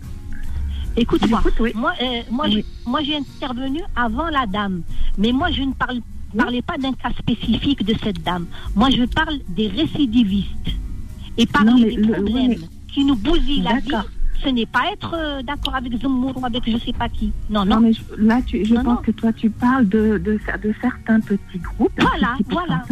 [0.95, 1.71] Écoute-moi, oui.
[1.75, 2.65] moi, euh, moi, Oui.
[2.85, 4.81] je- moi j'ai intervenu avant la dame,
[5.17, 5.99] mais moi je ne parle,
[6.35, 8.47] parlais pas d'un cas spécifique de cette dame.
[8.75, 10.47] Moi je parle des récidivistes
[11.37, 12.57] et parler Non, mais des le- oui, problèmes mais-
[12.93, 13.91] qui nous bousillent la vie.
[14.43, 17.31] Ce n'est pas être euh, d'accord avec Zemmour ou avec je sais pas qui.
[17.49, 17.81] Non, Non, non.
[17.81, 19.01] mais je- là, tu, je Non, pense non.
[19.01, 22.83] que toi, tu parles de, de, de certains petits groupes, Voilà, voilà.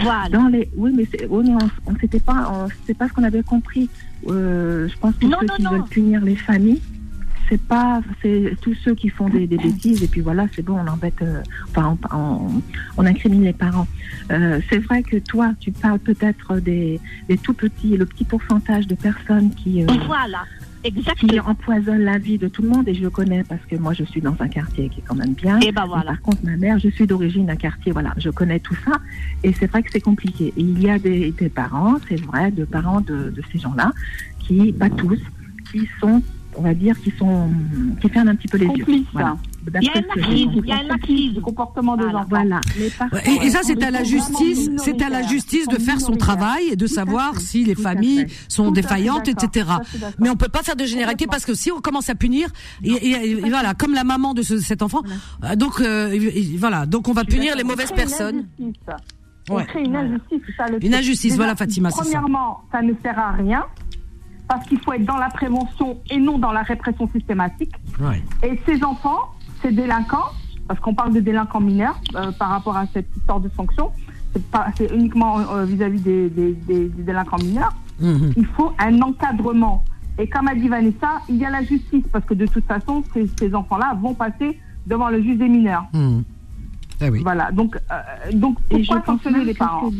[0.00, 0.28] Voilà.
[0.30, 3.42] Dans les, oui, mais oui, mais on, on s'était pas, on- pas ce qu'on avait
[3.42, 3.90] compris.
[4.28, 6.80] Euh, je pense que ceux qui veulent punir les familles,
[7.50, 10.78] c'est pas, c'est tous ceux qui font des, des bêtises et puis voilà, c'est bon,
[10.78, 12.62] on embête, euh, enfin, on, on,
[12.96, 13.86] on incrimine les parents.
[14.30, 18.86] Euh, c'est vrai que toi, tu parles peut-être des, des tout petits, le petit pourcentage
[18.86, 20.44] de personnes qui, euh, Voilà.
[20.92, 23.94] Qui empoisonnent la vie de tout le monde et je le connais parce que moi
[23.94, 25.58] je suis dans un quartier qui est quand même bien.
[25.60, 26.12] Et ben voilà.
[26.12, 28.98] Par contre, ma mère, je suis d'origine d'un quartier, voilà, je connais tout ça
[29.42, 30.52] et c'est vrai que c'est compliqué.
[30.56, 33.92] Et il y a des, des parents, c'est vrai, de parents de, de ces gens-là,
[34.40, 35.20] qui, pas tous,
[35.70, 36.22] qui sont,
[36.56, 37.50] on va dire, qui sont,
[38.00, 38.84] qui ferment un petit peu les yeux.
[39.12, 39.36] Voilà.
[39.66, 40.60] Il y a un D'après ce que j'ai laxisme, compris.
[40.64, 41.40] il y a un Le laxisme.
[41.40, 42.18] comportement des Voilà.
[42.20, 42.26] enfants.
[42.30, 42.60] Voilà.
[43.26, 46.12] Et, et ça, c'est est à la justice, c'est à la justice de faire son
[46.16, 49.66] travail et de savoir si les familles sont défaillantes, etc.
[49.66, 50.10] Ça.
[50.18, 52.48] Mais on peut pas faire de généralité parce que si on commence à punir,
[52.82, 55.02] et, et- et voilà, comme la maman de ce- cet enfant,
[55.44, 56.16] euh, donc euh,
[56.58, 58.46] voilà, donc on va punir les mauvaises une personnes.
[59.50, 62.02] On crée une injustice, c'est ça le Une injustice, voilà, Fatima, c'est ça.
[62.04, 62.80] Premièrement, ça.
[62.82, 63.64] ne sert à rien
[64.48, 67.72] parce qu'il faut être dans la prévention et non dans la répression systématique.
[68.00, 68.22] Ouais.
[68.42, 69.20] Et ces enfants,
[69.62, 70.30] ces délinquants,
[70.68, 73.90] parce qu'on parle de délinquants mineurs euh, par rapport à cette histoire de sanction,
[74.76, 77.72] c'est uniquement euh, vis-à-vis des, des- des- des délinquants mineurs.
[78.00, 78.32] Mhm.
[78.36, 79.84] Il faut un encadrement.
[80.18, 83.02] Et comme a dit Vanessa, il y a la justice parce que de toute façon,
[83.12, 85.84] ces, ces enfants-là vont passer devant le juge des mineurs.
[85.92, 86.24] Mhm.
[87.00, 87.20] Ah oui.
[87.22, 87.50] Voilà.
[87.52, 89.90] Donc, euh, donc pourquoi sanctionner les parents?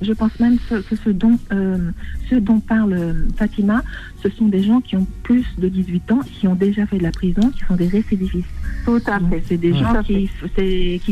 [0.00, 1.90] Je pense même que ce, ce dont, euh,
[2.30, 3.82] ce dont parle euh, Fatima,
[4.22, 7.02] ce sont des gens qui ont plus de 18 ans, qui ont déjà fait de
[7.02, 8.46] la prison, qui sont des récidivistes.
[8.84, 9.42] Tout à fait.
[9.46, 9.78] C'est des Ouais.
[9.78, 10.28] gens qui,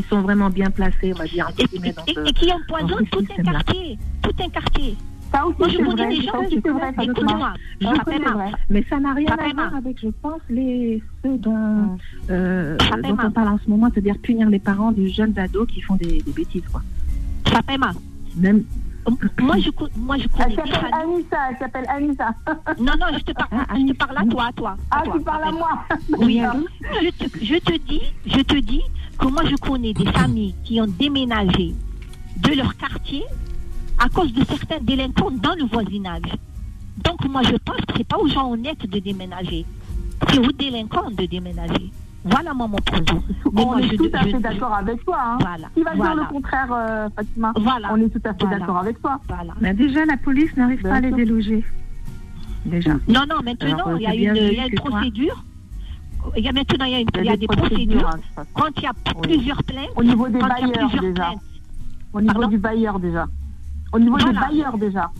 [0.02, 2.50] sont vraiment bien placés, on va dire, entre Et, guillemets, dans et- ce- et qui
[2.52, 3.98] empoisonnent tout un quartier.
[4.22, 4.96] Tout un quartier.
[5.32, 6.08] Ça aussi, Moi, je vrai.
[6.08, 6.38] des ça gens,
[6.70, 8.52] vrai, écoute-moi, Je.
[8.70, 11.98] Mais ça n'a rien à voir avec, je pense, les, ceux dont, Mm.
[12.30, 15.80] euh, dont on parle en ce moment, c'est-à-dire punir les parents de jeunes ados qui
[15.80, 16.62] font des, des bêtises.
[16.70, 16.80] Quoi.
[17.48, 17.92] Fatima,
[18.36, 18.64] Même,
[19.40, 21.14] moi je, moi je Elle connais des s'appelle familles.
[21.14, 22.34] Anissa, elle s'appelle Anissa.
[22.78, 24.70] Non, non, je te parle, Ah, je te parle à toi, à toi.
[24.70, 25.84] à Ah, toi, tu parles à moi
[26.18, 26.40] Oui,
[27.02, 28.82] je te, je te dis, je te dis
[29.18, 31.74] que moi je connais des familles qui ont déménagé
[32.36, 33.24] de leur quartier
[33.98, 36.22] à cause de certains délinquants dans le voisinage.
[37.02, 39.64] Donc moi je pense que c'est pas aux gens honnêtes de déménager,
[40.28, 41.90] c'est aux délinquants de déménager.
[42.28, 43.22] Voilà moi mon propos.
[43.52, 45.16] Mais On moi, est je- tout à je- fait d'accord avec toi.
[45.20, 45.38] Hein.
[45.40, 45.68] Voilà.
[45.74, 47.88] Qui va dire le contraire, euh, Fatima Voilà.
[47.92, 48.58] On est tout à fait Voilà.
[48.58, 49.20] d'accord avec toi.
[49.28, 49.54] voilà.
[49.60, 51.64] ben déjà, la police n'arrive pas à les déloger.
[52.64, 52.94] Déjà.
[53.08, 55.44] Non, non, maintenant, Alors, il y a une, il y a procédure.
[56.36, 58.08] Il y a maintenant, il y a, une- Il il y a des procédures.
[58.08, 58.42] hein.
[58.54, 61.02] Quand il y a plusieurs plaintes, Au niveau des quand il y a bailleurs plusieurs
[61.02, 61.22] déjà.
[61.28, 61.40] plaintes.
[62.12, 63.26] Au niveau Pardon du bailleur déjà.
[63.92, 64.32] Au niveau Voilà.
[64.32, 65.10] des bailleurs déjà.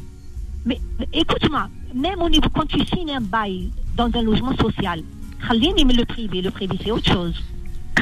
[0.64, 5.00] Mais mais écoute-moi, même au niveau, quand tu signes un bail dans un logement social,
[5.49, 7.35] خليني من le privé, le privé c'est autre chose.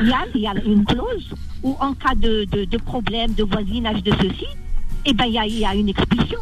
[0.01, 3.33] Il y a, il y a une clause où en cas de, de, de problème,
[3.33, 4.45] de voisinage, de ceci,
[5.05, 6.39] eh ben il y a, il y a une expulsion.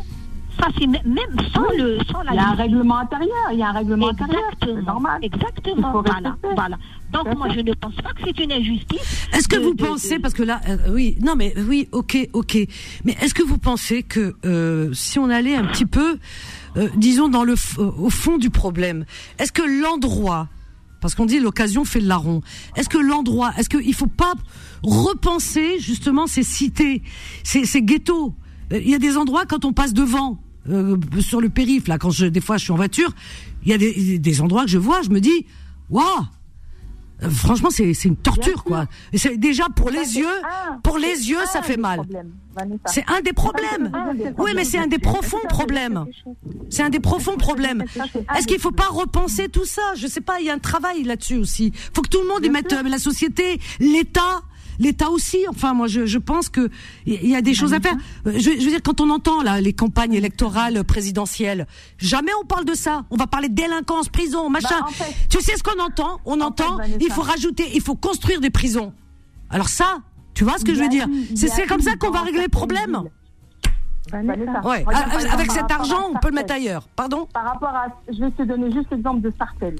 [0.59, 2.61] Ça, c'est même même sans, le, sans la Il y a un justice.
[2.63, 4.41] règlement intérieur, il y a un règlement intérieur.
[4.59, 4.91] C'est Exactement.
[4.93, 5.17] normal.
[5.21, 5.91] Il Exactement.
[5.93, 6.30] faut Voilà.
[6.32, 6.55] respecter.
[6.61, 6.78] voilà.
[7.13, 7.55] Donc, Tout à moi, fait.
[7.55, 9.07] je ne pense pas que c'est une injustice.
[9.34, 11.80] Est-ce que de- vous de- pensez, de- parce que là, euh, oui, non, mais oui,
[11.91, 12.53] ok, ok,
[13.05, 16.09] mais est-ce que vous pensez que euh, si on allait un petit peu,
[16.78, 18.99] euh, disons, dans le f- au fond du problème,
[19.39, 20.43] est-ce que l'endroit,
[21.03, 22.40] parce qu'on dit l'occasion fait le larron,
[22.76, 24.32] est-ce que l'endroit, est-ce qu'il faut pas
[24.82, 27.03] repenser justement ces cités,
[27.44, 28.34] ces, ces ghettos?
[28.72, 30.40] Euh, Il y a des endroits quand on passe devant.
[30.70, 33.12] euh, sur le périph, là, quand je, des fois je suis en voiture,
[33.64, 35.44] il y a des, des endroits que je vois, je me dis,
[35.90, 36.05] waouh,
[37.30, 38.86] franchement, c'est c'est une torture, quoi.
[39.14, 40.36] C'est déjà pour les yeux,
[40.84, 42.00] pour les yeux, ça fait mal.
[42.86, 43.92] C'est un des problèmes.
[44.16, 46.05] des Oui, mais c'est un des profonds problèmes.
[46.70, 47.84] C'est un des profonds problèmes.
[48.36, 49.82] Est-ce qu'il faut pas repenser tout ça?
[49.96, 50.40] Je sais pas.
[50.40, 51.72] Il y a un travail là-dessus aussi.
[51.94, 54.42] Faut que tout le monde y mette euh, la société, l'État.
[54.78, 55.44] L'État aussi.
[55.48, 56.70] Enfin, moi, je, je pense que
[57.05, 57.94] il y a des choses à faire.
[58.24, 61.66] Je, je veux dire, quand on entend là les campagnes électorales présidentielles,
[61.98, 63.05] jamais on parle de ça.
[63.11, 64.80] On va parler de délinquance, prison, machin.
[64.80, 66.20] Bah, en fait- tu sais ce qu'on entend?
[66.24, 66.78] On entend.
[67.00, 68.92] Il faut rajouter, il faut construire des prisons.
[69.50, 69.98] Alors ça,
[70.35, 72.49] tu vois ce que je veux a dire C'est comme ça qu'on va régler le
[72.49, 73.03] problème.
[74.11, 76.89] Vanessa, Ouais, regarde, avec exemple, cet argent, on peut le mettre ailleurs.
[76.97, 79.78] Pardon Par rapport à, je vais te donner juste l'exemple de Sartelle,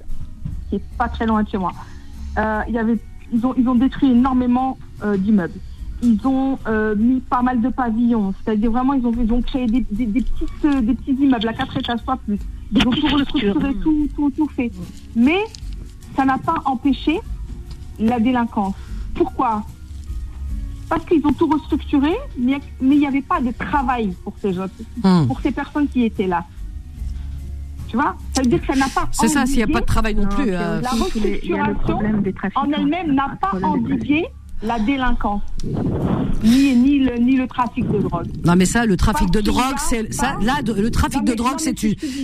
[0.71, 1.73] qui est pas très loin de chez moi.
[2.39, 2.99] Euh, il y avait,
[3.33, 5.59] ils ont, ils ont détruit énormément euh, d'immeubles.
[6.03, 9.67] Ils ont euh, mis pas mal de pavillons, c'est-à-dire vraiment ils ont, ils ont créé
[9.67, 12.39] des, des, des petites, euh, des petits immeubles à quatre étages pas plus.
[12.73, 14.71] Ils ont tout restructuré, tout, tout, tout fait.
[15.15, 15.39] Mais
[16.17, 17.21] ça n'a pas empêché
[17.99, 18.75] la délinquance.
[19.15, 19.63] Pourquoi?
[20.93, 24.67] Parce qu'ils ont tout restructuré, mais il n'y avait pas de travail pour ces gens,
[25.03, 25.27] Hmm.
[25.27, 26.45] pour ces personnes qui étaient là.
[27.89, 28.15] Tu vois?
[28.35, 30.15] Ça veut dire que ça n'a pas C'est ça, s'il n'y a pas de travail
[30.15, 30.51] non, Non, plus.
[30.53, 31.99] euh, La restructuration
[32.37, 32.61] trafiquants.
[32.67, 34.27] en elle-même n'a pas endigué
[34.63, 35.43] la délinquance,
[36.45, 38.27] ni, ni, le, ni le trafic de drogue.
[38.45, 40.37] Non mais ça, le trafic de Parce drogue, c'est ça.
[40.43, 41.59] Là, le trafic Non, de drogue,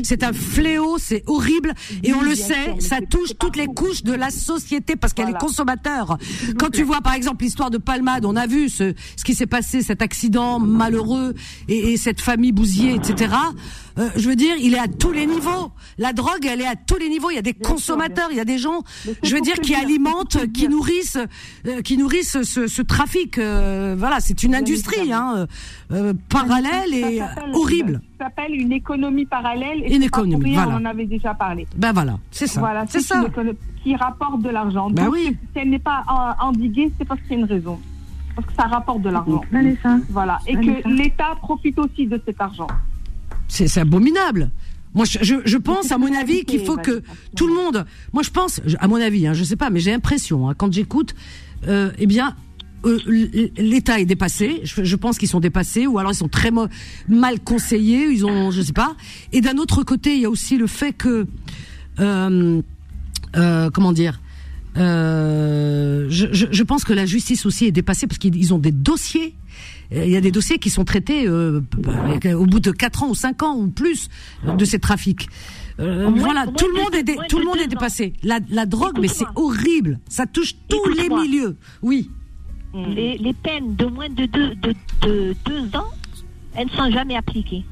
[0.02, 1.72] c'est un fléau, c'est horrible,
[2.02, 5.26] et on le sait, sûr, ça touche toutes les couches de la société parce qu'elle
[5.26, 5.38] Voilà.
[5.38, 6.16] est consommateur.
[6.58, 9.46] Quand tu vois par exemple l'histoire de Palmade, on a vu ce, ce qui s'est
[9.46, 11.34] passé, cet accident malheureux
[11.68, 13.34] et, et cette famille bousillée, etc.
[13.98, 15.72] Euh, je veux dire, il est à tous les niveaux.
[15.98, 17.30] La drogue, elle est à tous les niveaux.
[17.30, 18.82] Il y a des Bien consommateurs, il y a des gens,
[19.22, 20.70] je veux dire, qui dire, alimentent, qui dire.
[20.70, 21.18] nourrissent,
[21.66, 23.38] euh, qui nourrissent ce, ce trafic.
[23.38, 25.46] euh, voilà, c'est une industrie hein,
[25.92, 27.20] euh, parallèle et
[27.54, 28.00] horrible.
[28.18, 29.82] Ça s'appelle une économie parallèle.
[29.84, 30.78] Et Une c'est pas pour économie, rien, voilà.
[30.78, 31.66] On en avait déjà parlé.
[31.76, 32.60] Ben voilà, c'est ça.
[32.60, 33.24] Voilà, c'est c'est ça.
[33.82, 34.90] qui rapporte de l'argent.
[34.90, 35.36] Ben Donc, oui.
[35.52, 36.04] Si elle n'est pas
[36.40, 37.78] endiguée, c'est parce qu'il y a une raison.
[38.36, 39.40] Parce que ça rapporte de l'argent.
[39.50, 40.38] Vanessa, Voilà.
[40.46, 40.82] Et Vanessa.
[40.82, 42.68] que l'État profite aussi de cet argent.
[43.48, 44.50] C'est abominable.
[44.94, 47.12] Moi, je, je, je pense, à mon avis, qu'il faut que Vanessa.
[47.36, 47.84] tout le monde.
[48.12, 50.72] Moi, je pense, à mon avis, hein, je sais pas, mais j'ai l'impression, hein, quand
[50.72, 51.14] j'écoute,
[51.66, 52.34] euh, eh bien,
[52.86, 52.98] euh,
[53.56, 54.60] l'État est dépassé.
[54.64, 56.50] Je, je pense qu'ils sont dépassés, ou alors ils sont très
[57.08, 58.06] mal conseillés.
[58.06, 58.96] Ils ont, je sais pas.
[59.32, 61.26] Et d'un autre côté, il y a aussi le fait que,
[62.00, 62.60] euh,
[63.72, 64.20] comment dire.
[64.76, 69.34] Je, pense que la justice aussi est dépassée parce qu'ils ils ont des dossiers.
[69.90, 71.60] Il y a des dossiers qui sont traités euh,
[72.34, 74.08] au bout de 4 ans ou 5 ans ou plus
[74.46, 75.28] de ces trafics.
[75.80, 78.12] Euh, moins- voilà, tout le de- monde est tout le de monde est dépassé.
[78.22, 79.98] La, la drogue, mais c'est horrible.
[80.08, 81.56] Ça touche tous les milieux.
[81.82, 82.10] Oui.
[82.74, 85.88] les, les peines de moins de deux, de, de deux ans,
[86.54, 87.64] elles ne sont jamais appliquées.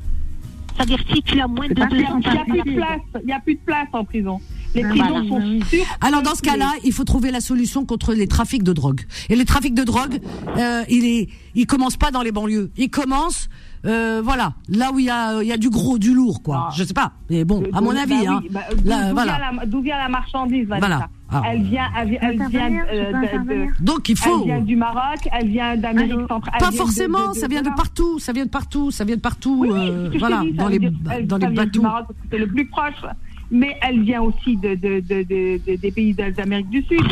[0.74, 2.38] C'est-à-dire si tu as moins de C'est pas deux clair, ans, on tu Il n'y
[2.38, 3.00] a plus de pas place.
[3.22, 4.40] Il n'y a plus de place en prison.
[4.76, 5.28] Les Ah, prisons voilà.
[5.28, 5.84] sont Oui, sur.
[6.00, 9.00] Alors dans ce cas-là, il faut trouver la solution contre les trafics de drogue.
[9.28, 10.20] Et les trafics de drogue,
[10.58, 12.70] euh, il est, il commence pas dans les banlieues.
[12.76, 13.48] Il commence,
[13.86, 16.66] euh, voilà, là où il y a, il y a du gros, du lourd, quoi.
[16.68, 16.74] Ah.
[16.76, 18.40] Je sais pas, mais bon, De- à mon avis, bah hein.
[18.42, 19.36] oui, bah, d'où- Là, d'où voilà.
[19.38, 21.08] vient la- D'où vient la marchandise, Vanessa Voilà.
[21.28, 21.42] Ah.
[21.50, 24.44] Elle vient, elle vient, elle vient, euh, de- de- Donc il elle faut.
[24.44, 26.54] vient du Maroc, elle vient d'Amérique centrale.
[26.54, 29.16] elle Pas forcément, de- de- ça vient de partout, ça vient de partout, ça vient
[29.16, 31.82] de partout, Oui, euh, voilà, dis, dans les, dire, elle- dans les bateaux.
[32.30, 32.94] C'est le plus proche,
[33.50, 37.02] mais elle vient aussi de, de, de, de- de- des pays d'Amérique du Sud.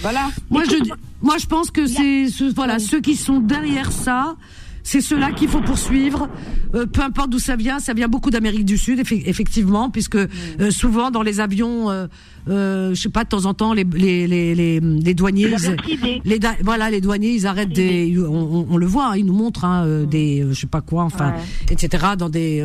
[0.00, 0.28] Voilà.
[0.50, 0.76] Moi je,
[1.22, 4.36] moi je pense que c'est, ce- voilà, ceux qui sont derrière ça,
[4.82, 6.28] c'est ceux-là qu'il faut poursuivre.
[6.74, 10.14] Euh, peu importe d'où ça vient, ça vient beaucoup d'Amérique du Sud, effe- effectivement, puisque
[10.16, 10.28] euh,
[10.70, 12.06] souvent dans les avions, euh,
[12.48, 16.20] euh, je sais pas, de temps en temps, les les les les, les douaniers, ils-
[16.24, 19.34] les voilà, les douaniers, ils arrêtent des, on, on- on le voit, hein, ils nous
[19.34, 21.34] montrent hein, euh, des, je sais pas quoi, enfin,
[21.70, 22.04] etc.
[22.18, 22.60] Dans des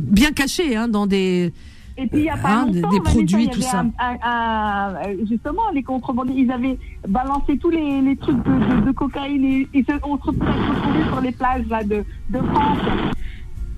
[0.00, 1.52] bien cachés, hein, dans des
[1.96, 3.80] Et puis il n'y a pas Hein, des- longtemps, des produits, tout ça.
[3.80, 6.76] un- un- un- euh, justement, les contrebandiers, ils avaient
[7.08, 10.50] balancé tous les, les trucs de, de- de cocaïne et, et se- on se retrouvait
[10.50, 12.78] retrouvés sur les plages là, de, de France.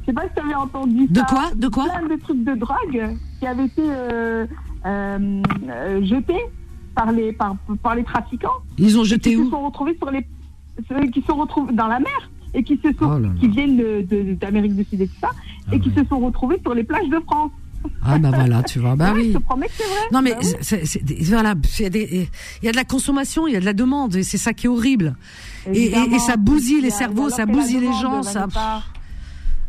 [0.00, 1.26] Je sais pas si tu avais entendu De ça.
[1.28, 1.42] quoi?
[1.54, 1.84] De quoi?
[1.84, 4.46] Plein de trucs de drogue qui avaient été euh,
[4.86, 6.40] euh, euh, jetés
[6.94, 8.48] par les, par, par les trafiquants.
[8.78, 9.50] Ils ont qui jeté se où?
[9.50, 10.26] sont retrouvés sur les,
[11.10, 13.34] qui se retrouvent dans la mer et qui se sont, Oh là là.
[13.38, 13.76] qui viennent
[14.40, 15.30] d'Amérique du Sud et tout ça,
[15.72, 17.50] et qui se sont retrouvés sur les plages de France.
[18.04, 18.96] Ah bah voilà, tu vois.
[18.96, 19.30] Bah Ouais, oui.
[19.32, 20.00] Je te promets que c'est vrai.
[20.12, 20.46] Non mais Bah oui.
[20.60, 21.96] c'est- c'est- c'est- voilà, il
[22.62, 24.52] y, y a de la consommation, il y a de la demande, et c'est ça
[24.52, 25.16] qui est horrible.
[25.72, 28.46] Et, et- et ça bousille les cerveaux, ça bousille les gens, ça.
[28.54, 28.82] Ah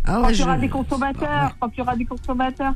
[0.05, 2.73] Quand ouais, il y aura des consommateurs, quand il y aura des consommateurs.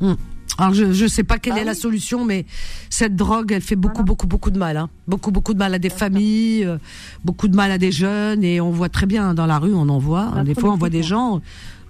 [0.00, 0.16] Hum.
[0.60, 1.78] Alors je je sais pas quelle Bah est la oui.
[1.78, 2.44] solution, mais
[2.90, 4.88] cette drogue, elle fait beaucoup beaucoup beaucoup de mal, hein.
[5.08, 6.78] beaucoup beaucoup de mal à des familles, euh,
[7.24, 9.88] beaucoup de mal à des jeunes, et on voit très bien dans la rue, on
[9.88, 10.32] en voit.
[10.36, 11.40] La des fois, on voit des gens,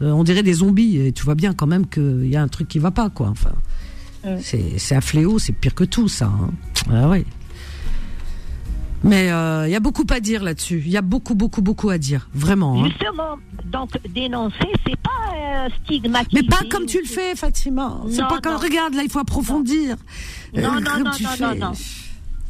[0.02, 2.48] euh, on dirait des zombies, et tu vois bien quand même qu'il y a un
[2.48, 3.28] truc qui va pas, quoi.
[3.28, 3.52] Enfin,
[4.40, 6.26] c'est c'est un fléau, c'est pire que tout, ça.
[6.26, 6.50] hein.
[6.92, 7.24] Ah ouais.
[9.02, 10.82] Mais euh, il y a beaucoup à dire là-dessus.
[10.84, 12.80] Il y a beaucoup beaucoup beaucoup à dire, vraiment.
[12.82, 12.84] hein.
[12.88, 14.56] Justement, donc dénoncer,
[14.86, 16.42] c'est pas euh, stigmatiser.
[16.42, 18.00] Mais pas comme tu le fais, Fatima.
[18.10, 19.96] C'est pas comme regarde là, il faut approfondir.
[20.56, 21.54] Euh, Non, non, comme non, non, fais.
[21.54, 21.72] non, non.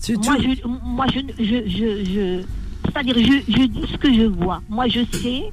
[0.02, 2.42] Tu- Moi, je, moi, je, je, je, je-
[2.86, 4.62] c'est-à-dire, je, je dis ce que je vois.
[4.68, 5.44] Moi, je sais.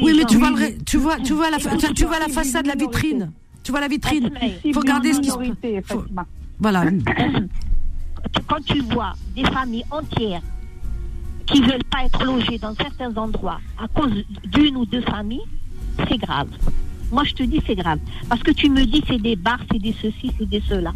[0.00, 2.68] Oui, mais tu vois, le tu vois, tu vois la, tu vois la façade de
[2.68, 3.30] la vitrine.
[3.62, 4.30] Tu vois la vitrine.
[4.64, 6.26] Il faut regarder ce qui se Fatima.
[6.60, 6.84] Voilà.
[8.46, 10.42] Quand tu vois des familles entières
[11.46, 14.12] qui veulent pas être logées dans certains endroits à cause
[14.52, 15.42] d'une ou deux familles,
[16.08, 16.48] c'est grave.
[17.12, 17.98] Moi, je te dis, c'est grave.
[18.28, 20.92] Parce que tu me dis, c'est des bars, c'est des ceci, c'est des cela.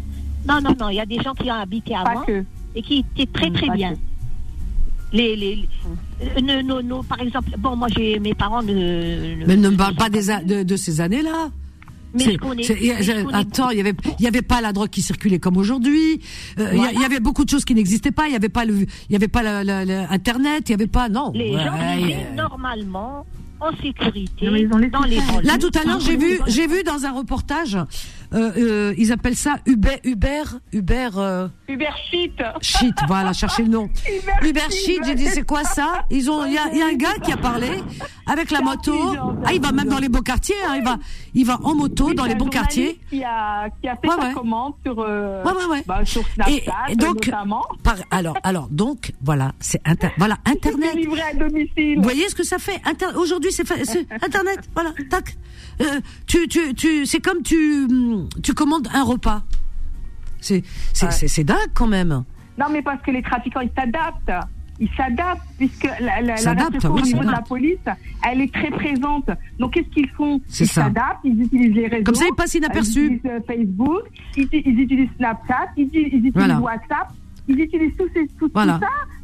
[0.47, 2.21] Non, non, non, il y a des gens qui ont habité avant
[2.75, 3.93] et qui étaient très, très pas bien.
[5.11, 5.67] Les, les,
[6.21, 8.73] euh, ne- ne- ne- par exemple, bon, moi, j'ai mes parents ne.
[8.73, 11.49] ne- Mais ne me parle pas des a- de, de ces années-là.
[12.13, 12.37] Mais
[13.33, 16.21] attends, il y avait, il y avait pas la drogue qui circulait comme aujourd'hui.
[16.59, 18.27] Euh, Il y avait beaucoup de choses qui n'existaient pas.
[18.27, 20.63] Il y avait pas le, il y avait pas la- la- la- Internet.
[20.67, 21.31] Il y avait pas, non.
[21.33, 23.25] Les Ouais, gens vivaient normalement,
[23.61, 25.33] en sécurité, Non, mais ils ont laissé dans les faire.
[25.33, 25.47] banlieues.
[25.47, 27.75] Là tout à l'heure j'ai vu j'ai vu dans un reportage
[28.31, 32.41] euh, euh, ils appellent ça Uber Uber Uber euh, Uber Shit.
[32.61, 33.89] shit voilà cherchez le nom
[34.43, 36.05] Uber Uber shit j'ai dit c'est quoi ça?
[36.09, 37.67] Ils ont il y a, il y a un gars qui a parlé
[38.27, 38.95] avec la moto
[39.45, 40.97] ah il va même dans les beaux quartiers hein, il va
[41.33, 44.15] il va en moto Oui, dans les bons quartiers Qui a, qui a fait Ouais,
[44.19, 44.33] sa ouais.
[44.33, 45.83] commande sur, euh, Ouais, ouais, ouais.
[45.87, 46.53] bah, sur Snapchat,
[46.89, 47.63] et, et donc notamment.
[47.83, 51.97] par- alors alors donc voilà c'est inter, voilà internet livré à domicile.
[51.97, 53.69] Vous voyez ce que ça fait Inter- Aujourd'hui, c'est
[54.23, 54.59] Internet.
[54.73, 55.35] Voilà, tac.
[55.81, 59.43] Euh, tu, tu, tu, c'est comme tu, hum, tu commandes un repas.
[60.41, 62.23] C'est, c'est, c'est dingue quand même.
[62.57, 64.45] Non, mais parce que les trafiquants, ils s'adaptent.
[64.81, 67.77] Ils s'adaptent, puisque la, la, la S'adaptent, répression oui, au niveau de la police,
[68.27, 69.29] elle est très présente.
[69.59, 72.03] Donc, qu'est-ce qu'ils font Ils s'adaptent, ils utilisent les réseaux.
[72.05, 72.99] Comme ça, ils passent inaperçus.
[72.99, 74.03] Ils utilisent euh, Facebook,
[74.37, 76.59] ils, ils utilisent Snapchat, ils, ils utilisent Voilà.
[76.59, 77.09] WhatsApp,
[77.47, 78.69] ils utilisent tout, ces, tout, ça,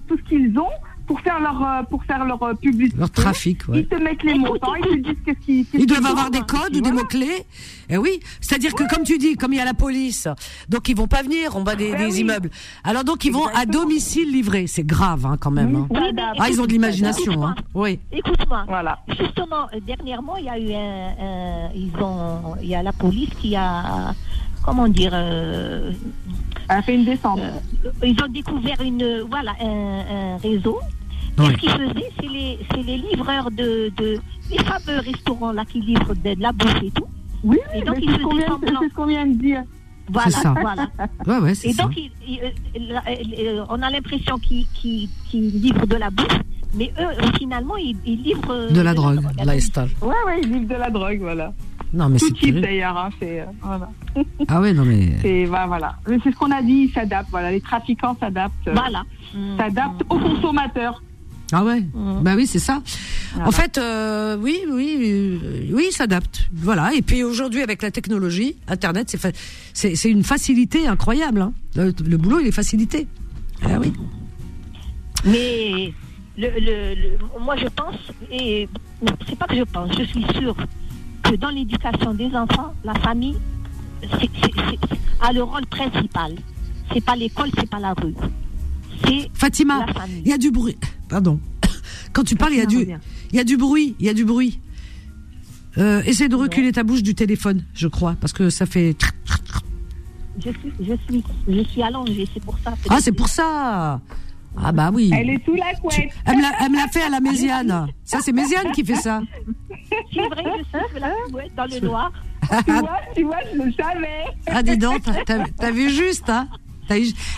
[0.07, 0.68] tout ce qu'ils ont
[1.07, 2.98] pour faire leur, euh, pour faire leur euh, publicité.
[2.98, 3.80] Leur trafic, ouais.
[3.82, 6.45] Ils te mettent les montants, ils te disent qu'est-ce qu'ils Ils doivent avoir des hein,
[6.48, 7.44] codes ou des mots-clés.
[7.90, 8.19] Eh oui.
[8.41, 10.27] C'est-à-dire que, comme tu dis, comme il y a la police,
[10.69, 12.19] donc ils vont pas venir en bas des, Ben des oui.
[12.22, 12.49] immeubles.
[12.84, 14.65] Alors donc, ils vont à domicile livrer.
[14.68, 15.76] C'est grave, hein, quand même.
[15.76, 15.88] hein.
[15.90, 15.99] Oui,
[16.40, 17.56] Ah, ils ont de l'imagination, hein.
[17.73, 17.99] Oui.
[18.11, 18.65] Écoute-moi.
[18.68, 18.99] Voilà.
[19.19, 22.94] Justement, euh, dernièrement, il y a eu un, un- ils ont, il y a la
[22.94, 24.14] police qui a,
[24.64, 25.91] comment dire, euh,
[26.68, 27.40] Elle a fait une descente.
[27.40, 29.99] euh, ils ont découvert une, voilà, un,
[30.34, 30.80] un réseau.
[31.38, 31.45] Oui.
[31.45, 34.20] Et ce qu'ils faisaient, c'est les, livreurs de, de,
[34.52, 37.06] les fameux restaurants là qui livrent de, de la bouffe et tout.
[37.44, 38.80] Oui, Et oui, donc, mais ils c'est ce qu'on faisaient vient, semblant.
[38.82, 39.64] c'est ce qu'on vient de dire.
[40.07, 40.53] Voilà, ça.
[40.62, 40.88] voilà.
[41.26, 41.84] Ouais, ouais, c'est Et ça.
[41.84, 42.49] donc, il- il- euh,
[42.94, 44.68] la- euh, on a l'impression qu'ils
[45.34, 46.40] livrent de la bouffe,
[46.76, 49.88] mais eux, finalement, ils, ils livrent euh, De la drogue, lifestyle.
[50.02, 51.53] Ouais, ouais, ils vivent de la drogue, voilà.
[51.94, 53.90] Non, mais Tout c'est type d'ailleurs, hein, c'est euh, voilà.
[54.48, 55.14] Ah ouais, non, mais.
[55.22, 55.95] C'est bah, voilà.
[56.07, 57.30] Mais c'est ce qu'on a dit, ils s'adaptent.
[57.32, 58.68] Voilà, les trafiquants s'adaptent.
[58.68, 59.03] euh, Voilà.
[59.57, 61.02] S'adaptent aux consommateurs.
[61.51, 62.22] Ah ouais, Mm.
[62.23, 62.81] bah oui, c'est ça.
[63.34, 63.47] Voilà.
[63.47, 66.47] En fait, euh, oui, oui, euh, oui, ils s'adaptent.
[66.53, 66.93] Voilà.
[66.93, 69.31] Et puis aujourd'hui, avec la technologie, Internet, c'est fa-
[69.73, 71.41] c'est une facilité incroyable.
[71.41, 71.53] hein.
[71.76, 73.07] Le, le boulot, il est facilité.
[73.63, 73.93] Ah oui.
[75.26, 75.93] Mais
[76.38, 77.95] le, le- le- moi, je pense,
[78.31, 78.67] et
[79.01, 80.55] non, c'est pas que je pense, je suis sûre
[81.23, 83.35] que dans l'éducation des enfants, la famille
[85.22, 86.34] a le rôle principal.
[86.93, 88.13] C'est pas l'école, c'est pas la rue.
[89.34, 89.85] Fatima,
[90.23, 90.77] il y a du bruit.
[91.09, 91.39] Pardon.
[92.13, 92.88] Quand tu parles, il y a du,
[93.31, 94.59] il y a du bruit, il y a du bruit.
[95.77, 98.95] Euh, essaie de reculer ta bouche du téléphone, je crois, parce que ça fait.
[100.38, 102.73] Je suis, je suis, je suis allongée, c'est pour ça.
[102.89, 103.99] Ah, c'est pour ça.
[104.57, 105.11] Ah bah oui.
[105.13, 106.11] Elle est sous la couette.
[106.26, 107.88] Elle me l'a- elle me l'a fait à la Méziane.
[108.05, 109.22] Ça, c'est Méziane qui fait ça.
[110.13, 112.11] C'est vrai, je suis sous la couette dans le noir.
[112.65, 114.23] tu vois, tu vois, je le savais.
[114.47, 115.01] Ah, dis donc,
[115.57, 116.47] t'as- vu juste, hein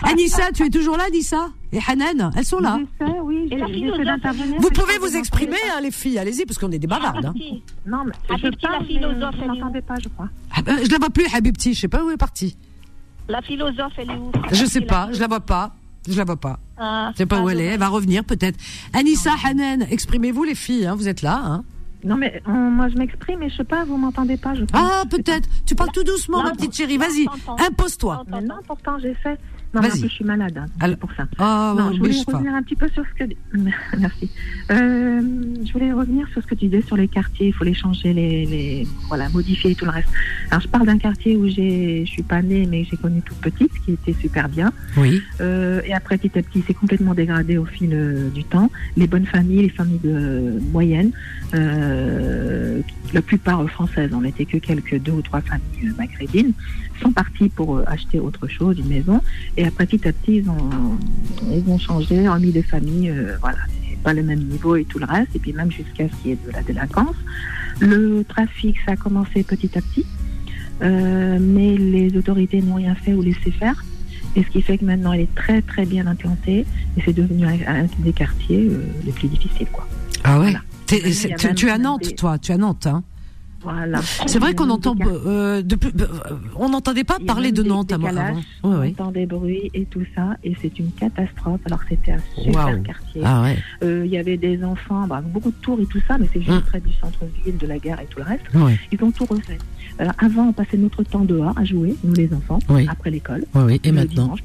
[0.03, 2.80] Anissa, tu es toujours là, Anissa Et Hanan, elles sont là.
[2.99, 4.60] Je sais, oui, la d'intervenir.
[4.60, 7.26] Vous pouvez je vous exprimer, hein, les filles, allez-y, parce qu'on est des bavardes.
[7.26, 7.34] hein.
[7.34, 7.90] pas.
[7.90, 10.30] Non, mais je qui la parle, mais philosophe, je elle est n'entendais pas, je crois.
[10.56, 12.56] Ah ben, je la vois plus, Habibti, je sais pas où elle est partie.
[13.30, 15.76] La philosophe, elle est où Je sais pas, la- je la vois pas.
[16.10, 16.60] Je la vois pas.
[16.78, 17.65] Ah, Je sais pas ah, où elle est.
[17.65, 18.57] Elle va revenir peut-être.
[18.94, 20.86] Anissa, Hanen, exprimez-vous les filles.
[20.86, 21.41] hein, vous êtes là.
[21.44, 21.64] Hein.
[22.07, 24.63] Non, mais euh, moi, je m'exprime, mais je sais pas, vous m'entendez pas, je.
[24.71, 25.49] Ah, peut-être.
[25.65, 26.97] Tu parles tout doucement, ma petite chérie.
[26.97, 27.27] Vas-y,
[27.67, 28.23] impose-toi.
[28.29, 29.38] Mais non, pourtant, j'ai fait.
[29.73, 29.99] Non, Vas-y.
[30.02, 31.27] je suis malade, hein, Alors- pour ça.
[31.39, 32.38] Oh, non, je voulais pas.
[32.38, 33.30] revenir un petit peu sur ce que.
[33.99, 34.30] Merci.
[34.72, 35.22] Euh,
[35.65, 37.48] je voulais revenir sur ce que tu disais sur les quartiers.
[37.48, 40.10] Il faut les changer, les, les voilà, modifier et tout le reste.
[40.49, 43.38] Alors, je parle d'un quartier où j'ai, je suis pas née, mais j'ai connu toute
[43.38, 44.72] petite, qui était super bien.
[44.95, 45.22] Oui.
[45.41, 48.72] Euh, et après, petit à petit, c'est complètement dégradé au fil euh, du temps.
[48.95, 51.11] Les bonnes familles, les familles de, moyennes,
[51.53, 52.81] euh,
[53.14, 56.53] la plupart euh, françaises, on n'était que quelques deux ou trois familles euh, maghrébines,
[57.02, 59.22] sont parties pour euh, acheter autre chose, une maison.
[59.57, 60.98] Et après, petit à petit, ils ont,
[61.52, 63.57] ils ont changé, ont mis des familles, euh, voilà,
[63.90, 65.36] c'est pas le même niveau et tout le reste.
[65.36, 67.15] Et puis même jusqu'à ce qu'il y ait de la délinquance.
[67.80, 70.06] Le trafic, ça a commencé petit à petit.
[70.82, 73.84] Euh, mais les autorités n'ont rien fait ou laissé faire.
[74.36, 76.60] Et ce qui fait que maintenant, elle est très très bien implantée
[76.95, 79.68] et c'est devenu un, un des quartiers euh, les plus difficiles.
[79.72, 79.88] Quoi.
[80.24, 80.53] Ah ouais.
[80.86, 82.38] Tu, même tu es à des- Nantes, toi.
[82.38, 83.03] Tu es à Nantes, hein.
[83.68, 83.99] Voilà.
[84.27, 84.95] C'est vrai qu'on entend,
[85.26, 86.06] euh, depuis- euh,
[86.56, 88.41] on n'entendait pas parler de Nantes décalages, avant.
[88.64, 91.60] On Ouais, entend des bruits et tout ça, et c'est une catastrophe.
[91.65, 93.22] Alors c'était un super quartier.
[93.26, 93.57] Ah ouais.
[93.84, 96.39] Euh, Il y avait des enfants, bah, beaucoup de tours et tout ça, mais c'est
[96.39, 96.61] juste Hum.
[96.61, 98.45] près du centre-ville, de la gare et tout le reste.
[98.91, 99.57] Ils ont tout refait.
[99.99, 102.86] Alors avant, on passait notre temps dehors à jouer, nous les enfants, Oui.
[102.90, 103.45] après l'école.
[103.56, 103.82] Oui, oui.
[103.84, 104.40] Et maintenant dimanche,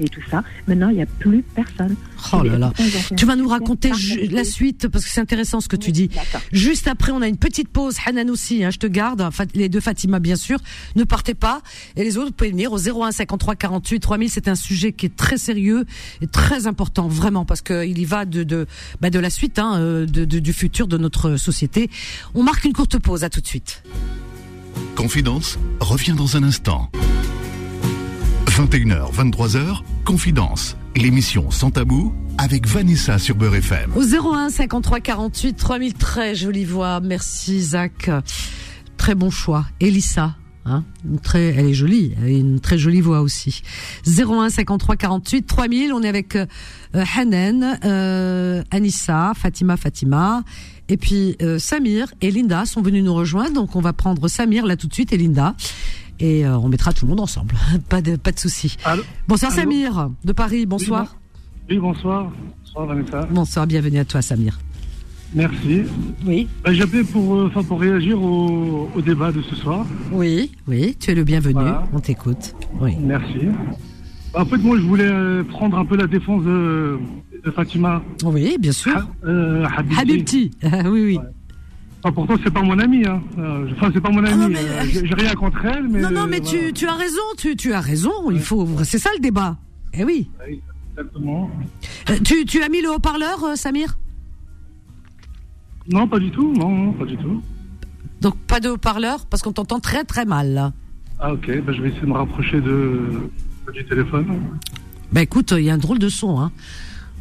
[0.00, 0.42] et tout ça.
[0.66, 1.94] Maintenant, il n'y a plus personne.
[2.32, 2.72] Oh là là.
[3.16, 3.90] Tu vas nous raconter
[4.30, 6.10] la suite parce que c'est intéressant ce que tu dis.
[6.52, 7.96] Juste après, on a une petite pause.
[8.06, 9.26] Hanan aussi, hein, je te garde.
[9.54, 10.58] Les deux Fatima, bien sûr.
[10.96, 11.62] Ne partez pas.
[11.96, 14.30] Et les autres, vous pouvez venir au 01 53 48 3000.
[14.30, 15.84] C'est un sujet qui est très sérieux
[16.20, 18.66] et très important, vraiment, parce qu'il y va de de,
[19.00, 21.90] bah, de la suite, hein, euh, de, de- du futur de notre société.
[22.34, 23.24] On marque une courte pause.
[23.24, 23.82] À tout de suite.
[24.98, 26.90] Confidence revient dans un instant.
[28.46, 33.92] 21h, 23h, Confidence, l'émission sans tabou avec Vanessa sur Beurre FM.
[33.94, 36.98] Au 01 53 48 3000, très jolie voix.
[36.98, 38.10] Merci Zach.
[38.96, 39.66] Très bon choix.
[39.78, 40.34] Elissa.
[40.64, 40.84] Hein,
[41.22, 43.62] très, elle est jolie, elle a une très jolie voix aussi.
[44.04, 46.44] 01 53 48 3000, on est avec euh,
[47.16, 50.42] Hanan, euh, Anissa, Fatima, Fatima,
[50.88, 54.66] et puis euh, Samir et Linda sont venus nous rejoindre, donc on va prendre Samir
[54.66, 55.54] là tout de suite et Linda,
[56.20, 57.54] et euh, on mettra tout le monde ensemble,
[57.88, 58.76] pas de pas de souci.
[59.28, 61.16] Bonsoir Allô Samir de Paris, bonsoir.
[61.70, 62.32] Oui, bonsoir.
[62.64, 63.28] Bonsoir, Vanessa.
[63.30, 64.58] Bonsoir, bienvenue à toi Samir.
[65.34, 65.82] Merci.
[66.26, 66.48] Oui.
[66.64, 69.84] Ben, J'appelais pour, euh, pour réagir au, au débat de ce soir.
[70.10, 71.52] Oui, oui, tu es le bienvenu.
[71.52, 71.84] Voilà.
[71.92, 72.54] On t'écoute.
[72.80, 72.96] Oui.
[72.98, 73.48] Merci.
[74.34, 78.02] En fait, moi, je voulais prendre un peu la défense de, de Fatima.
[78.24, 79.06] Oui, bien sûr.
[79.24, 79.66] Euh,
[79.96, 80.50] Habibti.
[80.62, 81.18] Ah, oui, oui.
[82.02, 83.04] Enfin, pourtant, c'est pas mon ami.
[83.06, 83.20] Hein.
[83.38, 84.36] Euh, Enfin, c'est pas mon ami.
[84.38, 86.00] non, mais- Euh, J'ai rien contre elle, mais.
[86.00, 87.20] non, non, mais tu, tu as raison.
[87.36, 88.30] Tu, tu as raison.
[88.30, 88.68] Il faut.
[88.84, 89.56] C'est ça le débat.
[89.94, 90.30] Eh oui.
[90.96, 91.50] Exactement.
[92.24, 93.98] Tu, tu as mis le haut-parleur, Samir?
[95.90, 96.52] Non, pas du tout.
[96.54, 97.42] Non, non, pas du tout.
[98.20, 100.52] Donc pas de haut-parleur parce qu'on t'entend très très mal.
[100.52, 100.72] là.
[101.18, 101.46] Ah, ok.
[101.64, 103.00] Ben, je vais essayer de me rapprocher de,
[103.72, 104.26] du téléphone.
[105.12, 106.38] Bah écoute, il y a un drôle de son.
[106.40, 106.52] Hein.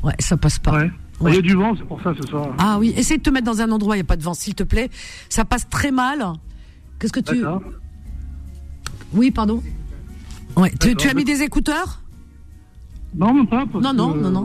[0.04, 0.80] Ouais, ça passe pas.
[0.84, 0.92] Ouais.
[1.32, 2.54] Il y a du vent, c'est pour ça ce soir.
[2.60, 4.24] Ah oui, essaye de te mettre dans un endroit où il n'y a pas de
[4.24, 4.90] vent, s'il te plaît.
[5.30, 6.24] Ça passe très mal.
[7.00, 7.44] Qu'est-ce que tu.
[9.14, 9.64] Oui, pardon.
[10.56, 12.02] Ouais, tu, as mis des écouteurs?
[13.16, 13.66] Non, même pas.
[13.72, 14.44] parce Non, non, que- non, non.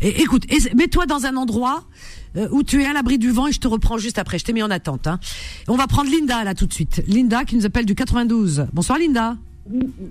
[0.00, 1.84] Et, écoute, et- mets-toi dans un endroit
[2.36, 4.38] euh, où tu es à l'abri du vent et je te reprends juste après.
[4.38, 5.06] Je t'ai mis en attente.
[5.06, 5.18] Hein.
[5.68, 7.02] On va prendre Linda là tout de suite.
[7.08, 8.66] Linda qui nous appelle du 92.
[8.72, 9.36] Bonsoir Linda.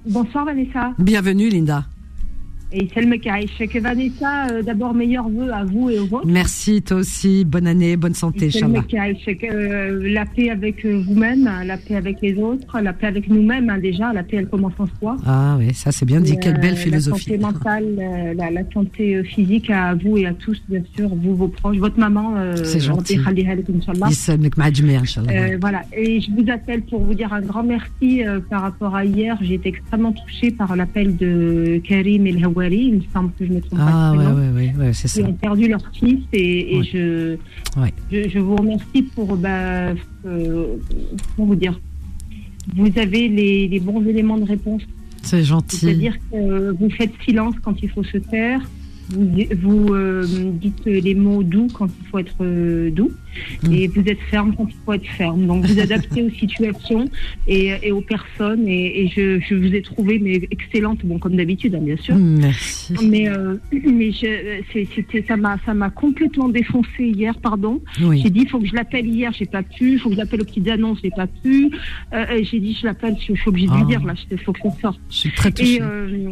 [0.07, 0.93] Bonsoir Vanessa.
[0.99, 1.85] Bienvenue Linda.
[2.73, 3.45] Et Mekaï.
[3.73, 6.27] Que Vanessa, euh, d'abord meilleurs vœux à vous et aux vôtres.
[6.27, 7.45] Merci toi aussi.
[7.45, 8.83] Bonne année, bonne santé, Inch'Allah.
[9.43, 13.69] Euh, la paix avec euh, vous-même, la paix avec les autres, la paix avec nous-mêmes
[13.69, 14.11] hein, déjà.
[14.11, 15.17] La paix, elle commence en soi.
[15.25, 16.33] Ah oui, ça c'est bien dit.
[16.33, 17.31] Et, Quelle euh, belle philosophie.
[17.31, 20.81] La santé mentale, euh, la, la santé euh, physique à vous et à tous, bien
[20.95, 22.35] sûr, vous, vos proches, votre maman.
[22.37, 23.19] euh, C'est gentil.
[25.29, 28.95] Euh, voilà, et je vous appelle pour vous dire un grand merci euh, par rapport
[28.95, 29.37] à hier.
[29.41, 33.53] J'ai été extrêmement touchée par l'appel de Karim El Hawari, il me semble que je
[33.53, 34.23] me trompe Ah pas.
[34.23, 35.21] de ouais, ouais, ouais, ouais, c'est ça.
[35.21, 36.83] Qui ont perdu leur fils et, et Ouais.
[36.91, 37.37] je,
[38.11, 39.93] je, je vous remercie pour, bah,
[40.25, 40.75] euh,
[41.35, 41.79] comment vous dire,
[42.75, 44.81] vous avez les, les bons éléments de réponse.
[45.21, 45.77] C'est gentil.
[45.77, 48.61] C'est-à-dire que vous faites silence quand il faut se taire.
[49.09, 49.29] Vous,
[49.61, 53.11] vous euh, dites les mots doux quand il faut être euh, doux.
[53.63, 53.73] Mm.
[53.73, 55.45] Et vous êtes ferme quand il faut être ferme.
[55.47, 57.05] Donc vous adaptez aux situations
[57.47, 58.67] et, et aux personnes.
[58.67, 62.15] Et, et je, je vous ai trouvé mais excellente, bon comme d'habitude, hein, bien sûr.
[62.15, 62.93] Mm, Merci.
[63.09, 64.11] Mais, euh, mais
[64.71, 67.81] c'était, ça m'a, ça m'a complètement défoncé hier, pardon.
[68.01, 68.21] Oui.
[68.23, 69.93] J'ai dit, il faut que je l'appelle hier, j'ai pas pu.
[69.93, 71.71] Il faut que je l'appelle aux petites annonces, j'ai pas pu.
[72.13, 73.79] Euh, j'ai dit, je l'appelle, je, je suis obligée de Ah.
[73.79, 74.99] lui dire, là, il faut que ça sorte.
[75.09, 75.79] Je suis très touchée.
[75.81, 76.29] euh,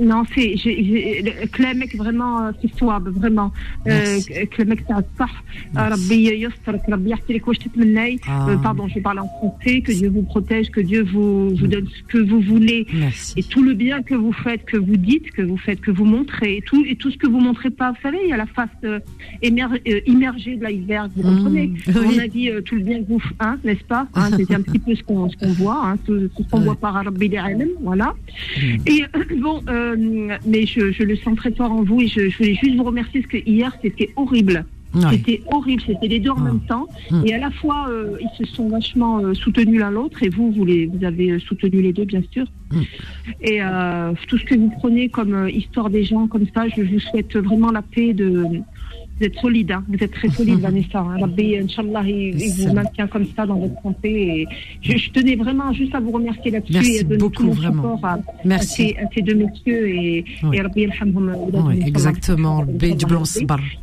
[0.00, 3.50] Non, c'est j'ai- j'ai- كلامك vraiment في الصواب vraiment
[3.86, 4.44] آه، Merci.
[4.56, 5.44] كلامك تاع الصح
[5.76, 8.28] آه، ربي يسترك ربي يحفظ لك واش تتمناي Ah.
[8.48, 11.86] Euh, pardon je parle en français que Dieu vous protège que Dieu vous, vous donne
[11.98, 13.34] ce que vous voulez Merci.
[13.38, 16.08] et tout le bien que vous faites que vous dites que vous faites que vous
[16.16, 18.40] montrez et tout et tout ce que vous montrez pas vous savez il y a
[18.46, 18.98] la face euh,
[19.48, 22.20] émer- euh, immergée de l'iceberg vous Mm, comprenez à mon oui.
[22.28, 24.80] avis euh, tout le bien que vous f- hein, n'est-ce pas hein, c'est un petit
[24.84, 26.68] peu ce qu'on ce qu'on voit hein, tout, tout ce qu'on Ouais.
[26.70, 28.08] voit par Rabbi Derem, voilà
[28.92, 29.79] et euh, bon, euh,
[30.45, 32.83] mais je, je le sens très fort en vous et je, je voulais juste vous
[32.83, 34.65] remercier parce que hier c'était horrible.
[34.93, 35.03] Ouais.
[35.11, 36.43] C'était horrible, c'était les deux en Ah.
[36.43, 36.85] même temps.
[37.11, 37.21] Mm.
[37.25, 40.51] Et à la fois, euh, ils se sont vachement euh, soutenus l'un l'autre et vous,
[40.51, 42.45] vous, les, vous avez euh, soutenu les deux, bien sûr.
[42.73, 42.81] Mm.
[43.41, 46.81] Et euh, tout ce que vous prenez comme euh, histoire des gens, comme ça, je
[46.81, 48.45] vous souhaite vraiment la paix de
[49.23, 49.83] êtes solide, hein.
[49.87, 50.99] vous êtes très solide, Vanessa.
[50.99, 51.17] Hein.
[51.19, 54.47] Rabbi, Inch'Allah, il, vous maintient comme ça dans votre santé.
[54.83, 57.53] Et je, tenais vraiment juste à vous remercier là-dessus et à donner beaucoup, tout mon
[57.53, 57.99] vraiment.
[58.03, 58.95] À, Merci.
[58.97, 60.57] À, ces, deux messieurs et, oui.
[60.57, 62.65] et Rabbi euh, oui, Exactement,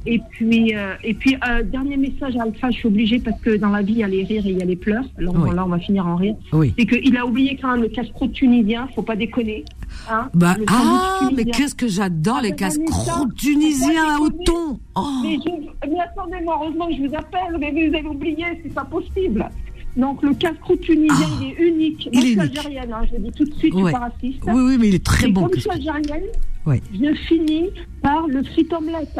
[0.06, 3.56] Et puis, euh, et puis euh, dernier message à Alpha, je suis obligée parce que
[3.56, 5.04] dans la vie, il y a les rires et il y a les pleurs.
[5.18, 6.34] Alors, là, on va finir en rire.
[6.78, 9.64] C'est qu'il a oublié quand même le casse-croûte tunisien, faut pas déconner.
[10.10, 10.28] Hein.
[10.34, 14.80] Bah, ah, mais qu'est-ce que j'adore ah, les bah, casse-croûtes tunisiens au thon!
[14.94, 15.02] Oh.
[15.28, 18.84] Mais, je- mais attendez-moi, heureusement que je vous appelle, mais vous avez oublié, c'est pas
[18.84, 19.48] possible.
[19.96, 22.08] Donc le casse-croûte tunisien, il est unique.
[22.12, 22.18] Moi, Ah.
[22.18, 22.58] Il je est suis unique.
[22.58, 23.90] algérienne, hein, je dis tout de suite, je Ouais.
[23.90, 24.42] suis pas raciste.
[24.46, 25.42] Oui, oui, mais il est très Et bon.
[25.44, 26.24] comme je suis algérienne,
[26.66, 26.80] Ouais.
[26.92, 27.70] je finis
[28.02, 29.18] par le frit omelette.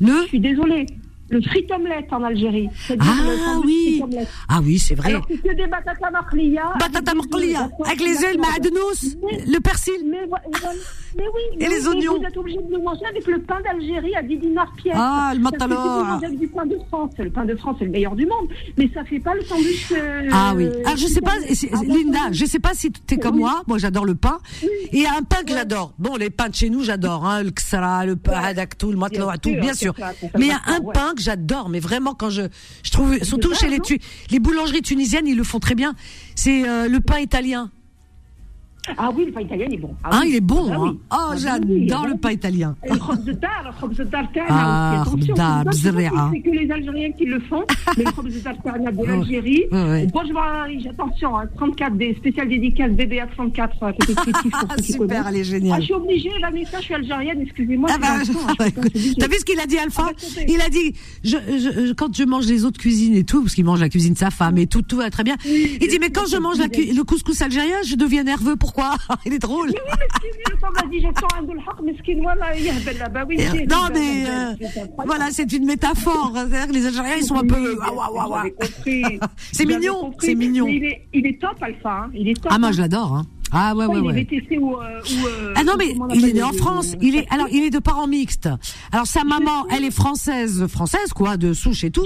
[0.00, 0.86] Le Je suis désolée.
[1.28, 2.68] Le frit omelette en Algérie.
[3.00, 4.00] Ah, oui.
[4.48, 5.08] Ah oui, c'est vrai.
[5.10, 6.62] Alors, c'est des batatas marlia.
[6.78, 9.16] Batata marqlia, avec les le maadnous,
[9.52, 9.94] le persil.
[10.08, 10.74] Mais, vo- voilà.
[11.16, 12.18] Mais oui, Et mais les oui, oignons.
[12.18, 14.94] Vous êtes obligé de le manger avec le pain d'Algérie à 10 dinars pièce.
[14.96, 17.76] Ah, le que si vous mangez avec du pain de France, le pain de France
[17.78, 19.92] c'est le meilleur du monde, mais ça fait pas le sandwich.
[19.92, 20.68] euh, Ah oui.
[20.84, 21.32] Alors je sais pas,
[21.72, 23.62] Ah, Linda, bah, je sais pas si tu es comme moi.
[23.66, 24.38] Moi, j'adore le pain.
[24.62, 25.92] Et il y a un pain que j'adore.
[25.98, 27.24] Bon, les pains de chez nous, j'adore.
[27.24, 29.94] Hein, le ksara, le pain hadaktou, le matloa, tout, bien sûr.
[30.38, 31.68] Mais il y a un pain que j'adore.
[31.68, 32.42] Mais vraiment, quand je,
[32.82, 33.80] je trouve, surtout chez les
[34.30, 35.94] les boulangeries tunisiennes, ils le font très bien.
[36.34, 37.70] C'est euh, le pain italien.
[38.98, 39.94] Ah oui, le pain italien est bon.
[40.04, 40.28] Ah Hein, oui.
[40.30, 40.68] il est bon.
[40.70, 40.78] Ah hein.
[40.82, 40.90] oui.
[40.94, 42.76] Oh, Ah oui, j'adore ah le pain italien.
[42.88, 45.04] Le khobz dar, le khobz dar tana Ah.
[46.32, 47.64] C'est que les Algériens qui le font,
[47.96, 49.64] mais le khobz dar tana de l'Algérie.
[49.72, 50.06] Ouais, ouais.
[50.06, 55.26] Bon, je vois, attention, hein, 34, des spéciales dédicaces BBA 34 à côté de Super,
[55.28, 55.80] elle est Ah, géniale.
[55.80, 57.88] je suis obligée, Vanessa, je suis algérienne, excusez-moi.
[57.92, 58.68] Ah bah, hein.
[59.18, 60.42] T'as vu ce qu'il a dit, Alpha Ah, bah.
[60.48, 60.94] Il a dit,
[61.24, 64.12] je, je- quand je mange les autres cuisines et tout, parce qu'il mange la cuisine
[64.14, 65.36] de sa femme et tout, tout va très bien.
[65.44, 68.56] Il dit, mais quand je mange le couscous algérien, je deviens nerveux.
[68.56, 68.75] Pourquoi
[69.26, 69.70] Il est drôle.
[73.68, 74.54] Non, mais euh,
[75.04, 76.32] voilà, c'est une métaphore.
[76.34, 77.76] C'est-à-dire que les Algériens, ils sont un peu.
[77.82, 78.44] ah.
[79.52, 80.66] C'est mignon, c'est mignon.
[80.68, 82.04] Il est, il est top, Alpha.
[82.04, 82.10] Hein.
[82.14, 82.52] Il est top.
[82.54, 82.72] Ah, moi, hein.
[82.72, 83.12] je l'adore.
[83.14, 83.26] Hein.
[83.52, 84.58] Ah ouais, crois ouais, Il est ouais.
[84.58, 84.74] Ou.
[84.74, 86.94] euh, ou, euh, Ah non mais il est né en France.
[87.00, 88.48] Il est alors il est de parents mixtes.
[88.90, 92.04] Alors sa maman, elle est française, française quoi, de souche et tout.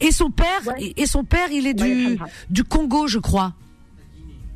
[0.00, 0.92] Et son père, Ouais.
[0.96, 2.18] et son père, il est Ouais, du
[2.50, 3.52] du Congo, je crois.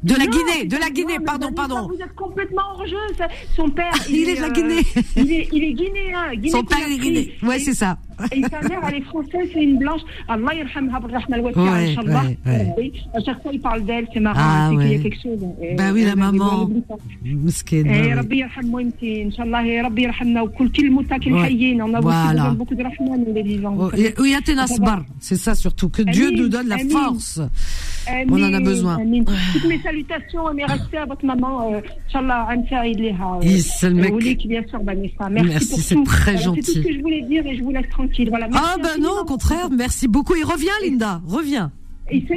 [0.04, 1.88] De la non, Guinée, de la Guinée, non, pardon, pardon.
[1.88, 2.96] Vous êtes complètement hors jeu.
[3.16, 3.26] Ça.
[3.56, 4.82] Son père, il, il est, de la Guinée.
[4.96, 6.34] Euh, il, est, il est guinéen.
[6.34, 7.24] Guinée Son père est guinéen.
[7.42, 7.96] Ouais, c'est ça.
[8.32, 10.02] Et sa mère, elle est française, c'est une blanche.
[10.28, 12.92] Allah yarhamha rahman wa ouais, ouais, euh, ouais.
[13.14, 14.40] À chaque fois, il parle d'elle, c'est marrant.
[14.42, 14.84] Ah, c'est ouais.
[14.84, 15.38] qu'il y a quelque chose.
[15.42, 15.74] Hein.
[15.78, 16.70] Bah oui, la maman.
[17.24, 17.86] Mesquine.
[17.86, 19.28] Et eh, Rabbi yarhamou imtin.
[19.28, 20.44] Inch'Allah, eh, Rabbi yarhamna.
[20.44, 21.80] Ou kul kil mouta kil hayyin.
[21.82, 22.50] On a voilà.
[22.50, 23.74] beaucoup de rahman, les vivants.
[23.74, 24.66] Ou oh, yatina.
[25.18, 25.88] C'est ça surtout.
[25.88, 27.40] Que Dieu nous donne la force.
[28.28, 28.98] On en a besoin.
[29.52, 31.72] Toutes mes salutations et mes respects à votre maman.
[31.72, 33.40] Euh, Inch'Allah, Ansa Idleha.
[33.42, 34.46] Euh, Oulik.
[34.46, 34.72] Merci,
[35.30, 36.04] merci pour c'est tout.
[36.04, 36.62] très gentil.
[36.62, 38.30] C'est tout ce que je voulais dire et je vous laisse tranquille.
[38.54, 40.34] Ah, ben non, au contraire, merci beaucoup.
[40.34, 41.72] Et reviens, Linda, reviens.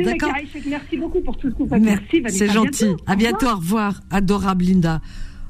[0.04, 0.32] D'accord.
[0.68, 1.82] Merci beaucoup pour tout ce que vous faites.
[1.82, 2.88] Merci, C'est gentil.
[3.06, 4.02] À bientôt, au, revoir.
[4.12, 5.02] Adorable, Linda.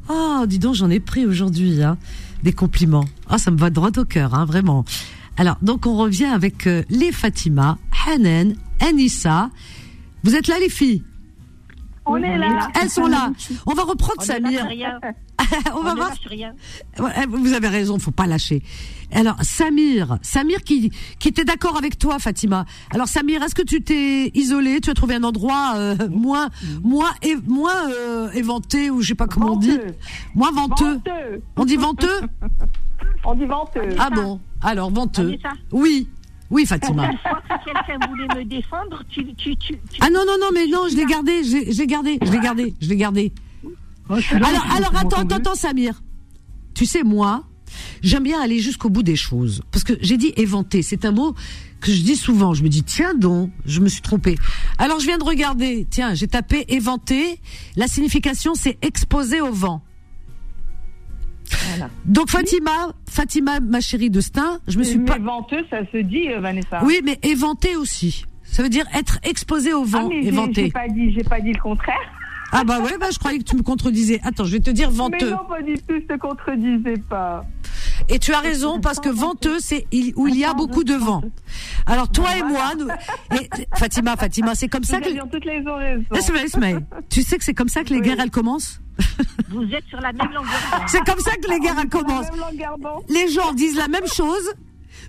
[0.10, 1.98] Oh, dis donc, j'en ai pris aujourd'hui, hein,
[2.44, 3.06] des compliments.
[3.30, 4.85] Ah, ça me va droit au cœur, hein, vraiment.
[5.38, 7.77] Alors, donc, on revient avec euh, les Fatima,
[8.07, 9.49] Hanen, Anissa.
[10.23, 11.03] Vous êtes là, les filles
[12.06, 12.69] On est là.
[12.81, 13.31] Elles sont là.
[13.65, 14.65] On va reprendre On Samir.
[14.65, 14.99] rien.
[15.76, 16.11] on va On voir.
[16.26, 16.53] rien.
[17.30, 18.64] Vous avez raison, faut pas lâcher.
[19.14, 22.65] Alors Samir, Samir qui qui était d'accord avec toi, Fatima.
[22.94, 24.81] Alors Samir, est-ce que tu t'es isolé?
[24.81, 26.49] Tu as trouvé un endroit euh, moins
[26.84, 29.95] moins é- moins euh, éventé ou je sais pas comment on dit, Venteux.
[30.35, 30.94] moins venteux.
[30.95, 31.41] Venteux.
[31.56, 32.19] On dit venteux?
[33.23, 33.89] On dit venteux.
[33.99, 35.38] Ah bon Alors venteux.
[35.72, 36.07] Oui,
[36.49, 37.10] oui Fatima.
[37.65, 40.95] Quelqu'un voulait me défendre, tu, tu, tu, tu- Ah non non non mais non, je
[40.95, 43.34] l'ai gardé, je l'ai- je l'ai gardé, je l'ai gardé, je l'ai gardé.
[44.10, 46.02] Ah, je Alors, alors attends, attends, attends, Samir.
[46.74, 47.44] Tu sais, moi,
[48.02, 49.64] j'aime bien aller jusqu'au bout des choses.
[49.72, 50.82] Parce que j'ai dit éventer.
[50.82, 51.36] C'est un mot
[51.82, 52.53] que je dis souvent.
[52.53, 54.36] Je me dis, tiens donc, je me suis trompée.
[54.78, 55.86] Alors, je viens de regarder.
[55.90, 57.41] Tiens, j'ai tapé éventer.
[57.76, 59.84] La signification, c'est exposer au vent.
[62.06, 65.18] Donc Fatima, Fatima, ma chérie de Stein, je me suis mais pas.
[65.69, 66.82] ça se dit, euh, Vanessa.
[66.84, 68.24] Oui, mais éventé aussi.
[68.44, 70.65] Ça veut dire être exposé au Ah, vent, mais j'ai- éventé.
[70.65, 71.95] j'ai pas dit, j'ai pas dit le contraire.
[72.52, 74.19] Ah bah ouais, bah je croyais que tu me contredisais.
[74.24, 75.32] Attends, je vais te dire Mais venteux.
[75.32, 77.45] non, pas du tout, je te contredisais pas.
[78.10, 81.22] Et tu as raison parce que venteux, c'est où il y a beaucoup de vent.
[81.86, 82.88] Alors toi et moi, nous,
[83.38, 85.10] et, Fatima, Fatima, c'est comme ça que.
[85.30, 85.64] toutes les
[87.10, 88.80] tu sais que c'est comme ça que les guerres elles commencent.
[89.49, 90.82] Vous êtes sur la même longueur d'onde.
[90.88, 92.28] C'est comme ça que les guerres elles commencent.
[93.10, 94.53] Les gens disent la même chose,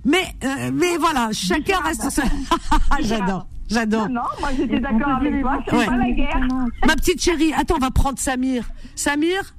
[0.04, 2.20] mais euh, mais voilà, chacun reste.
[3.00, 4.08] J'adore, j'adore.
[4.08, 5.86] Non, moi j'étais d'accord avec toi, c'est Ouais.
[5.86, 6.48] pas la guerre.
[6.86, 8.68] Ma petite chérie, attends, on va prendre Samir.
[8.94, 9.54] Samir,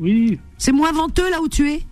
[0.00, 0.38] Oui.
[0.58, 1.82] c'est moins venteux là où tu es?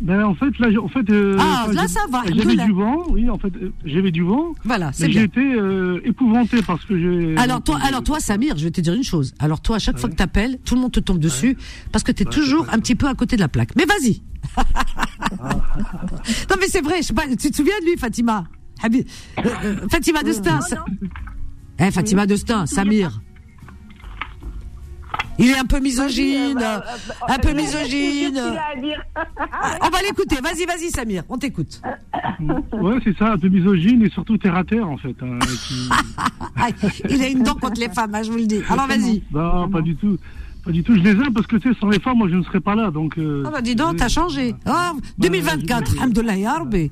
[0.00, 3.30] Ben, en fait, là, en fait, euh, Ah, là, ça va, J'avais du vent, oui,
[3.30, 4.52] en fait, euh, j'avais du vent.
[4.64, 5.20] Voilà, c'est bien.
[5.20, 7.36] J'ai été euh, épouvanté parce que j'ai.
[7.36, 9.32] Alors toi, alors toi, Samir, je vais te dire une chose.
[9.38, 11.56] Alors toi, à chaque fois que t'appelles, tout le monde te tombe dessus
[11.92, 13.76] parce que t'es toujours un petit peu à côté de la plaque.
[13.76, 14.22] Mais vas-y.
[15.40, 16.96] non mais c'est vrai.
[16.98, 17.26] Je sais pas.
[17.28, 18.44] Tu te souviens de lui, Fatima?
[18.84, 19.02] Euh,
[19.64, 20.60] euh, Fatima Destin.
[21.78, 23.20] Eh, Fatima Destin, Samir.
[25.42, 26.58] Il est un peu misogyne,
[27.28, 28.34] un peu misogyne.
[28.34, 29.02] Qu'est-ce qu'il a à dire
[29.82, 30.36] On va l'écouter.
[30.42, 31.24] Vas-y, vas-y, Samir.
[31.28, 31.82] On t'écoute.
[32.72, 35.14] Ouais, c'est ça, un peu misogyne et surtout terre à terre, en fait.
[35.22, 35.88] hein, qui-
[37.10, 38.60] il a une dent contre les femmes, hein, je vous le dis.
[38.68, 39.22] Alors vas-y.
[39.32, 40.16] Non, pas du tout.
[40.64, 40.94] Pas du tout.
[40.94, 42.74] Je les aime parce que, tu sais, sans les femmes, moi, je ne serais pas
[42.74, 42.90] là.
[42.90, 44.54] Donc, euh, Ah bah dis donc, t'as changé.
[44.66, 46.90] Ah, 2024, alhamdoulilah, ouais.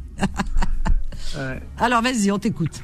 [1.79, 2.81] Alors vas-y, on t'écoute.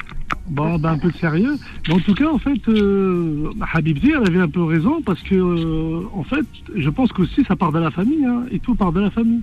[0.48, 1.56] Bon, ben, un peu de sérieux.
[1.88, 6.04] Mais en tout cas, en fait, euh, elle avait un peu raison parce que, euh,
[6.14, 9.00] en fait, je pense qu'aussi ça part de la famille, hein, et tout part de
[9.00, 9.42] la famille.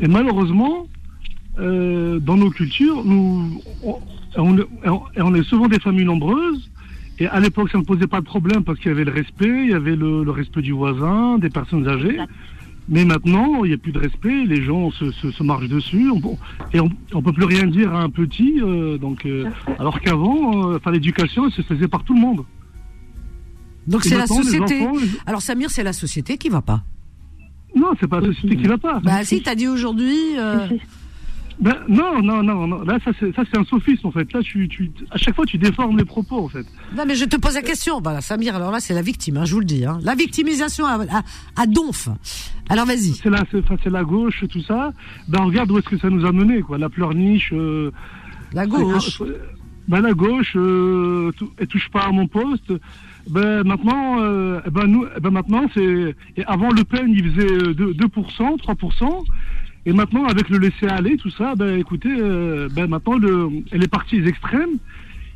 [0.00, 0.86] Et malheureusement,
[1.58, 3.60] euh, dans nos cultures, nous,
[4.36, 6.68] on, est souvent des familles nombreuses.
[7.20, 9.64] Et à l'époque, ça ne posait pas de problème parce qu'il y avait le respect,
[9.64, 12.18] il y avait le respect du voisin, des personnes âgées.
[12.88, 16.10] Mais maintenant, il n'y a plus de respect, les gens se, se, se marchent dessus,
[16.10, 16.36] on,
[16.74, 18.60] et on ne peut plus rien dire à un petit.
[18.60, 19.48] euh, donc, euh,
[19.78, 22.44] alors qu'avant, euh, enfin, l'éducation, elle se faisait par tout le monde.
[23.86, 24.82] Donc c'est la société.
[24.86, 26.82] enfants, Alors Samir, c'est la société qui va pas.
[27.74, 29.00] Non, c'est pas la société qui va pas.
[29.00, 30.38] Bah si, t'as dit aujourd'hui.
[30.38, 30.68] euh,
[31.60, 32.82] Ben, non, non, non, non.
[32.82, 34.32] Là, ça, c'est un sophisme, en fait.
[34.32, 36.66] Là, tu, tu, à chaque fois, tu déformes les propos, en fait.
[36.96, 38.00] Non mais je te pose la question.
[38.00, 39.84] Voilà, Samir, alors là c'est la victime, hein, je vous le dis.
[39.84, 39.98] Hein.
[40.02, 41.22] La victimisation à, à,
[41.56, 42.08] à donf.
[42.68, 43.14] Alors vas-y.
[43.14, 43.44] C'est la,
[43.86, 44.92] la gauche, tout ça.
[45.28, 46.78] Ben, regarde où est-ce que ça nous a mené, quoi.
[46.78, 47.52] La pleurniche.
[47.52, 47.90] Euh,
[48.52, 49.22] la gauche.
[49.88, 52.72] Ben, la gauche, euh, elle touche pas à mon poste.
[53.28, 56.14] Ben, maintenant, euh, eh ben, nous, eh ben, maintenant, c'est,
[56.46, 59.24] avant Le Pen, il faisait euh, 2%, 2% 3%.
[59.86, 63.88] Et maintenant, avec le laisser aller, tout ça, ben, écoutez, euh, ben, maintenant, le, les
[63.88, 64.78] partis extrêmes,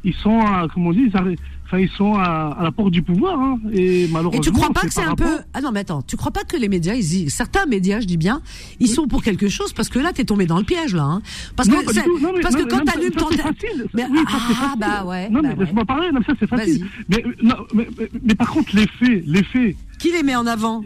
[0.05, 3.03] ils sont, à, comment on dit, ils, enfin, ils sont à, à la porte du
[3.03, 3.59] pouvoir, hein.
[3.73, 4.41] Et malheureusement.
[4.41, 6.45] Et tu crois pas que c'est un peu ah non mais attends tu crois pas
[6.45, 8.41] que les médias ils y- certains médias je dis bien
[8.81, 11.21] ils sont pour quelque chose parce que là t'es tombé dans le piège là hein.
[11.57, 12.23] parce Non, que.
[12.23, 13.87] Non, mais- parce non, que quand t'allumes ton c'est facile.
[13.93, 14.79] mais Oui, ça, ah facile.
[14.81, 15.65] bah ouais Non, bah mais ouais.
[15.67, 16.87] laisse-moi parler, non, mais ça c'est facile.
[17.11, 19.77] Mais, non, mais, mais, mais par contre, les faits, les faits.
[19.99, 20.83] qui les met en avant?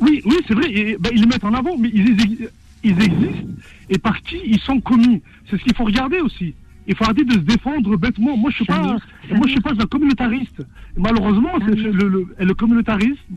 [0.00, 2.48] Oui, oui, c'est vrai, et, ben, ils les mettent en avant, mais ils,
[2.84, 3.48] ils- existent,
[3.90, 5.22] et par qui ils sont commis.
[5.48, 6.54] C'est ce qu'il faut regarder aussi.
[6.86, 8.36] Il faut arrêter de se défendre bêtement.
[8.36, 8.98] Moi, je suis pas, moi,
[9.46, 10.60] je suis pas un communautariste.
[10.96, 13.34] Et malheureusement, c'est le, le, et le communautarisme,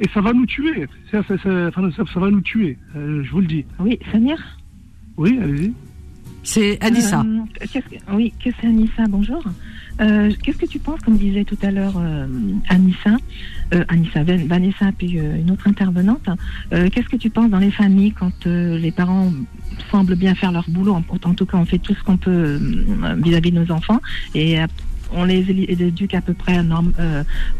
[0.00, 0.86] et ça va nous tuer.
[1.10, 3.64] Ça, ça, ça- enfin, ça- ça va nous tuer, euh, je vous le dis.
[3.78, 4.38] Oui, Samir
[5.18, 5.72] Oui, allez-y.
[6.44, 7.20] C'est Anissa.
[7.20, 7.40] Euh,
[7.70, 9.42] qu'est-ce que- oui, que c'est Anissa, bonjour.
[10.00, 12.26] Euh, qu'est-ce que tu penses, comme disait tout à l'heure euh,
[12.68, 13.16] Anissa,
[13.74, 16.28] euh, Anissa, Van- Vanessa, puis euh, une autre intervenante,
[16.72, 19.32] euh, qu'est-ce que tu penses dans les familles quand les parents
[19.90, 22.60] semblent bien faire leur boulot, en, tout cas on fait tout ce qu'on peut
[23.18, 24.00] vis-à-vis de nos enfants,
[24.34, 24.58] et
[25.12, 26.60] on les éduque à peu près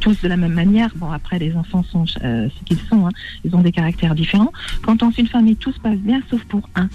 [0.01, 0.91] tous de la même manière.
[0.97, 2.19] Bon, après, les enfants sont ce
[2.65, 3.11] qu'ils sont, hein.
[3.45, 4.53] ils ont des caractères différents.
[4.83, 6.89] Quand dans une famille tout se passe bien, sauf pour un,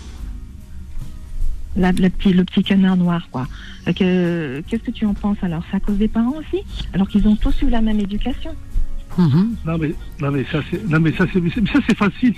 [1.75, 3.47] la, le petit canard noir, quoi.
[3.95, 5.63] Que- Qu'est-ce que tu en penses alors?
[5.71, 6.63] C'est à cause des parents aussi?
[6.93, 8.51] Alors qu'ils ont tous eu la même éducation
[9.17, 12.33] Non mais, non mais ça c'est, non mais ça c'est, mais ça c'est facile.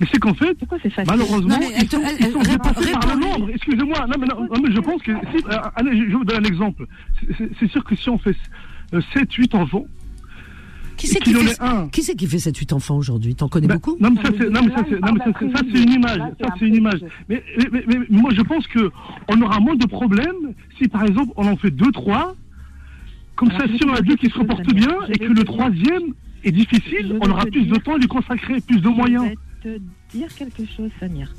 [0.00, 0.56] Mais c'est qu'en fait,
[1.06, 3.50] malheureusement, Non, ils sont, elle- ils sont elle- dépassés par le nombre.
[3.50, 6.24] Excusez-moi, non mais, non, non, mais je pense que, si, euh, allez, je, je vous
[6.24, 6.86] donne un exemple.
[7.58, 8.36] C'est- sûr que si on fait
[9.12, 9.86] 7, 8 enfants,
[10.96, 11.88] Qui c'est qui, en fait, ait un.
[11.88, 13.34] qui c'est qui fait 7-8 enfants aujourd'hui?
[13.34, 13.96] T'en connais beaucoup?
[13.98, 15.92] Non mais ça c'est, non mais ça c'est, non, mais ça, c'est- ça, c'est une
[15.92, 16.18] image.
[16.40, 17.00] Ça c'est une image.
[17.28, 18.90] Mais, mais, mais- mais moi je pense que
[19.28, 22.36] on aura moins de problèmes si par exemple on en fait deux, trois.
[23.36, 24.62] Comme ça, si on a deux qui se Damien.
[24.72, 28.60] bien et que le troisième est difficile, on aura plus de temps à lui consacrer,
[28.60, 29.24] plus de moyens.
[29.64, 29.82] Je vais te
[30.16, 31.32] dire quelque chose, Samir.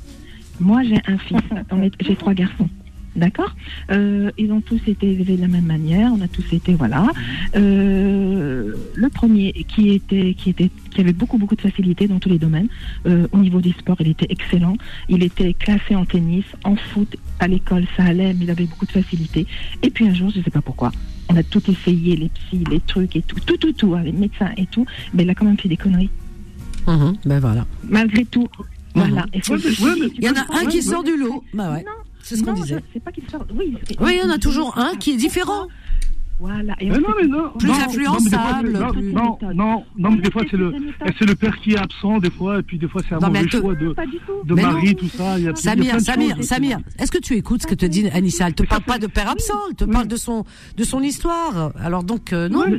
[0.60, 1.38] Moi, j'ai un fils.
[2.00, 2.68] J'ai trois garçons.
[3.14, 3.54] D'accord
[3.90, 7.06] Euh, Ils ont tous été élevés de la même manière, on a tous été, voilà.
[7.54, 12.28] Euh, le premier qui était, qui était, qui avait beaucoup, beaucoup de facilité dans tous
[12.28, 12.68] les domaines.
[13.06, 14.76] Euh, au niveau des sports, il était excellent.
[15.08, 18.86] Il était classé en tennis, en foot, à l'école, ça allait, mais il avait beaucoup
[18.86, 19.46] de facilité.
[19.82, 20.92] Et puis un jour, je ne sais pas pourquoi,
[21.28, 24.50] on a tout essayé, les psys, les trucs et tout, tout, tout, tout, les médecins
[24.56, 26.10] et tout, mais il a quand même fait des conneries.
[27.24, 27.66] ben voilà.
[27.88, 28.46] Malgré tout.
[28.94, 29.26] Voilà.
[29.32, 31.42] Et faut- Il y en a un qui sort du lot.
[31.52, 31.84] Bah ouais.
[32.22, 32.80] C'est ce qu'on disait.
[33.04, 33.44] pas qu'il sort.
[33.54, 35.68] Oui, Oui, il y en a toujours un qui est différent.
[36.38, 36.74] Voilà.
[36.80, 37.50] Et Mais on non, mais non.
[37.58, 40.70] Plus non, influençable, Non, non, non, non, mais des fois c'est le,
[41.18, 43.28] c'est le père qui est absent, des fois, et puis des fois c'est un Non,
[43.28, 43.94] mauvais te- choix de,
[44.44, 45.38] de mari, tout ça.
[45.38, 46.44] Il y a, il y a Samir, Samir, choses.
[46.44, 48.48] Samir, est-ce que tu écoutes ce que te dit Anissa?
[48.48, 50.44] Elle te parle pas de père absent, elle te parle de son,
[50.76, 51.72] de son histoire.
[51.80, 52.60] Alors donc, euh, non.
[52.60, 52.70] Ouais,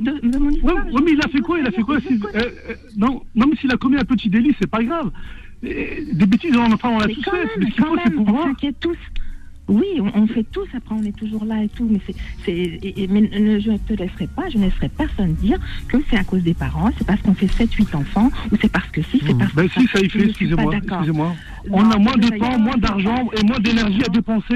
[1.03, 1.57] mais il a fait quoi?
[1.59, 1.99] Il a fait quoi?
[1.99, 5.09] si- euh, euh, Non, non, mais s'il a commis un petit délit, c'est pas grave.
[5.63, 7.31] Des bêtises, on, enfin, on l'a Mais tous fait.
[7.57, 8.45] Mais ce qu'il quand faut, c'est même, on pouvoir.
[8.49, 8.97] s'inquiète tous.
[9.69, 11.99] Oui, on, on fait tous, après on est toujours là et tout, mais
[12.45, 12.79] c'est,
[13.09, 15.57] mais ne- je ne te laisserai pas, je ne laisserai personne dire
[15.89, 18.87] que c'est à cause des parents, c'est parce qu'on fait 7-8 enfants, ou c'est parce
[18.89, 21.35] que si, c'est parce Ben que si, ça y fait, excusez-moi, excusez-moi.
[21.69, 24.55] Non, On a moins de temps, moins d'argent et moins d'énergie à dépenser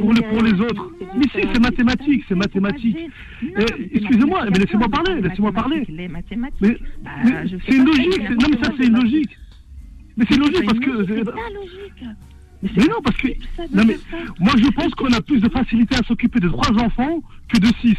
[0.00, 0.90] pour, le- pour les autres.
[1.16, 2.96] Mais si, c'est mathématique, c'est mathématique.
[3.42, 3.48] Eh,
[3.98, 5.84] Excusez-moi, mais laissez-moi parler, laissez-moi parler.
[5.88, 7.30] Les mathématiques, Mais, bah, mais
[7.68, 9.38] c'est une logique, non mais ça c'est une logique.
[10.16, 11.06] Mais c'est logique parce que...
[11.06, 12.04] C'est pas logique.
[12.62, 13.28] Mais non, parce que...
[13.74, 13.96] Non mais,
[14.38, 17.68] moi je pense qu'on a plus de facilité à s'occuper de trois enfants que de
[17.80, 17.96] six.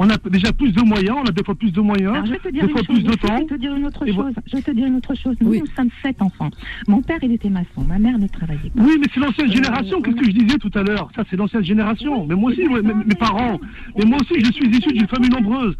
[0.00, 2.30] On a déjà plus de moyens, on a des fois plus de moyens, Alors, je
[2.30, 3.36] vais te dire des fois chose, plus de je temps.
[3.36, 4.32] vais te dire une autre chose.
[4.46, 5.34] Je vais te dire une autre chose.
[5.40, 6.50] Nous, nous sommes sept enfants.
[6.86, 7.82] Mon père, il était maçon.
[7.84, 8.80] Ma mère ne travaillait pas.
[8.80, 11.10] Oui, mais c'est l'ancienne Euh, génération, qu'est-ce que je disais tout à l'heure?
[11.16, 12.24] Ça, c'est l'ancienne génération.
[12.26, 13.58] Mais moi aussi, mes parents,
[13.98, 15.76] mais moi aussi, je suis issu d'une famille nombreuse.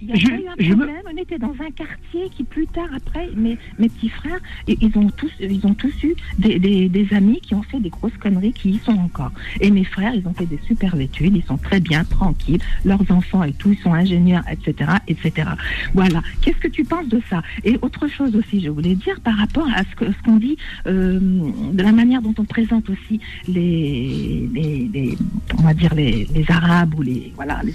[0.00, 1.02] Il y a je, pas eu un je me- problème.
[1.12, 5.10] On était dans un quartier qui, plus tard, après, mes, mes petits frères, ils ont
[5.10, 8.52] tous, ils ont tous eu des, des, des amis qui ont fait des grosses conneries
[8.52, 9.32] qui y sont encore.
[9.60, 12.60] Et mes frères, ils ont fait des super études, ils sont très bien, tranquilles.
[12.84, 15.50] Leurs enfants et tout, ils sont ingénieurs, etc., etc.
[15.94, 16.22] Voilà.
[16.42, 17.42] Qu'est-ce que tu penses de ça?
[17.64, 20.56] Et autre chose aussi, je voulais dire par rapport à ce que- ce qu'on dit,
[20.86, 21.18] euh,
[21.72, 25.18] de la manière dont on présente aussi les, les, les-
[25.58, 27.74] on va dire les, les Arabes ou les, voilà, les,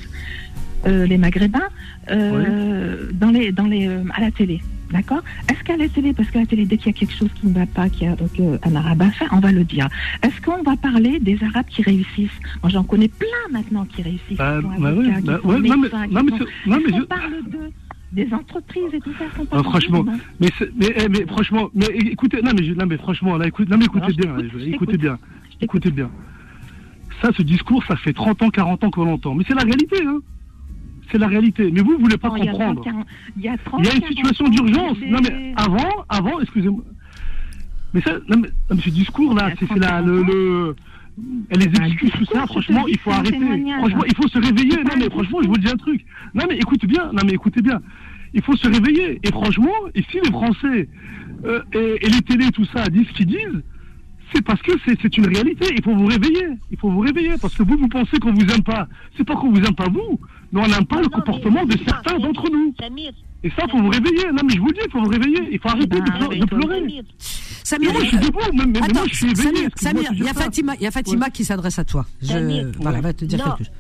[0.86, 1.70] euh, les Maghrébins
[2.12, 4.62] euh, dans les, dans les, euh, à la télé.
[4.92, 5.24] D'accord?
[5.50, 7.48] Est-ce qu'à la télé, parce qu'à la télé, dès qu'il y a quelque chose qui
[7.48, 8.30] ne va pas, qu'il y a donc,
[8.64, 9.88] un arabe à faire, on va le dire.
[10.22, 12.40] Est-ce qu'on va parler des arabes qui réussissent?
[12.62, 14.38] Moi, j'en connais plein maintenant qui réussissent.
[14.38, 15.90] Bah, bah bah non, mais-
[16.38, 17.72] je- parle d'eux
[18.12, 19.26] des entreprises et tout ça.
[19.52, 20.06] Ah, franchement,
[20.40, 23.78] mais, mais, eh, mais franchement, mais écoutez, non mais, non mais franchement, là, écoute, non
[23.78, 25.18] mais écoutez Alors, bien, t'écoute, là, je écoutez bien,
[25.62, 26.12] écoutez bien.
[27.22, 29.34] Ça, ce discours, ça fait 30 ans, 40 ans qu'on l'entend.
[29.34, 30.20] Mais c'est la réalité, hein.
[31.14, 31.70] C'est la réalité.
[31.72, 32.82] Mais vous, vous voulez pas Non, comprendre.
[32.82, 33.08] 30, 40
[33.38, 34.98] Il y a 30, Il y a une 40 situation d'urgence.
[35.08, 36.84] Non mais avant, avant, excusez-moi.
[37.94, 40.76] Mais ça, non mais, non, mais ce discours-là, c'est c'est la, le, le,
[41.52, 43.38] et les excuses, tout ça, franchement, il faut arrêter.
[43.78, 44.78] Franchement, il faut se réveiller.
[44.84, 46.04] Non mais franchement, je vous dis un truc.
[46.34, 47.12] Non mais écoutez bien.
[47.14, 47.80] Non mais écoutez bien.
[48.34, 49.20] Il faut se réveiller.
[49.22, 50.90] Et franchement, si les Français
[51.46, 53.62] euh, et, et les télés, tout ça, disent ce qu'ils disent,
[54.34, 55.68] c'est parce que c'est c'est une réalité.
[55.76, 56.48] Il faut vous réveiller.
[56.72, 58.88] Il faut vous réveiller parce que vous, vous pensez qu'on vous aime pas.
[59.16, 60.20] C'est pas qu'on vous aime pas vous,
[60.54, 62.74] mais on n'aime pas le comportement de certains d'entre nous.
[63.44, 64.26] Et ça, faut vous réveiller.
[64.32, 65.50] Non, mais je vous le dis, il faut vous réveiller.
[65.52, 67.04] Il faut arrêter de, de pleurer.
[67.66, 69.68] Samir, moi, je suis debout, mais, mais Attends, moi, je suis éveillé.
[69.76, 70.34] Samir, il y a.
[70.34, 72.06] Fatima, il y a Fatima qui s'adresse à toi.
[72.22, 73.74] Je, Samir, voilà, va te dire non, quelque chose.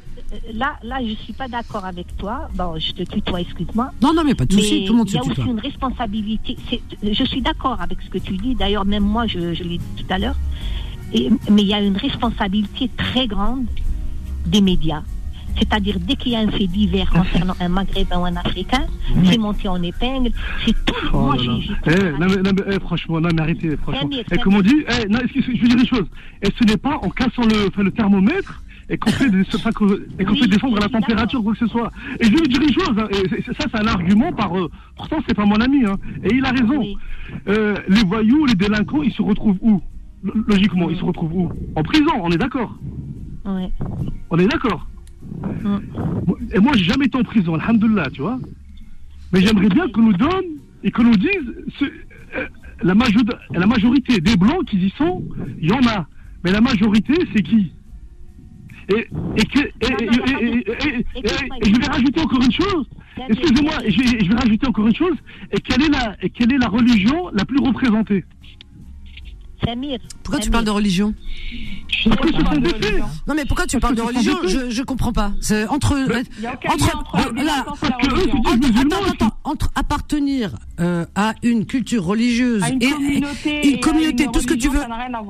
[0.56, 2.50] Là, là, je suis pas d'accord avec toi.
[2.56, 3.91] Bon, je te tutoie, excuse-moi.
[4.02, 5.45] Non, non, mais pas de souci, tout le monde Il se y a aussi tutoie.
[5.52, 6.58] une responsabilité.
[7.04, 8.56] Je suis d'accord avec ce que tu dis.
[8.56, 10.36] D'ailleurs, même moi, je, je l'ai dit tout à l'heure.
[11.14, 13.66] Mais il y a une responsabilité très grande
[14.48, 15.04] des médias.
[15.58, 18.86] C'est-à-dire, dès qu'il y a un fait divers concernant un Maghrébin ou un Africain,
[19.26, 20.32] c'est monté en épingle.
[20.66, 20.94] C'est tout.
[21.14, 24.02] Oh moi, j'ai- Eh, non, mais, non, mais, eh, franchement, non, mais arrêtez, franchement.
[24.02, 26.06] Samir, Eh, comme on dit, eh, non, je veux dire une chose.
[26.42, 30.26] Et ce n'est pas en cassant le, enfin, le thermomètre et qu'on fait, des- et
[30.26, 31.90] qu'on Oui, fait descendre la température ou quoi que ce soit.
[32.20, 34.58] Et je vais dire une chose, hein, et ça c'est un argument par...
[34.58, 36.84] euh, pourtant c'est pas mon ami, hein, et il a raison.
[37.48, 39.82] Euh, les voyous, les délinquants, ils se retrouvent où?
[40.24, 41.52] Lo- Logiquement, ils se retrouvent où?
[41.76, 42.76] En prison, on est d'accord
[43.46, 43.70] Ouais.
[44.30, 44.88] On est d'accord
[46.54, 48.40] Et moi, j'ai jamais été en prison, alhamdoulilah, tu vois.
[49.32, 50.45] Mais j'aimerais bien qu'on nous donne
[50.84, 52.45] et qu'on nous dise euh,
[52.82, 55.24] la, majo- la majorité des blancs qui y sont,
[55.62, 56.08] il y en a.
[56.44, 57.72] Mais la majorité, c'est qui?
[58.90, 59.06] Et,
[59.45, 60.10] que- et-
[61.64, 62.86] je vais rajouter encore une chose.
[63.30, 65.16] Excusez-moi, je, vais- je vais rajouter encore une chose.
[65.52, 68.26] Et quelle est la, quelle est la religion la plus représentée?
[69.65, 69.99] Samir.
[70.23, 71.14] Pourquoi tu parles de religion.
[73.27, 74.38] Non, mais pourquoi tu parles de religion?
[74.45, 75.31] Je, je comprends pas.
[75.41, 75.94] C'est entre.
[75.94, 83.68] Entre, là, attends, attends, entre, appartenir euh, à une culture religieuse À une et, communauté
[83.68, 84.82] une et communauté, une tout ce que tu veux,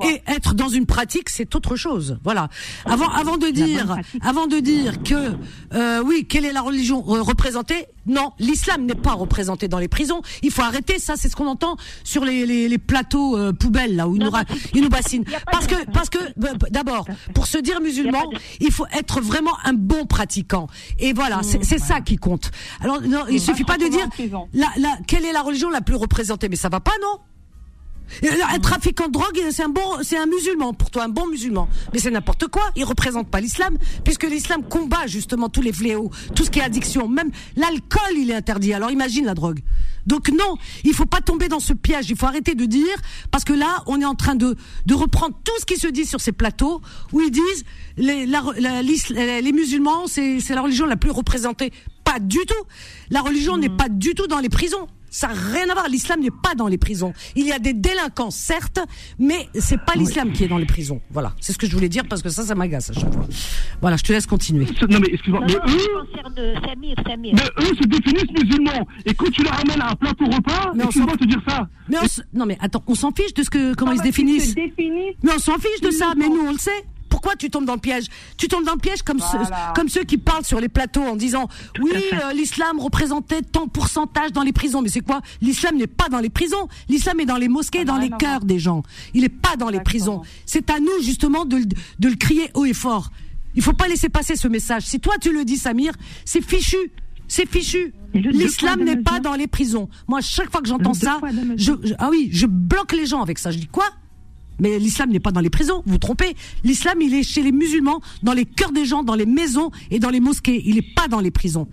[0.04, 2.18] et être dans une pratique, c'est autre chose.
[2.24, 2.48] Voilà.
[2.84, 5.32] Avant, avant de dire, avant de dire que
[5.74, 7.86] euh, oui, quelle est la religion euh, représentée?
[8.06, 10.20] Non, l'islam n'est pas représenté dans les prisons.
[10.42, 11.14] Il faut arrêter ça.
[11.16, 14.30] C'est ce qu'on entend sur les, les, les plateaux euh, poubelles là où ils nous,
[14.74, 15.24] ils nous bassinent.
[15.50, 16.18] Parce que parce que
[16.70, 18.30] d'abord, pour se dire musulman,
[18.60, 20.66] il faut être vraiment un bon pratiquant.
[20.98, 22.50] Et voilà, c'est c'est ça qui compte.
[22.80, 23.38] Alors non, il Mmh.
[23.38, 24.03] suffit pas de dire
[24.52, 27.18] la, la, quelle est la religion la plus représentée, mais ça va pas non?
[28.22, 31.26] Là, Un trafiquant de drogue, c'est un bon, c'est un musulman pour toi, un bon
[31.26, 31.68] musulman.
[31.94, 32.62] Mais c'est n'importe quoi.
[32.76, 36.62] Il représente pas l'islam, puisque l'islam combat justement tous les fléaux, tout ce qui est
[36.62, 37.08] addiction.
[37.08, 38.74] Même l'alcool, il est interdit.
[38.74, 39.60] Alors imagine la drogue.
[40.06, 42.10] Donc non, il faut pas tomber dans ce piège.
[42.10, 42.94] Il faut arrêter de dire,
[43.30, 44.54] parce que là, on est en train de
[44.84, 46.82] de reprendre tout ce qui se dit sur ces plateaux
[47.14, 47.64] où ils disent
[47.96, 51.72] les la- la- l'isl- les musulmans, c'est c'est la religion la plus représentée.
[52.04, 52.64] Pas du tout.
[53.10, 54.86] La religion n'est pas du tout dans les prisons.
[55.10, 55.88] Ça n'a rien à voir.
[55.88, 57.12] L'islam n'est pas dans les prisons.
[57.36, 58.80] Il y a des délinquants, certes,
[59.20, 61.00] mais c'est pas l'islam qui est dans les prisons.
[61.10, 61.34] Voilà.
[61.40, 63.24] C'est ce que je voulais dire parce que ça, ça m'agace à chaque fois.
[63.80, 64.66] Voilà, je te laisse continuer.
[64.90, 67.34] Non mais excuse-moi, mais eux, Samir, Samir.
[67.36, 68.86] mais eux se définissent musulmans.
[69.06, 71.68] Et quand tu les ramènes à un plateau repas, Mais s'en- de te dire ça.
[71.88, 73.98] Mais on s- non mais attends, on s'en fiche de ce que comment Ah ils
[73.98, 74.48] se qu'ils définissent.
[74.50, 76.12] se définissent Mais on s'en fiche de ça.
[76.16, 76.84] Mais nous, on le sait.
[77.24, 78.04] Pourquoi tu tombes dans le piège
[78.36, 79.72] Tu tombes dans le piège comme ceux, Voilà.
[79.74, 81.48] comme ceux qui parlent sur les plateaux en disant
[81.80, 84.82] oui, euh, l'islam représentait tant pourcentage dans les prisons.
[84.82, 85.22] Mais c'est quoi?
[85.40, 86.68] L'islam n'est pas dans les prisons.
[86.90, 88.82] L'islam est dans les mosquées, dans les cœurs des gens.
[89.14, 90.20] Il n'est pas dans les prisons.
[90.44, 93.10] C'est à nous justement de, le- de le crier haut et fort.
[93.54, 94.82] Il faut pas laisser passer ce message.
[94.82, 95.94] Si toi tu le dis, Samir,
[96.26, 96.76] c'est fichu.
[97.26, 97.94] C'est fichu.
[98.12, 99.88] L'islam n'est pas dans les prisons.
[100.08, 101.20] Moi, chaque fois que j'entends ça,
[101.56, 103.50] je- ah oui, je bloque les gens avec ça.
[103.50, 103.86] Je dis quoi?
[104.60, 106.34] Mais l'islam n'est pas dans les prisons, vous vous trompez.
[106.62, 109.98] L'islam, il est chez les musulmans, dans les cœurs des gens, dans les maisons et
[109.98, 110.62] dans les mosquées.
[110.64, 111.68] Il n'est pas dans les prisons.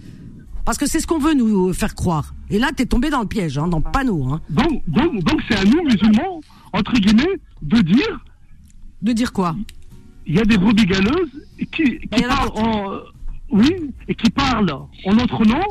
[0.65, 2.35] Parce que c'est ce qu'on veut nous faire croire.
[2.49, 4.25] Et là, t'es tombé dans le piège, hein, dans le panneau.
[4.25, 4.41] Hein.
[4.49, 6.41] Donc, donc, donc c'est à nous, musulmans,
[6.73, 8.23] entre guillemets, de dire.
[9.01, 9.55] De dire quoi?
[10.27, 11.31] Il y a des brebis galeuses
[11.71, 12.99] qui, qui parlent en.
[13.49, 13.75] Oui,
[14.07, 14.71] et qui parlent
[15.05, 15.63] en notre nom.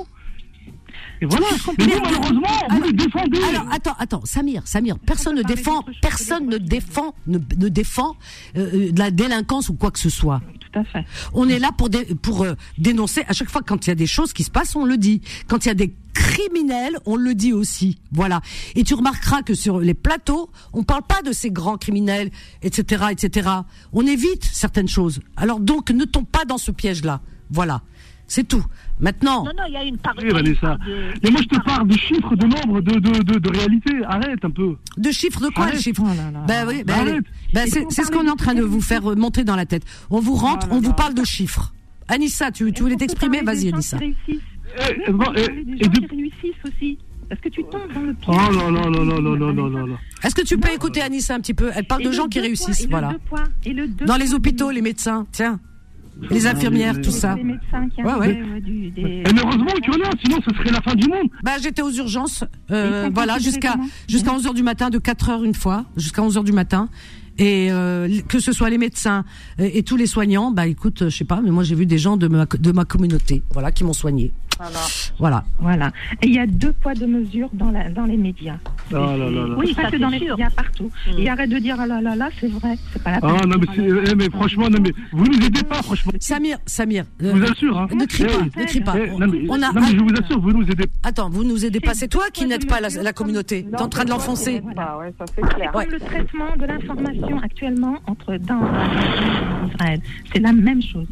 [1.23, 1.47] Et voilà.
[1.79, 3.39] Mais vous, malheureusement, vous les défendez.
[3.43, 8.17] Alors, attends, attends, Samir, Samir, personne ne défend, personne ne défend, ne, ne défend
[8.57, 10.41] euh, euh, de la délinquance ou quoi que ce soit.
[10.73, 11.05] Tout à fait.
[11.35, 13.23] On est là pour, dé- pour euh, dénoncer.
[13.29, 15.21] À chaque fois, quand il y a des choses qui se passent, on le dit.
[15.49, 17.99] Quand il y a des criminels, on le dit aussi.
[18.13, 18.41] Voilà.
[18.75, 22.31] Et tu remarqueras que sur les plateaux, on parle pas de ces grands criminels,
[22.63, 23.49] etc., etc.
[23.93, 25.21] On évite certaines choses.
[25.37, 27.21] Alors donc, ne tombe pas dans ce piège-là.
[27.51, 27.83] Voilà.
[28.31, 28.65] C'est tout.
[29.01, 29.43] Maintenant.
[29.45, 30.15] Non, non, il y a une part.
[30.23, 30.79] Oui, Vanessa.
[31.25, 33.91] Mais moi, je te parle de chiffres, de nombres, de, de, de, de réalité.
[34.07, 34.77] Arrête un peu.
[34.97, 35.75] De chiffres de quoi Arrête.
[35.75, 36.05] les chiffres
[36.47, 37.09] Ben oui, ben, Arrête.
[37.09, 37.21] allez.
[37.53, 39.83] Ben, c'est ce qu'on est en train de vous faire euh, monter dans la tête.
[40.11, 41.73] On vous rentre, on vous parle de chiffres.
[42.07, 43.99] Anissa, tu, tu voulais t'exprimer Vas-y, Anissa.
[45.09, 46.99] On bon, peut eh, parler des et gens qui réussissent aussi.
[47.29, 48.57] Parce que tu tombes dans le Oh piège.
[48.57, 49.97] non, non, non, non, non, non, non, non, non.
[50.23, 51.71] Est-ce que tu peux écouter Anissa un petit peu?
[51.75, 53.13] Elle parle Et de gens qui poids, réussissent, et voilà.
[53.29, 53.75] poids, et
[54.05, 55.59] Dans les hôpitaux, les médecins, tiens.
[56.31, 57.35] Les infirmières, tout ça.
[57.37, 58.43] Les médecins qui Ouais, ouais.
[58.43, 60.95] ouais, du- des- Et mais heureusement qu'il y en a, sinon ce serait la fin
[60.95, 61.29] du monde.
[61.43, 63.77] Bah, j'étais aux urgences, euh, voilà, jusqu'à
[64.09, 66.89] jusqu'à 11 heures du matin, de 4 heures une fois, jusqu'à 11 heures du matin.
[67.39, 69.25] Et euh, que ce soit les médecins
[69.59, 72.19] et tous les soignants, bah écoute, je sais pas, mais moi j'ai vu des gens
[72.19, 74.33] de ma de ma communauté, voilà, qui m'ont soigné.
[75.19, 75.45] Voilà.
[75.59, 75.93] Voilà.
[76.23, 78.57] Et il y a deux poids, deux mesures dans, la, dans les médias.
[78.91, 79.55] Oh là là là.
[79.57, 80.91] Oui, ça, ça, c'est dans les médias partout.
[81.19, 83.31] Et arrête de dire ah là là là, c'est vrai, c'est pas la peine.
[83.43, 86.13] Ah non, mais, c'est- eh, mais franchement, non, mais vous nous aidez pas, franchement.
[86.21, 87.89] Samir, Samir, euh, Je vous assure, hein.
[87.95, 88.95] ne crie pas, Eh, ne crie pas.
[88.97, 91.45] eh, non, mais, On a- non, mais je vous assure, vous nous aidez Attends, vous
[91.45, 93.65] nous aidez pas, c'est toi qui n'aide pas la, la communauté.
[93.71, 94.61] T'es en train de l'enfoncer.
[94.65, 95.73] Ouais, ça c'est clair.
[95.91, 100.01] Le traitement de l'information actuellement entre dans et Israël,
[100.33, 101.07] c'est la même chose.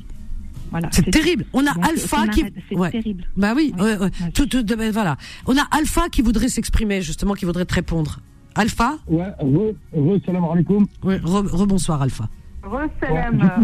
[0.71, 0.89] Voilà.
[0.93, 1.45] C'est terrible.
[1.53, 2.45] On a Alpha qui.
[2.73, 2.91] Ouais.
[2.91, 3.25] terrible.
[3.37, 3.85] Bah oui, Ouais.
[3.85, 4.11] ouais, ouais.
[4.35, 5.17] Tout, tout- ben voilà.
[5.47, 8.21] On a Alpha qui voudrait s'exprimer, justement, qui voudrait te répondre.
[8.55, 10.87] Alpha Ouais, re, re, salam alaikum.
[11.05, 12.29] Oui, re- rebonsoir, Alpha.
[12.63, 13.57] Débat là.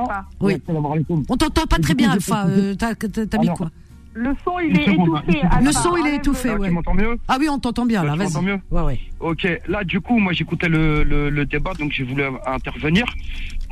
[0.00, 0.24] Alpha.
[0.40, 0.54] Oui.
[0.54, 1.24] Ouais, salam alaikum.
[1.28, 2.46] On t'entend pas très bien, Alpha.
[2.48, 3.70] Euh, T'as mis quoi
[4.14, 5.40] Le son, il est étouffé.
[5.62, 6.68] Le son, il est étouffé, ouais.
[6.68, 7.16] Tu m'entends mieux?
[7.28, 8.26] Ah oui, on t'entend bien, Là, vas-y.
[8.28, 8.58] m'entends mieux?
[8.70, 9.00] Ouais, ouais.
[9.20, 13.04] Ok, là du coup, moi j'écoutais le, le, le débat, donc j'ai voulu intervenir.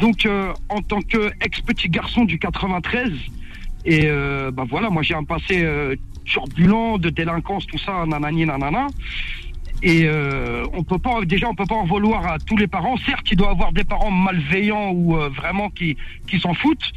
[0.01, 3.10] Donc euh, en tant que ex-petit garçon du 93,
[3.85, 5.94] et euh, bah voilà, moi j'ai un passé euh,
[6.24, 8.89] turbulent de délinquance, tout ça, nanani, nanana.
[9.82, 12.97] Et euh, on peut pas, déjà, on peut pas en vouloir à tous les parents.
[13.06, 15.97] Certes, il doit y avoir des parents malveillants ou euh, vraiment qui,
[16.27, 16.93] qui s'en foutent.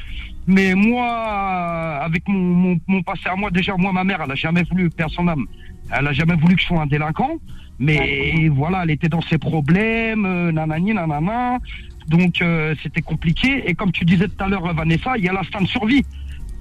[0.48, 4.36] Mais moi, avec mon, mon, mon passé à moi, déjà, moi, ma mère, elle a
[4.36, 5.46] jamais voulu perdre son âme.
[5.92, 7.38] Elle a jamais voulu que je sois un délinquant.
[7.80, 11.60] Mais voilà, elle était dans ses problèmes, euh, nanani, nanana.
[12.08, 13.70] Donc, euh, c'était compliqué.
[13.70, 16.04] Et comme tu disais tout à l'heure, Vanessa, il y a l'instinct de survie.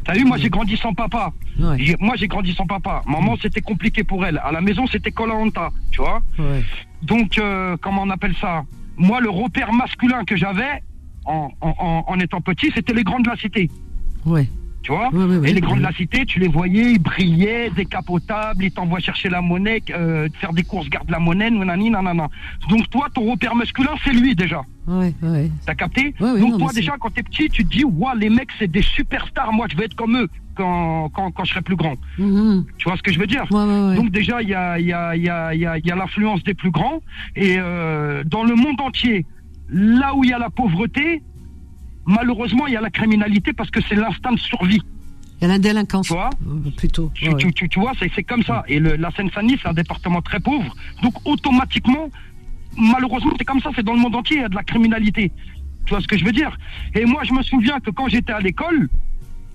[0.04, 1.32] T'as vu, moi j'ai grandi sans papa.
[2.00, 3.02] Moi j'ai grandi sans papa.
[3.06, 4.38] Maman c'était compliqué pour elle.
[4.42, 6.22] À la maison c'était Colanta, tu vois.
[7.02, 8.64] Donc euh, comment on appelle ça?
[8.96, 10.82] Moi le repère masculin que j'avais
[11.26, 13.70] en, en, en- en étant petit, c'était les grands de la cité.
[14.24, 14.48] Ouais.
[14.82, 16.98] Tu vois Ouais, ouais, ouais, Et les grands de la cité, tu les voyais, ils
[16.98, 21.90] brillaient, décapotables, ils t'envoient chercher la monnaie, euh, faire des courses, garde la monnaie, nanani,
[21.90, 22.28] nanana.
[22.70, 24.62] Donc toi, ton repère masculin, c'est lui déjà.
[24.86, 25.50] Ouais, ouais.
[25.66, 28.30] T'as capté Ouais, Donc non, toi déjà quand t'es petit, tu te dis waouh les
[28.30, 31.60] mecs c'est des superstars, moi je vais être comme eux quand, quand, quand je serai
[31.60, 31.94] plus grand.
[32.18, 32.64] Mhm.
[32.78, 33.44] Tu vois ce que je veux dire.
[33.50, 35.90] Donc déjà il y a, il y a, il y a, il y a, y
[35.90, 37.00] a l'influence des plus grands
[37.36, 39.26] et euh, dans le monde entier,
[39.68, 41.22] là où il y a la pauvreté,
[42.08, 44.82] malheureusement il y a la criminalité parce que c'est l'instinct de survie.
[45.40, 46.08] Il y a la délinquance.
[46.08, 46.30] Tu vois
[46.76, 47.12] Plutôt.
[47.14, 48.64] tu, ouais, tu, tu- tu vois, c'est comme ça.
[48.66, 50.74] Et le- la Seine-Saint-Denis, c'est un département très pauvre.
[51.04, 52.10] Donc, automatiquement,
[52.76, 55.30] malheureusement, c'est comme ça, c'est dans le monde entier, il y a de la criminalité.
[55.86, 56.58] Tu vois ce que je veux dire?
[56.96, 58.88] Et moi, je me souviens que quand j'étais à l'école,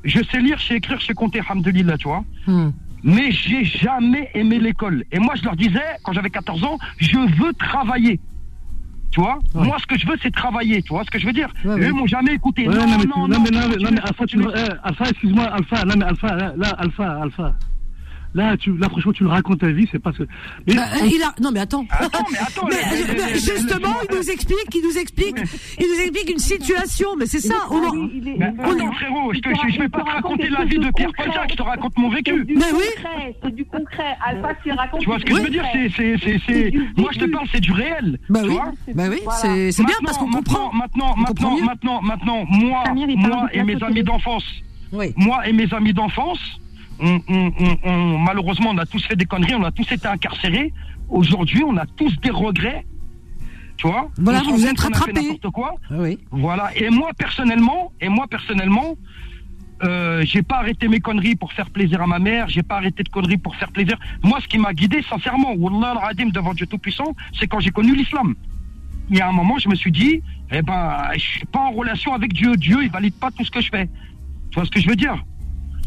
[0.06, 2.24] je sais lire, je sais écrire, je sais compter, alhamdoulilah, tu vois.
[2.48, 2.70] Hmm.
[3.04, 5.04] Mais j'ai jamais aimé l'école.
[5.12, 8.22] Et moi, je leur disais, quand j'avais 14 ans, je veux travailler.
[9.14, 10.82] Tu vois Moi, ce que je veux, c'est travailler.
[10.82, 11.90] Tu vois ce que je veux dire Ouais, Et ouais.
[11.90, 12.66] Eux m'ont jamais écouté.
[12.66, 15.44] Non, non, mais, non, non, mais, non, mais- non, mais Alpha, tu, eh, Alpha, excuse-moi,
[15.46, 17.54] Alpha, non, mais Alpha, là, Alpha, Alpha.
[18.36, 20.24] Là, tu, là, franchement, tu le racontes ta vie, c'est pas que.
[20.68, 21.36] Mais, Bah, il a...
[21.40, 21.86] Non mais attends.
[21.92, 25.36] mais attends, Mais, mais- euh, mais- justement, il nous explique, il nous explique,
[25.80, 27.10] il nous explique une situation.
[27.18, 27.54] Mais c'est ça.
[27.70, 28.40] On Mais
[28.96, 31.52] frérot, je, te, je, je vais pas te raconter la vie de Pierre Paul Jacques,
[31.52, 32.44] je te raconte mon vécu.
[32.46, 34.16] Du concret, c'est du concret.
[34.26, 35.00] Alpha, tu racontes.
[35.02, 37.48] Tu vois ce que je veux dire C'est, c'est, c'est, c'est- moi je te parle,
[37.52, 38.18] c'est du réel.
[38.30, 40.72] Bah tu oui, vois bah oui, c'est- c'est bien parce qu'on comprend.
[40.74, 42.84] Maintenant, maintenant, maintenant, maintenant, moi,
[43.16, 44.46] moi et mes amis d'enfance,
[45.18, 46.40] moi et mes amis d'enfance,
[47.04, 50.08] on, on- on- on- malheureusement, on a tous fait des conneries, on a tous été
[50.08, 50.74] incarcérés.
[51.10, 52.86] Aujourd'hui, on a tous des regrets.
[53.78, 54.78] Tu vois Voilà, vous vous êtes
[55.24, 55.76] n'importe quoi.
[55.90, 56.20] Ah oui.
[56.32, 56.66] Voilà.
[56.76, 58.96] Et moi personnellement, et moi personnellement,
[59.84, 63.04] euh, j'ai pas arrêté mes conneries pour faire plaisir à ma mère, j'ai pas arrêté
[63.04, 63.98] de conneries pour faire plaisir.
[64.24, 67.94] Moi, ce qui m'a guidé, sincèrement, Wallah al-Adim devant Dieu Tout-Puissant, c'est quand j'ai connu
[67.96, 68.36] l'islam.
[69.10, 70.22] Il y a un moment, je me suis dit,
[70.52, 72.56] eh ben, je suis pas en relation avec Dieu.
[72.56, 73.88] Dieu, il valide pas tout ce que je fais.
[74.52, 75.18] Tu vois ce que je veux dire?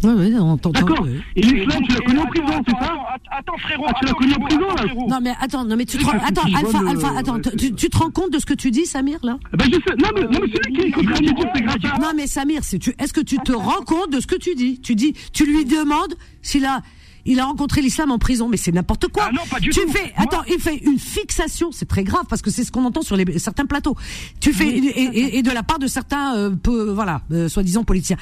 [0.05, 0.81] Ouais, ouais, on t'entend.
[0.81, 1.03] D'accord.
[1.05, 1.21] ouais.
[1.37, 2.97] Et l'islam, tu l'as connu en Attends, prison, c'est ça
[3.31, 3.85] attends, frérot.
[3.89, 5.07] Ah, tu l'as attends, connu en prison, là.
[5.09, 8.11] Non mais attends, non mais tu te rends, attends, Alpha, Alpha, attends, tu, te rends
[8.11, 9.39] compte de ce que tu dis, Samir là?
[9.53, 11.77] Ben, je sais, non, mais, non, mais c'est lui qui est c'est grave.
[11.83, 11.99] ça.
[12.01, 14.55] Non mais Samir, c'est tu, est-ce que tu te rends compte de ce que tu
[14.55, 14.81] dis?
[14.81, 16.83] Tu dis, tu lui demandes s'il a,
[17.27, 19.25] il a rencontré l'islam en prison, mais c'est n'importe quoi.
[19.29, 19.89] Ah non, pas du tu tout.
[19.91, 23.03] fais, attends, il fait une fixation, c'est très grave parce que c'est ce qu'on entend
[23.03, 23.97] sur les certains plateaux.
[24.41, 27.85] Tu fais et, et- et de la part de certains, euh, peu- voilà, euh, soi-disant
[27.85, 28.17] politiciens,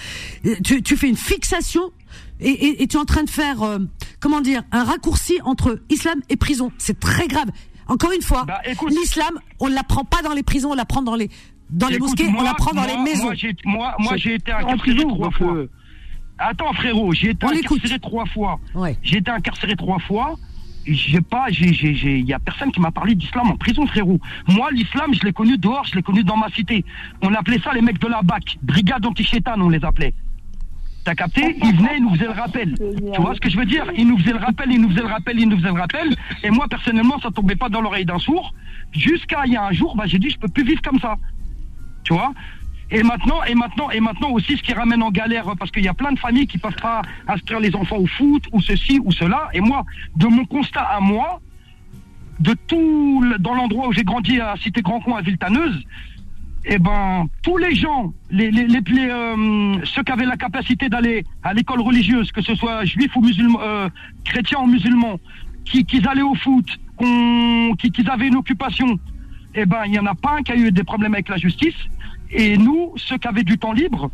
[0.46, 1.92] Euh, tu, tu fais une fixation.
[2.40, 3.78] Et, et- et tu es en train de faire, euh,
[4.20, 6.72] comment dire, un raccourci entre islam et prison.
[6.78, 7.46] C'est très grave.
[7.86, 11.28] Encore une fois, Bah, l'islam, on l'apprend pas dans les prisons, on l'apprend dans les
[11.70, 13.24] dans les mosquées, moi- on l'apprend dans moi- les maisons.
[13.24, 15.54] Moi, j'ai, moi, moi, C'est- j'ai été en incarcéré prison, trois fois.
[15.54, 15.70] euh,
[16.38, 18.58] Attends, frérot, j'ai été incarcéré trois fois.
[19.02, 20.34] J'ai été incarcéré trois fois.
[20.86, 24.20] J'ai pas, j'ai, j'ai, j'ai, y a personne qui m'a parlé d'islam en prison, frérot.
[24.48, 26.84] Moi, l'islam, je l'ai connu dehors, je l'ai connu dans ma cité.
[27.22, 28.58] On appelait ça les mecs de la BAC.
[28.62, 30.12] Brigade anti-chétane, on les appelait.
[31.04, 31.56] T'as capté?
[31.62, 32.74] Ils venaient, ils nous faisaient le rappel.
[32.78, 33.86] Tu vois ce que je veux dire?
[33.96, 36.14] Ils nous faisaient le rappel, ils nous faisaient le rappel, ils nous faisaient le rappel.
[36.42, 38.54] Et moi, personnellement, ça tombait pas dans l'oreille d'un sourd.
[38.92, 41.16] Jusqu'à il y a un jour, bah, j'ai dit, je peux plus vivre comme ça.
[42.04, 42.32] Tu vois?
[42.94, 45.88] Et maintenant, et maintenant, et maintenant aussi, ce qui ramène en galère, parce qu'il y
[45.88, 49.10] a plein de familles qui peuvent pas inscrire les enfants au foot, ou ceci, ou
[49.10, 49.48] cela.
[49.52, 49.84] Et moi,
[50.16, 51.40] de mon constat à moi,
[52.38, 55.82] de tout, dans l'endroit où j'ai grandi à Cité Grand Coin, à Villetaneuse,
[56.66, 61.80] eh ben, tous les gens, les, euh, ceux qui avaient la capacité d'aller à l'école
[61.80, 63.88] religieuse, que ce soit juifs ou musulmans, euh,
[64.24, 65.18] chrétiens ou musulmans,
[65.64, 66.66] qui, qui allaient au foot,
[67.78, 68.98] qui, qu'ils avaient une occupation,
[69.54, 71.36] eh ben, il n'y en a pas un qui a eu des problèmes avec la
[71.36, 71.74] justice.
[72.34, 74.10] Et nous, ceux qui avaient du temps libre,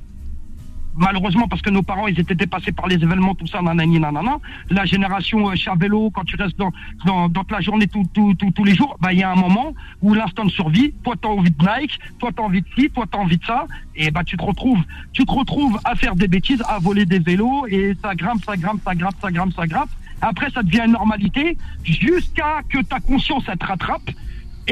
[0.96, 4.38] malheureusement parce que nos parents ils étaient dépassés par les événements tout ça nanani nanana
[4.70, 6.72] la génération euh, Chabello quand tu restes dans
[7.06, 9.36] dans, dans la journée tout, tout, tout- tous les jours bah il y a un
[9.36, 9.72] moment
[10.02, 13.04] où l'instant de survie toi t'as envie de Nike toi t'as envie de ci toi
[13.10, 14.82] t'as envie de ça et bah tu te retrouves
[15.12, 18.56] tu te retrouves à faire des bêtises à voler des vélos et ça grimpe ça
[18.56, 19.90] grimpe ça grimpe ça grimpe ça grimpe.
[20.22, 24.10] Après ça devient une normalité jusqu'à que ta conscience elle te rattrape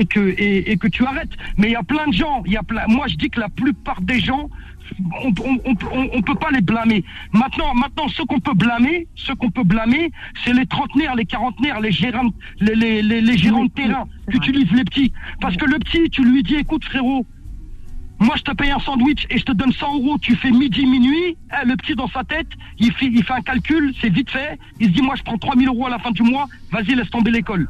[0.00, 1.34] et que et, et que tu arrêtes.
[1.58, 2.84] Mais il y a plein de gens, il y a plein.
[2.88, 4.48] Moi, je dis que la plupart des gens,
[5.24, 7.04] on on, on, on- on peut pas les blâmer.
[7.32, 10.10] Maintenant, maintenant, ceux qu'on peut blâmer, ceux qu'on peut blâmer,
[10.44, 12.30] c'est les trentenaires, les quarantenaires, les gérants,
[12.60, 15.12] les les, les, les gérants de terrain qu'utilisent les petits.
[15.40, 17.26] Parce que le petit, tu lui dis, écoute, frérot.
[18.20, 20.18] Moi, je te paye un sandwich et je te donne 100 euros.
[20.18, 21.36] Tu fais midi, minuit.
[21.52, 22.48] Eh, le petit, dans sa tête,
[22.78, 24.58] il fait, il fait un calcul, c'est vite fait.
[24.80, 26.46] Il se dit, moi, je prends 3000 euros à la fin du mois.
[26.72, 27.68] Vas-y, laisse tomber l'école.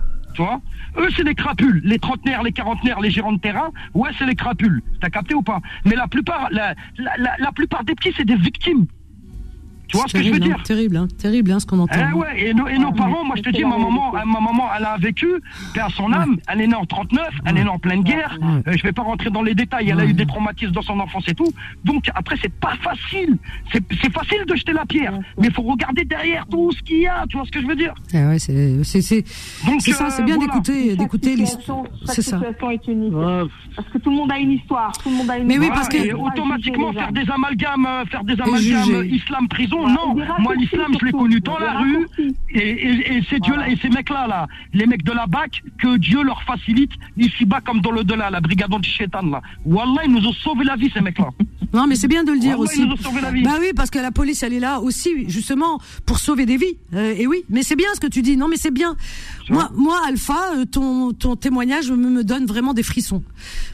[0.96, 1.80] Eux, c'est des crapules.
[1.84, 4.82] Les trentenaires, les quarantenaires, les gérants de terrain, ouais, c'est les crapules.
[5.00, 5.60] T'as capté ou pas?
[5.84, 8.86] Mais la plupart, la plupart des petits, c'est des victimes.
[9.88, 11.78] Tu vois ce que je veux Terrible, dire hein, Terrible, hein, terrible, hein, ce qu'on
[11.80, 11.96] entend.
[11.98, 14.64] Eh ouais, et nos, et nos parents, moi je te dis, ma maman, ma maman,
[14.76, 15.28] elle a vécu,
[15.80, 18.72] à son âme, elle est née en 39, elle est née en pleine guerre, euh,
[18.76, 21.24] je vais pas rentrer dans les détails, elle a eu des traumatismes dans son enfance
[21.28, 21.50] et tout,
[21.84, 23.38] donc après c'est pas facile,
[23.72, 27.06] c'est facile de jeter la pierre, mais il faut regarder derrière tout ce qu'il y
[27.06, 27.94] a, tu vois ce que je veux dire?
[28.12, 29.24] Eh ouais, c'est c'est c'est
[29.66, 30.52] Donc, c'est ça, euh, c'est bien voilà.
[30.96, 31.84] d'écouter l'histoire.
[32.04, 32.38] C'est ça.
[32.38, 33.12] situation est unique.
[33.76, 34.92] Parce que tout le monde a une histoire.
[35.02, 38.04] Tout le monde a une Mais oui, parce que- automatiquement les faire des amalgames, euh,
[38.06, 40.14] faire des amalgames euh, islam prison, Ouais, non.
[40.38, 42.06] Moi l'islam je l'ai connu dans la rue
[42.50, 45.26] et, et, et ces dieux là et ces mecs là là, les mecs de la
[45.26, 49.42] BAC, que Dieu leur facilite ici-bas comme dans le delà, la brigade anti-shaitan là.
[49.64, 51.28] Wallah ils nous ont sauvé la vie ces mecs là.
[51.72, 52.80] Non, mais c'est bien de le dire Wallah, aussi.
[52.80, 53.42] ils nous ont sauvé la vie.
[53.42, 56.78] Bah oui, parce que la police, elle est là aussi, justement, pour sauver des vies.
[56.94, 58.38] Euh, et oui, mais c'est bien ce que tu dis.
[58.38, 58.96] Non, mais c'est bien.
[59.50, 63.22] Moi, moi, Alpha, euh, ton, ton témoignage me, me donne vraiment des frissons.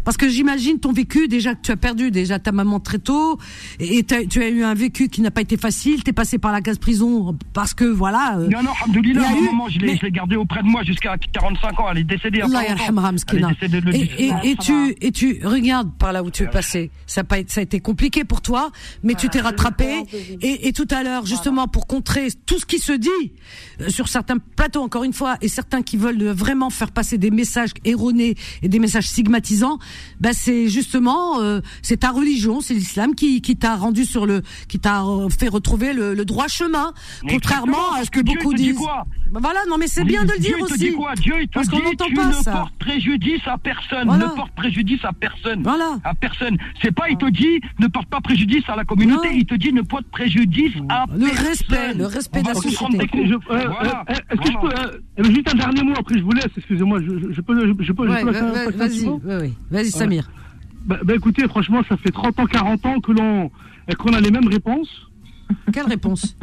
[0.04, 3.38] Parce que j'imagine ton vécu, déjà que tu as perdu déjà ta maman très tôt,
[3.80, 6.52] et t'as- tu as eu un vécu qui n'a pas été facile, t'es passé par
[6.52, 8.38] la case prison parce que voilà.
[8.38, 10.10] euh, Non, non, il y Alhamdoulilah, a ma eu- maman, je l'ai mais- je l'ai
[10.12, 11.86] gardée auprès de moi jusqu'à 45 ans.
[11.90, 12.80] Elle est décédée à Allah 40 ans.
[12.84, 13.50] yarhamha, Elle mskina.
[13.50, 14.10] est décédée le Et, 10.
[14.18, 16.90] et, et tu et tu regardes par là où tu es passé.
[17.06, 18.70] Ça a pas été- ça a été compliqué pour toi,
[19.02, 20.02] mais tu t'es rattrapé.
[20.40, 23.08] Et, et tout à l'heure, justement, pour contrer tout ce qui se dit
[23.80, 27.30] euh, sur certains plateaux, encore une fois, et certains qui veulent vraiment faire passer des
[27.30, 29.78] messages erronés et des messages stigmatisants,
[30.20, 34.42] bah c'est justement euh, c'est ta religion, c'est l'islam qui qui t'a rendu sur le
[34.68, 36.92] qui t'a euh, fait retrouver le, le droit chemin,
[37.28, 38.78] contrairement à ce que Dieu, beaucoup il te dit disent.
[38.78, 40.84] quoi Bah voilà, non mais c'est bien de le Dieu, dire te aussi.
[40.90, 42.52] dit quoi Dieu, il te parce qu'on dit n'entend tu pas ne ça.
[42.52, 44.06] portes préjudice à personne.
[44.06, 44.26] Voilà.
[44.28, 45.62] Ne porte préjudice à personne.
[45.62, 45.98] Voilà.
[46.04, 46.56] À personne.
[46.82, 49.28] C'est pas, il te dit ne porte pas préjudice à la communauté.
[49.34, 51.46] Il te dit ne porte préjudice à Le personne.
[51.46, 53.08] respect, le respect de la société.
[53.14, 54.04] euh, Voilà.
[54.10, 57.40] euh, Est-ce que je peux, juste un dernier mot après je vous laisse, excusez-moi, je,
[57.40, 59.52] peux, je, je peux, Ouais, va- vas-y, ouais, ouais.
[59.70, 59.90] vas-y.
[59.90, 60.30] Samir.
[60.86, 63.50] Bah, bah, écoutez, franchement, ça fait 30 ans, 40 ans que l'on
[63.98, 64.88] qu'on a les mêmes réponses.
[65.72, 66.36] Quelle réponse?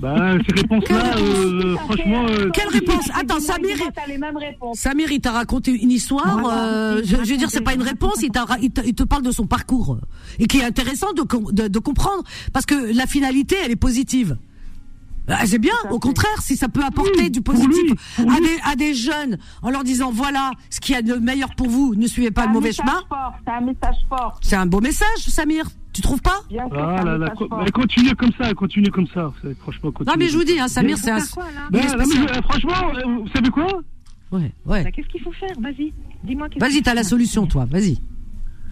[0.00, 2.26] Bah, ces réponses-là, euh, franchement.
[2.28, 3.10] euh, Quelle réponse?
[3.14, 4.78] Attends, Samir, T'as les mêmes réponses.
[4.78, 6.40] Samir, il t'a raconté une histoire.
[6.50, 8.22] euh, je, je veux dire, c'est pas une réponse.
[8.22, 8.30] Il,
[8.62, 9.98] il, te, il te parle de son parcours
[10.38, 12.22] et qui est intéressant de, com- de, de comprendre
[12.52, 14.36] parce que la finalité, elle est positive.
[15.28, 18.94] Ah, C'est bien, au contraire, si ça peut apporter du positif à, des, à des
[18.94, 22.30] jeunes en leur disant voilà ce qu'il y a de meilleur pour vous, ne suivez
[22.30, 23.02] pas C'est le un mauvais message chemin.
[23.08, 24.38] fort, C'est un message fort.
[24.42, 25.64] C'est un beau message, Samir.
[25.92, 26.40] Tu trouves pas?
[26.48, 29.32] Bien Ah un là co- continuez comme ça, continuez comme ça.
[29.42, 30.12] c'est- Franchement, continuez.
[30.16, 31.18] Non, mais je vous dis, hein, Samir, c'est un.
[31.18, 31.24] Non,
[31.72, 32.28] mais spécial.
[32.34, 33.66] je- franchement, euh, vous savez quoi?
[34.30, 34.84] Ouais, ouais.
[34.84, 35.50] Bah, Qu'est-ce qu'il faut faire?
[35.60, 35.92] Vas-y,
[36.22, 36.48] dis-moi.
[36.48, 37.66] qu'est-ce Vas-y, t'as la solution, toi.
[37.68, 37.98] Vas-y.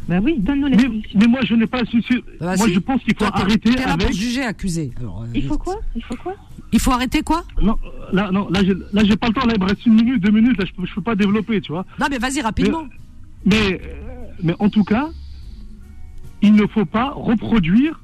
[0.08, 2.16] Bah oui, donne-nous la mais, mais moi, je n'ai pas la solution.
[2.38, 2.74] Bah, moi, si.
[2.74, 4.06] je pense qu'il faut Toi, arrêter T'es là avec.
[4.06, 4.92] pour juger, accuser.
[5.00, 6.34] Alors, euh, Il faut quoi Il faut quoi
[6.72, 7.76] Il faut arrêter quoi Non,
[8.12, 9.46] là, non, là, j'ai, là, j'ai pas le temps.
[9.46, 10.58] Là, il me reste une minute, deux minutes.
[10.58, 11.84] Là, je peux, je peux pas développer, tu vois.
[11.98, 12.86] Non, mais vas-y rapidement.
[13.44, 13.94] Mais, euh,
[14.44, 15.08] mais en tout cas,
[16.42, 18.00] il ne faut pas reproduire,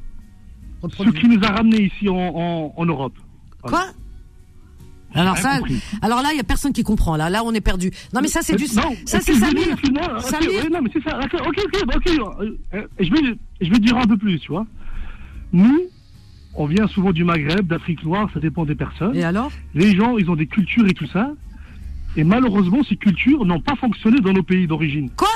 [0.88, 3.14] ce qui nous a ramenés ici en, en, en Europe.
[3.62, 3.84] Quoi
[5.14, 5.80] alors ça, compris.
[6.02, 7.16] alors là, il y a personne qui comprend.
[7.16, 7.90] Là, là, on est perdu.
[8.14, 9.66] Non, mais ça, c'est du, Euh, Non, ça, c'est Samir.
[9.68, 11.18] ouais, non, mais c'est ça.
[11.18, 11.96] Ok, ok, ok.
[11.96, 12.08] ok,
[12.40, 14.66] euh, euh, je vais, je vais dire un peu plus, tu vois.
[15.52, 15.80] Nous,
[16.54, 19.14] on vient souvent du Maghreb, d'Afrique noire, ça dépend des personnes.
[19.16, 19.50] Et alors?
[19.74, 21.30] Les gens, ils ont des cultures et tout ça.
[22.16, 25.10] Et malheureusement, ces cultures n'ont pas fonctionné dans nos pays d'origine.
[25.16, 25.28] Quoi?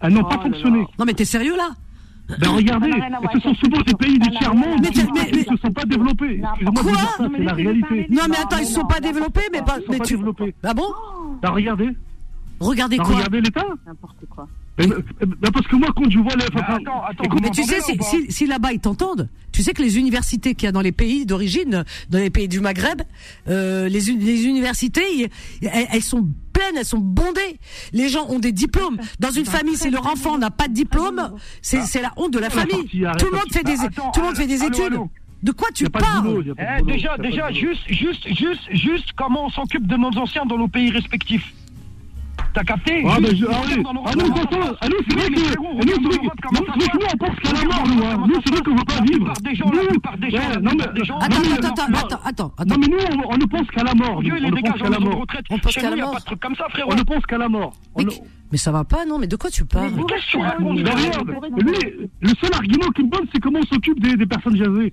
[0.00, 0.80] Elles n'ont Oh pas fonctionné.
[0.98, 1.70] Non, mais t'es sérieux là?
[2.40, 2.90] Ben regardez,
[3.34, 5.84] ce sont souvent des pays du tiers-monde Mais mais- qui mais- ne se sont pas
[5.84, 6.40] développés.
[6.40, 8.06] Quoi ça, c'est la réalité.
[8.10, 10.16] Non, mais attends, ils sont non, pas n'importe développés, mais pas, sont mais pas tu.
[10.16, 10.54] développés.
[10.62, 10.86] Ah bon
[11.42, 11.88] Ben regardez,
[12.60, 13.66] Regardez ben quoi regardez l'État.
[13.86, 14.48] N'importe quoi.
[14.78, 14.88] Ben,
[15.20, 16.44] ben, parce que moi, quand je vois les...
[16.54, 19.82] Mais attends, attends, Mais tu sais, si, si, si là-bas ils t'entendent, tu sais que
[19.82, 23.02] les universités qu'il y a dans les pays d'origine, dans les pays du Maghreb,
[23.48, 25.28] euh, les, uni- les universités,
[25.60, 26.26] elles sont
[26.62, 27.58] pleines, elles sont bondées.
[27.92, 28.98] Les gens ont des diplômes.
[29.18, 32.38] Dans une famille, si leur enfant n'a pas de diplôme, c'est c'est la honte de
[32.38, 33.04] la Ah, famille.
[33.04, 34.92] arrête, Tout le monde fait des, Attends, tout le monde fait des allô, études.
[34.92, 35.10] allô.
[35.42, 39.86] De quoi tu parles boulot, Eh, déjà, déjà, juste, juste, juste, juste, comment on s'occupe
[39.88, 41.52] de nos anciens dans nos pays respectifs.
[42.54, 43.82] T'as capté Ah, ben, je, ah, oui.
[44.04, 46.66] ah, façon, ah, nous, c'est vrai que, nous, c'est vrai nos votes, que, comment nous,
[46.66, 48.26] ça franchement, se on pense qu'à la mort, nous, hein.
[48.28, 49.32] Nous, c'est vrai qu'on veut pas vivre.
[50.32, 53.66] La non, mais- Attends, non, attends, attends, non, attends, Non, mais nous, on, ne pense
[53.68, 54.22] qu'à la mort.
[54.22, 54.46] Dieu, nous.
[54.48, 55.44] il On est retraites.
[55.50, 56.12] On pense qu'à la il n'y a mort.
[56.14, 56.92] pas de truc comme ça, frérot.
[56.92, 57.72] On ne pense qu'à la mort.
[57.94, 58.02] On
[58.50, 59.92] Mais, ça va pas, non Mais de quoi tu parles?
[59.96, 63.66] Mais qu'est-ce que tu racontes lui, le seul argument qu'il me donne, c'est comment on
[63.74, 64.92] s'occupe des, des personnes jasées.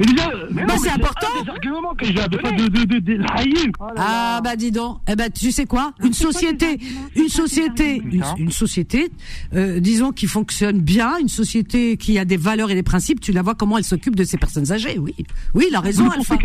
[0.00, 1.26] Bah, c'est important.
[3.34, 3.70] haïr.
[3.96, 5.92] Ah bah dis donc, eh ben tu sais quoi?
[6.02, 6.78] Une société,
[7.16, 8.02] une société,
[8.38, 9.10] une, société,
[9.54, 13.20] euh, disons qui fonctionne bien, une société qui a des valeurs et des principes.
[13.20, 15.14] Tu la vois comment elle s'occupe de ces personnes âgées Oui,
[15.54, 16.36] oui, il a Vous raison, Alpha.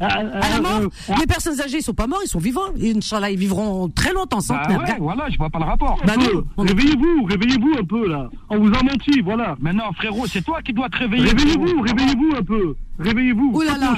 [0.00, 0.08] Mort.
[0.34, 2.70] Ah, À la mort, les personnes âgées, ils sont pas morts, ils sont vivants.
[2.82, 4.80] Inch'Allah, ils vivront très longtemps, Bah centenaires.
[4.80, 5.98] ouais, voilà, je vois pas le rapport.
[6.06, 8.28] Bah est- Réveillez-vous, réveillez-vous un peu là.
[8.50, 9.56] On vous a menti, voilà.
[9.60, 11.24] Mais non, frérot, c'est toi qui dois te réveiller.
[11.28, 12.74] Réveillez-vous, réveillez-vous un peu.
[12.98, 13.52] Réveillez-vous.
[13.54, 13.94] Oh là là.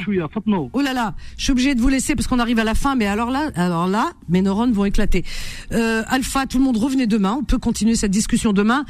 [0.73, 2.97] Oh là là, je suis obligée de vous laisser parce qu'on arrive à la fin,
[2.97, 5.25] mais alors là, alors là, mes neurones vont éclater.
[5.73, 8.85] Euh, Alpha, tout le monde revenez demain, on peut continuer cette discussion demain.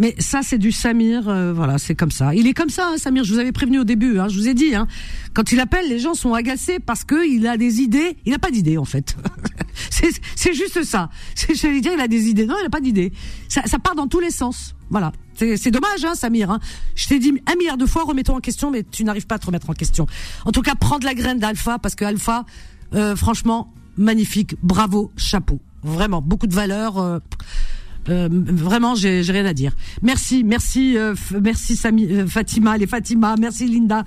[0.00, 2.34] Mais ça, c'est du Samir, euh, voilà, c'est comme ça.
[2.34, 3.22] Il est comme ça, hein, Samir.
[3.22, 4.74] Je vous avais prévenu au début, hein, je vous ai dit.
[4.74, 4.86] Hein,
[5.34, 8.16] quand il appelle, les gens sont agacés parce que il a des idées.
[8.24, 9.14] Il n'a pas d'idées en fait.
[9.90, 11.10] c'est juste ça.
[11.52, 12.46] J'allais dire, il a des idées.
[12.46, 13.12] Non, il n'a pas d'idées.
[13.50, 14.74] Ça, ça part dans tous les sens.
[14.88, 15.12] Voilà.
[15.34, 16.50] C'est dommage, hein, Samir.
[16.50, 16.60] Hein.
[16.94, 19.38] Je t'ai dit un milliard de fois, remets-toi en question, mais tu n'arrives pas à
[19.38, 20.06] te remettre en question.
[20.46, 22.46] En tout cas, prends de la graine d'Alpha parce que Alpha,
[22.94, 24.56] euh, franchement, magnifique.
[24.62, 25.60] Bravo, chapeau.
[25.82, 26.96] Vraiment, beaucoup de valeur.
[26.98, 27.18] euh,
[28.08, 29.72] euh, vraiment, j'ai rien à dire.
[30.02, 34.04] Merci, merci, euh, merci Sami, euh, Fatima, les Fatima, merci Linda,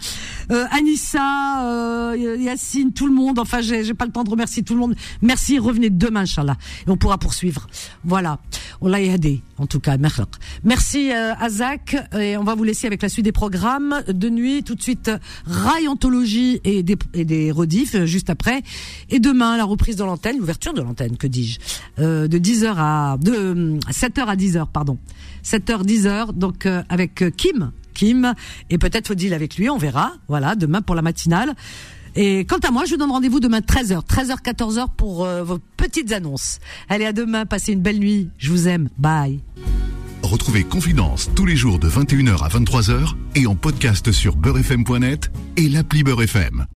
[0.52, 3.40] euh, Anissa, euh, Yacine, tout le monde.
[3.40, 4.96] Enfin, j'ai pas le temps de remercier tout le monde.
[5.22, 6.58] Merci, revenez demain, Inch'Allah,
[6.88, 7.68] et on pourra poursuivre.
[8.04, 8.40] Voilà,
[8.82, 9.98] on l'a aidé, en tout cas.
[10.64, 14.64] Merci, Azak, et on va vous laisser avec la suite des programmes de nuit.
[14.64, 15.12] Tout de suite,
[15.46, 18.64] Rayontologie et des, et des rediffs juste après,
[19.10, 21.60] et demain la reprise de l'antenne, l'ouverture de l'antenne, que dis-je,
[21.98, 24.98] de 10h à de 7h à 10h, pardon.
[25.44, 28.34] 7h 10h donc euh, avec euh, Kim, Kim
[28.70, 30.14] et peut-être Odile avec lui, on verra.
[30.28, 31.54] Voilà, demain pour la matinale.
[32.16, 35.60] Et quant à moi, je vous donne rendez-vous demain 13h, 13h 14h pour euh, vos
[35.78, 36.60] petites annonces.
[36.90, 38.30] Allez à demain, passez une belle nuit.
[38.38, 38.90] Je vous aime.
[38.98, 39.40] Bye.
[40.22, 45.68] Retrouvez Confidence tous les jours de 21h à 23h et en podcast sur beurrefm.net et
[45.68, 46.66] l'appli Beurrefm.